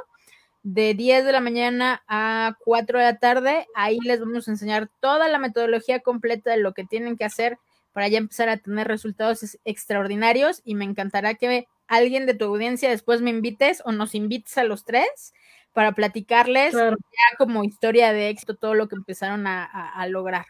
de 0.62 0.94
10 0.94 1.24
de 1.24 1.32
la 1.32 1.40
mañana 1.40 2.02
a 2.06 2.56
4 2.64 2.98
de 2.98 3.04
la 3.04 3.18
tarde. 3.18 3.66
Ahí 3.74 3.98
les 4.04 4.20
vamos 4.20 4.46
a 4.46 4.52
enseñar 4.52 4.90
toda 5.00 5.28
la 5.28 5.38
metodología 5.38 6.00
completa 6.00 6.50
de 6.50 6.58
lo 6.58 6.72
que 6.72 6.84
tienen 6.84 7.16
que 7.16 7.24
hacer 7.24 7.58
para 7.92 8.08
ya 8.08 8.18
empezar 8.18 8.48
a 8.48 8.56
tener 8.56 8.88
resultados 8.88 9.58
extraordinarios. 9.64 10.62
Y 10.64 10.74
me 10.74 10.84
encantará 10.84 11.34
que 11.34 11.66
alguien 11.86 12.26
de 12.26 12.34
tu 12.34 12.46
audiencia 12.46 12.90
después 12.90 13.20
me 13.20 13.30
invites 13.30 13.82
o 13.84 13.92
nos 13.92 14.14
invites 14.14 14.56
a 14.58 14.64
los 14.64 14.84
tres 14.84 15.34
para 15.72 15.92
platicarles 15.92 16.74
ya 16.74 17.36
como 17.38 17.64
historia 17.64 18.12
de 18.12 18.28
éxito 18.28 18.56
todo 18.56 18.74
lo 18.74 18.88
que 18.88 18.96
empezaron 18.96 19.46
a 19.46 20.06
lograr. 20.08 20.46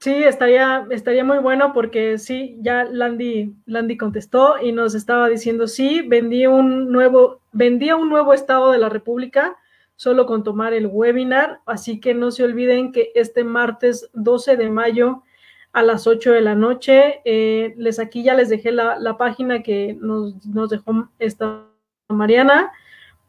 Sí, 0.00 0.12
estaría, 0.12 0.86
estaría 0.90 1.24
muy 1.24 1.38
bueno 1.38 1.72
porque 1.72 2.18
sí, 2.18 2.56
ya 2.60 2.84
Landy, 2.84 3.54
Landy 3.66 3.96
contestó 3.96 4.54
y 4.62 4.70
nos 4.70 4.94
estaba 4.94 5.28
diciendo, 5.28 5.66
sí, 5.66 6.02
vendí 6.02 6.46
un 6.46 6.92
nuevo, 6.92 7.40
vendía 7.52 7.96
un 7.96 8.08
nuevo 8.08 8.32
estado 8.32 8.70
de 8.70 8.78
la 8.78 8.90
República 8.90 9.56
solo 9.96 10.26
con 10.26 10.44
tomar 10.44 10.74
el 10.74 10.86
webinar, 10.86 11.60
así 11.66 11.98
que 11.98 12.14
no 12.14 12.30
se 12.30 12.44
olviden 12.44 12.92
que 12.92 13.10
este 13.16 13.42
martes 13.42 14.08
12 14.12 14.56
de 14.56 14.70
mayo 14.70 15.24
a 15.72 15.82
las 15.82 16.06
8 16.06 16.32
de 16.32 16.40
la 16.40 16.54
noche, 16.54 17.20
eh, 17.24 17.74
les 17.76 17.98
aquí 17.98 18.22
ya 18.22 18.34
les 18.34 18.48
dejé 18.48 18.70
la, 18.70 19.16
página 19.18 19.62
que 19.62 19.96
nos, 20.00 20.46
nos, 20.46 20.70
dejó 20.70 21.08
esta 21.18 21.66
Mariana 22.08 22.70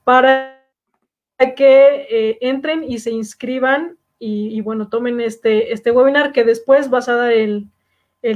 para 0.04 0.64
que 1.56 2.08
eh, 2.10 2.38
entren 2.42 2.84
y 2.84 3.00
se 3.00 3.12
inscriban 3.12 3.99
y, 4.20 4.60
bueno, 4.62 4.90
tomen 4.90 5.22
este, 5.22 5.72
este 5.72 5.92
webinar 5.92 6.34
que 6.34 6.44
después 6.44 6.90
vas 6.90 7.08
a 7.08 7.16
dar 7.16 7.32
el, 7.32 7.70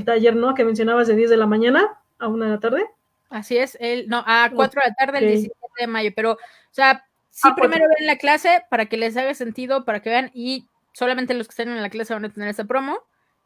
taller, 0.05 0.35
¿no? 0.35 0.53
Que 0.53 0.63
mencionabas 0.63 1.07
de 1.07 1.15
10 1.15 1.29
de 1.29 1.37
la 1.37 1.45
mañana 1.45 1.99
a 2.19 2.29
1 2.29 2.45
de 2.45 2.51
la 2.51 2.59
tarde. 2.59 2.85
Así 3.29 3.57
es, 3.57 3.77
el, 3.81 4.07
no, 4.07 4.23
a 4.25 4.49
4 4.53 4.81
de 4.81 4.89
la 4.89 4.95
tarde 4.95 5.17
el 5.19 5.27
17 5.27 5.57
de 5.79 5.87
mayo, 5.87 6.11
pero, 6.15 6.33
o 6.33 6.37
sea, 6.71 7.05
sí 7.29 7.49
ah, 7.51 7.55
primero 7.55 7.85
ven 7.97 8.07
la 8.07 8.17
clase 8.17 8.63
para 8.69 8.85
que 8.85 8.95
les 8.95 9.17
haga 9.17 9.33
sentido, 9.33 9.83
para 9.83 10.01
que 10.01 10.09
vean, 10.09 10.31
y 10.33 10.67
solamente 10.93 11.33
los 11.33 11.47
que 11.47 11.51
están 11.51 11.69
en 11.69 11.81
la 11.81 11.89
clase 11.89 12.13
van 12.13 12.25
a 12.25 12.29
tener 12.29 12.47
esa 12.47 12.63
promo, 12.63 12.99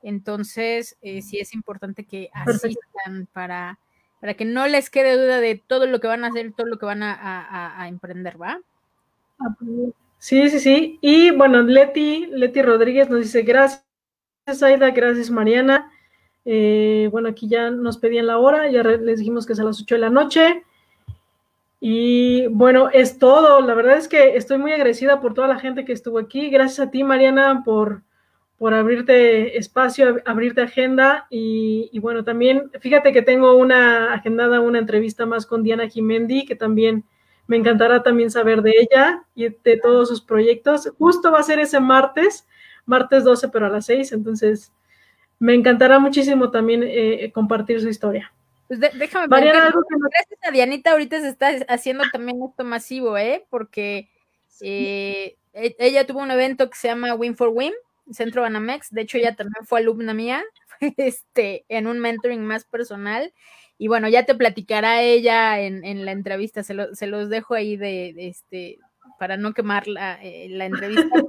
entonces 0.03 0.97
eh, 1.01 1.23
sí 1.23 1.39
es 1.39 1.53
importante 1.53 2.05
que 2.05 2.29
asistan 2.33 3.27
para, 3.33 3.79
para 4.19 4.35
que 4.35 4.45
no 4.45 4.67
les 4.67 4.91
quede 4.91 5.17
duda 5.17 5.39
de 5.39 5.55
todo 5.55 5.87
lo 5.87 5.99
que 5.99 6.07
van 6.07 6.23
a 6.23 6.27
hacer, 6.27 6.53
todo 6.53 6.67
lo 6.67 6.77
que 6.77 6.85
van 6.85 7.01
a, 7.01 7.81
a 7.81 7.87
emprender, 7.87 8.39
¿va? 8.39 8.59
Ah, 9.39 9.55
pues 9.57 9.93
Sí, 10.19 10.49
sí, 10.49 10.59
sí. 10.59 10.99
Y 11.01 11.31
bueno, 11.31 11.61
Leti, 11.61 12.25
Leti 12.27 12.61
Rodríguez 12.61 13.09
nos 13.09 13.19
dice 13.21 13.43
gracias, 13.43 13.83
Aida, 14.61 14.89
gracias, 14.91 15.29
Mariana. 15.29 15.91
Eh, 16.45 17.09
bueno, 17.11 17.29
aquí 17.29 17.47
ya 17.47 17.69
nos 17.69 17.97
pedían 17.97 18.27
la 18.27 18.37
hora, 18.37 18.69
ya 18.71 18.81
les 18.83 19.19
dijimos 19.19 19.45
que 19.45 19.53
es 19.53 19.59
a 19.59 19.63
las 19.63 19.81
8 19.81 19.95
de 19.95 20.01
la 20.01 20.09
noche. 20.09 20.63
Y 21.79 22.47
bueno, 22.47 22.89
es 22.91 23.19
todo. 23.19 23.61
La 23.61 23.73
verdad 23.75 23.97
es 23.97 24.07
que 24.07 24.35
estoy 24.35 24.57
muy 24.57 24.71
agradecida 24.71 25.21
por 25.21 25.33
toda 25.33 25.47
la 25.47 25.59
gente 25.59 25.85
que 25.85 25.93
estuvo 25.93 26.17
aquí. 26.17 26.49
Gracias 26.49 26.87
a 26.87 26.91
ti, 26.91 27.03
Mariana, 27.03 27.61
por, 27.63 28.01
por 28.57 28.73
abrirte 28.73 29.57
espacio, 29.57 30.17
abrirte 30.25 30.61
agenda. 30.61 31.27
Y, 31.29 31.89
y, 31.91 31.99
bueno, 31.99 32.23
también 32.23 32.71
fíjate 32.79 33.11
que 33.13 33.21
tengo 33.21 33.55
una 33.55 34.13
agendada, 34.13 34.59
una 34.61 34.79
entrevista 34.79 35.25
más 35.25 35.45
con 35.45 35.63
Diana 35.63 35.87
Jimendi, 35.87 36.45
que 36.45 36.55
también 36.55 37.03
me 37.47 37.57
encantará 37.57 38.03
también 38.03 38.29
saber 38.29 38.61
de 38.61 38.73
ella 38.79 39.23
y 39.35 39.49
de 39.49 39.77
todos 39.81 40.09
sus 40.09 40.21
proyectos. 40.21 40.91
Justo 40.97 41.31
va 41.31 41.39
a 41.39 41.43
ser 41.43 41.59
ese 41.59 41.79
martes, 41.79 42.45
martes 42.85 43.23
12, 43.23 43.49
pero 43.49 43.65
a 43.65 43.69
las 43.69 43.85
6. 43.85 44.11
Entonces, 44.11 44.73
me 45.39 45.53
encantará 45.53 45.99
muchísimo 45.99 46.51
también 46.51 46.83
eh, 46.83 47.31
compartir 47.33 47.79
su 47.81 47.89
historia. 47.89 48.31
Pues 48.67 48.79
déjame 48.81 49.27
ver. 49.27 49.55
Gracias 49.55 50.39
a 50.43 50.51
Dianita, 50.51 50.91
ahorita 50.91 51.21
se 51.21 51.29
está 51.29 51.51
haciendo 51.69 52.03
también 52.11 52.43
esto 52.43 52.65
masivo, 52.65 53.17
¿eh? 53.17 53.45
Porque 53.49 54.09
eh, 54.61 55.37
e-, 55.53 55.75
ella 55.79 56.05
tuvo 56.05 56.19
un 56.19 56.31
evento 56.31 56.69
que 56.69 56.77
se 56.77 56.89
llama 56.89 57.13
Win 57.15 57.37
for 57.37 57.49
Win, 57.49 57.73
Centro 58.11 58.41
Banamex. 58.41 58.91
De 58.91 59.01
hecho, 59.01 59.17
ella 59.17 59.35
también 59.35 59.65
fue 59.65 59.79
alumna 59.79 60.13
mía, 60.13 60.43
este, 60.97 61.65
en 61.69 61.87
un 61.87 61.99
mentoring 61.99 62.43
más 62.43 62.65
personal. 62.65 63.33
Y 63.77 63.87
bueno, 63.87 64.07
ya 64.09 64.25
te 64.25 64.35
platicará 64.35 65.01
ella 65.03 65.59
en, 65.59 66.05
la 66.05 66.11
entrevista, 66.11 66.63
se, 66.63 66.73
los 66.73 67.29
dejo 67.29 67.53
ahí 67.53 67.77
de, 67.77 68.13
este, 68.17 68.79
para 69.19 69.37
no 69.37 69.53
quemar 69.53 69.87
la, 69.87 70.21
eh, 70.23 70.47
entrevista, 70.51 71.09
pero 71.13 71.27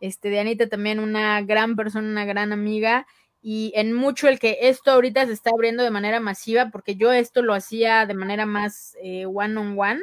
este, 0.00 0.28
de 0.28 0.40
Anita 0.40 0.68
también 0.68 1.00
una 1.00 1.40
gran 1.42 1.76
persona, 1.76 2.08
una 2.08 2.24
gran 2.26 2.52
amiga, 2.52 3.06
y 3.40 3.72
en 3.76 3.92
mucho 3.92 4.28
el 4.28 4.38
que 4.38 4.58
esto 4.62 4.90
ahorita 4.90 5.24
se 5.26 5.32
está 5.32 5.50
abriendo 5.50 5.82
de 5.82 5.90
manera 5.90 6.20
masiva, 6.20 6.70
porque 6.70 6.96
yo 6.96 7.12
esto 7.12 7.42
lo 7.42 7.54
hacía 7.54 8.04
de 8.04 8.14
manera 8.14 8.44
más 8.44 8.96
eh, 9.02 9.24
one 9.26 9.56
on 9.56 9.78
one, 9.78 10.00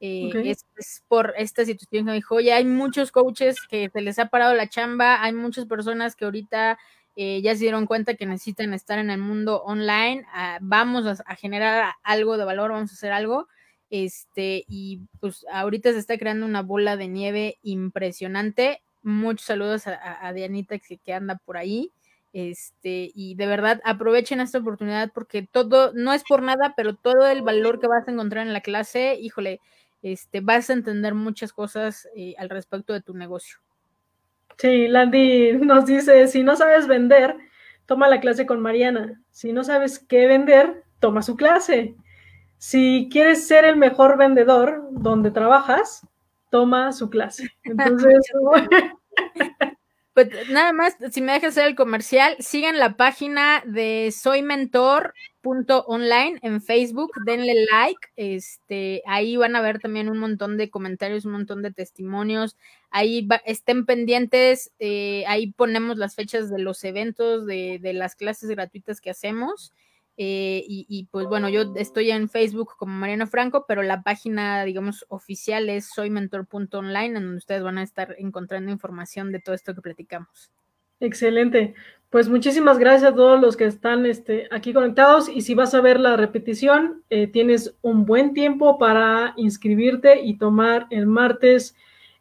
Eh, 0.00 0.30
es, 0.44 1.02
por 1.08 1.32
esta 1.38 1.64
situación 1.64 2.04
que 2.04 2.10
me 2.10 2.16
dijo, 2.16 2.34
oye, 2.34 2.52
hay 2.52 2.66
muchos 2.66 3.10
coaches 3.10 3.56
que 3.70 3.88
se 3.88 4.00
les 4.02 4.18
ha 4.18 4.26
parado 4.26 4.52
la 4.52 4.68
chamba, 4.68 5.22
hay 5.22 5.32
muchas 5.32 5.64
personas 5.64 6.14
que 6.14 6.26
ahorita 6.26 6.78
eh, 7.16 7.40
ya 7.42 7.54
se 7.54 7.60
dieron 7.60 7.86
cuenta 7.86 8.14
que 8.14 8.26
necesitan 8.26 8.74
estar 8.74 8.98
en 8.98 9.10
el 9.10 9.18
mundo 9.18 9.62
online, 9.62 10.26
ah, 10.32 10.58
vamos 10.60 11.06
a, 11.06 11.36
generar 11.36 11.94
algo 12.02 12.36
de 12.36 12.44
valor, 12.44 12.72
vamos 12.72 12.90
a 12.90 12.94
hacer 12.94 13.12
algo, 13.12 13.48
este, 13.90 14.64
y 14.66 15.02
pues 15.20 15.46
ahorita 15.52 15.92
se 15.92 15.98
está 15.98 16.18
creando 16.18 16.46
una 16.46 16.62
bola 16.62 16.96
de 16.96 17.06
nieve 17.06 17.58
impresionante. 17.62 18.82
Muchos 19.02 19.46
saludos 19.46 19.84
a, 19.86 20.32
Dianita 20.32 20.78
que, 20.78 21.12
anda 21.12 21.36
por 21.44 21.56
ahí. 21.56 21.92
Este, 22.32 23.12
y 23.14 23.36
de 23.36 23.46
verdad 23.46 23.80
aprovechen 23.84 24.40
esta 24.40 24.58
oportunidad 24.58 25.12
porque 25.14 25.46
todo, 25.48 25.92
no 25.94 26.12
es 26.12 26.24
por 26.24 26.42
nada, 26.42 26.74
pero 26.76 26.96
todo 26.96 27.28
el 27.28 27.42
valor 27.42 27.78
que 27.78 27.86
vas 27.86 28.08
a 28.08 28.10
encontrar 28.10 28.44
en 28.44 28.52
la 28.52 28.60
clase, 28.60 29.16
híjole, 29.20 29.60
este, 30.02 30.40
vas 30.40 30.68
a 30.68 30.72
entender 30.72 31.14
muchas 31.14 31.52
cosas 31.52 32.08
eh, 32.16 32.34
al 32.38 32.50
respecto 32.50 32.92
de 32.92 33.02
tu 33.02 33.14
negocio. 33.14 33.58
Sí, 34.58 34.88
Landy 34.88 35.52
nos 35.52 35.86
dice, 35.86 36.26
si 36.28 36.42
no 36.42 36.56
sabes 36.56 36.86
vender, 36.86 37.36
toma 37.86 38.08
la 38.08 38.20
clase 38.20 38.46
con 38.46 38.60
Mariana. 38.60 39.20
Si 39.30 39.52
no 39.52 39.64
sabes 39.64 39.98
qué 39.98 40.26
vender, 40.26 40.84
toma 41.00 41.22
su 41.22 41.36
clase. 41.36 41.94
Si 42.58 43.08
quieres 43.10 43.46
ser 43.46 43.64
el 43.64 43.76
mejor 43.76 44.16
vendedor 44.16 44.88
donde 44.90 45.30
trabajas, 45.30 46.06
toma 46.50 46.92
su 46.92 47.10
clase. 47.10 47.50
Entonces, 47.64 48.20
Pues 50.14 50.28
nada 50.48 50.72
más, 50.72 50.96
si 51.10 51.20
me 51.22 51.32
dejas 51.32 51.50
hacer 51.50 51.66
el 51.66 51.74
comercial, 51.74 52.36
sigan 52.38 52.78
la 52.78 52.96
página 52.96 53.64
de 53.66 54.14
soymentor.online 54.16 56.38
en 56.42 56.62
Facebook, 56.62 57.10
denle 57.26 57.52
like, 57.72 57.98
este, 58.14 59.02
ahí 59.06 59.36
van 59.36 59.56
a 59.56 59.60
ver 59.60 59.80
también 59.80 60.08
un 60.08 60.18
montón 60.18 60.56
de 60.56 60.70
comentarios, 60.70 61.24
un 61.24 61.32
montón 61.32 61.62
de 61.62 61.72
testimonios, 61.72 62.56
ahí 62.90 63.26
estén 63.44 63.86
pendientes, 63.86 64.70
eh, 64.78 65.24
ahí 65.26 65.50
ponemos 65.50 65.98
las 65.98 66.14
fechas 66.14 66.48
de 66.48 66.60
los 66.60 66.84
eventos, 66.84 67.44
de, 67.44 67.80
de 67.82 67.92
las 67.92 68.14
clases 68.14 68.48
gratuitas 68.50 69.00
que 69.00 69.10
hacemos. 69.10 69.72
Eh, 70.16 70.62
y, 70.66 71.08
pues 71.10 71.26
bueno, 71.26 71.48
yo 71.48 71.74
estoy 71.76 72.10
en 72.10 72.28
Facebook 72.28 72.74
como 72.78 72.94
Mariano 72.94 73.26
Franco, 73.26 73.64
pero 73.66 73.82
la 73.82 74.02
página, 74.02 74.64
digamos, 74.64 75.04
oficial 75.08 75.68
es 75.68 75.90
soymentor.online, 75.94 77.06
en 77.06 77.14
donde 77.14 77.36
ustedes 77.36 77.62
van 77.62 77.78
a 77.78 77.82
estar 77.82 78.14
encontrando 78.18 78.70
información 78.70 79.32
de 79.32 79.40
todo 79.40 79.54
esto 79.54 79.74
que 79.74 79.80
platicamos. 79.80 80.50
Excelente. 81.00 81.74
Pues 82.10 82.28
muchísimas 82.28 82.78
gracias 82.78 83.12
a 83.12 83.14
todos 83.16 83.40
los 83.40 83.56
que 83.56 83.64
están 83.64 84.06
este, 84.06 84.46
aquí 84.52 84.72
conectados 84.72 85.28
y 85.28 85.40
si 85.40 85.54
vas 85.54 85.74
a 85.74 85.80
ver 85.80 85.98
la 85.98 86.16
repetición, 86.16 87.02
eh, 87.10 87.26
tienes 87.26 87.74
un 87.82 88.06
buen 88.06 88.34
tiempo 88.34 88.78
para 88.78 89.34
inscribirte 89.36 90.20
y 90.20 90.38
tomar 90.38 90.86
el 90.90 91.06
martes 91.06 91.74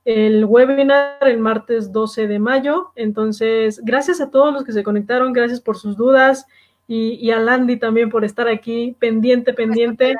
el 0.05 0.43
webinar, 0.43 1.17
el 1.21 1.39
martes 1.39 1.91
12 1.91 2.27
de 2.27 2.39
mayo. 2.39 2.91
Entonces, 2.95 3.79
gracias 3.83 4.19
a 4.19 4.31
todos 4.31 4.53
los 4.53 4.63
que 4.63 4.73
se 4.73 4.83
conectaron, 4.83 5.31
gracias 5.31 5.61
por 5.61 5.77
sus 5.77 5.95
dudas 5.95 6.45
y, 6.87 7.31
a 7.31 7.39
Landy 7.39 7.77
también 7.77 8.09
por 8.09 8.25
estar 8.25 8.47
aquí, 8.47 8.95
pendiente, 8.99 9.53
pendiente. 9.53 10.15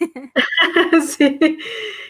sí. 1.06 1.58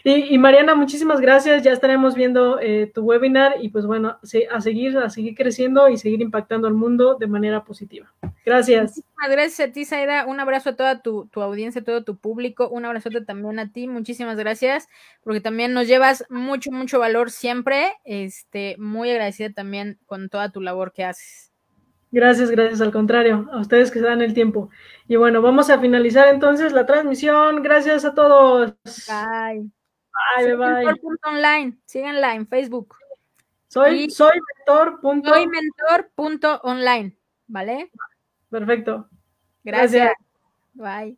Y, 0.03 0.37
Mariana, 0.37 0.75
muchísimas 0.75 1.21
gracias. 1.21 1.63
Ya 1.63 1.71
estaremos 1.71 2.13
viendo 2.13 2.59
eh, 2.59 2.91
tu 2.93 3.03
webinar 3.03 3.55
y 3.61 3.69
pues 3.69 3.85
bueno, 3.85 4.19
a 4.51 4.61
seguir, 4.61 4.97
a 4.97 5.09
seguir 5.09 5.33
creciendo 5.33 5.89
y 5.89 5.97
seguir 5.97 6.21
impactando 6.21 6.67
al 6.67 6.73
mundo 6.73 7.15
de 7.15 7.27
manera 7.27 7.63
positiva. 7.63 8.13
Gracias. 8.45 8.97
Muchísimas 8.97 9.31
gracias 9.31 9.69
a 9.69 9.71
ti, 9.71 9.85
Saida. 9.85 10.25
Un 10.25 10.39
abrazo 10.39 10.71
a 10.71 10.75
toda 10.75 11.01
tu, 11.01 11.27
tu 11.27 11.41
audiencia, 11.41 11.81
a 11.81 11.83
todo 11.85 12.03
tu 12.03 12.17
público. 12.17 12.69
Un 12.69 12.85
abrazote 12.85 13.21
también 13.21 13.57
a 13.59 13.71
ti. 13.71 13.87
Muchísimas 13.87 14.37
gracias 14.37 14.87
porque 15.23 15.41
también 15.41 15.73
nos 15.73 15.87
llevas 15.87 16.25
mucho, 16.29 16.71
mucho 16.71 16.99
valor 16.99 17.31
siempre. 17.31 17.93
Este, 18.03 18.75
muy 18.77 19.09
agradecida 19.09 19.53
también 19.53 19.97
con 20.05 20.29
toda 20.29 20.51
tu 20.51 20.61
labor 20.61 20.91
que 20.91 21.05
haces. 21.05 21.54
Gracias, 22.11 22.49
gracias, 22.49 22.81
al 22.81 22.91
contrario, 22.91 23.49
a 23.51 23.59
ustedes 23.59 23.91
que 23.91 23.99
se 23.99 24.05
dan 24.05 24.21
el 24.21 24.33
tiempo. 24.33 24.69
Y 25.07 25.17
bueno, 25.17 25.41
vamos 25.41 25.69
a 25.69 25.79
finalizar 25.79 26.29
entonces 26.29 26.71
la 26.71 26.85
transmisión. 26.85 27.61
Gracias 27.61 28.05
a 28.05 28.13
todos. 28.13 28.73
Bye. 29.07 29.69
Bye, 30.37 30.55
bye. 30.55 30.93
Online, 31.23 31.77
síganla 31.85 32.35
en 32.35 32.47
Facebook. 32.47 32.95
Soy, 33.67 34.09
soy 34.09 34.39
mentor. 34.57 34.99
Soy 35.01 35.47
mentor.online, 35.47 37.17
¿vale? 37.47 37.91
Perfecto. 38.49 39.09
Gracias. 39.63 40.13
Bye. 40.73 41.17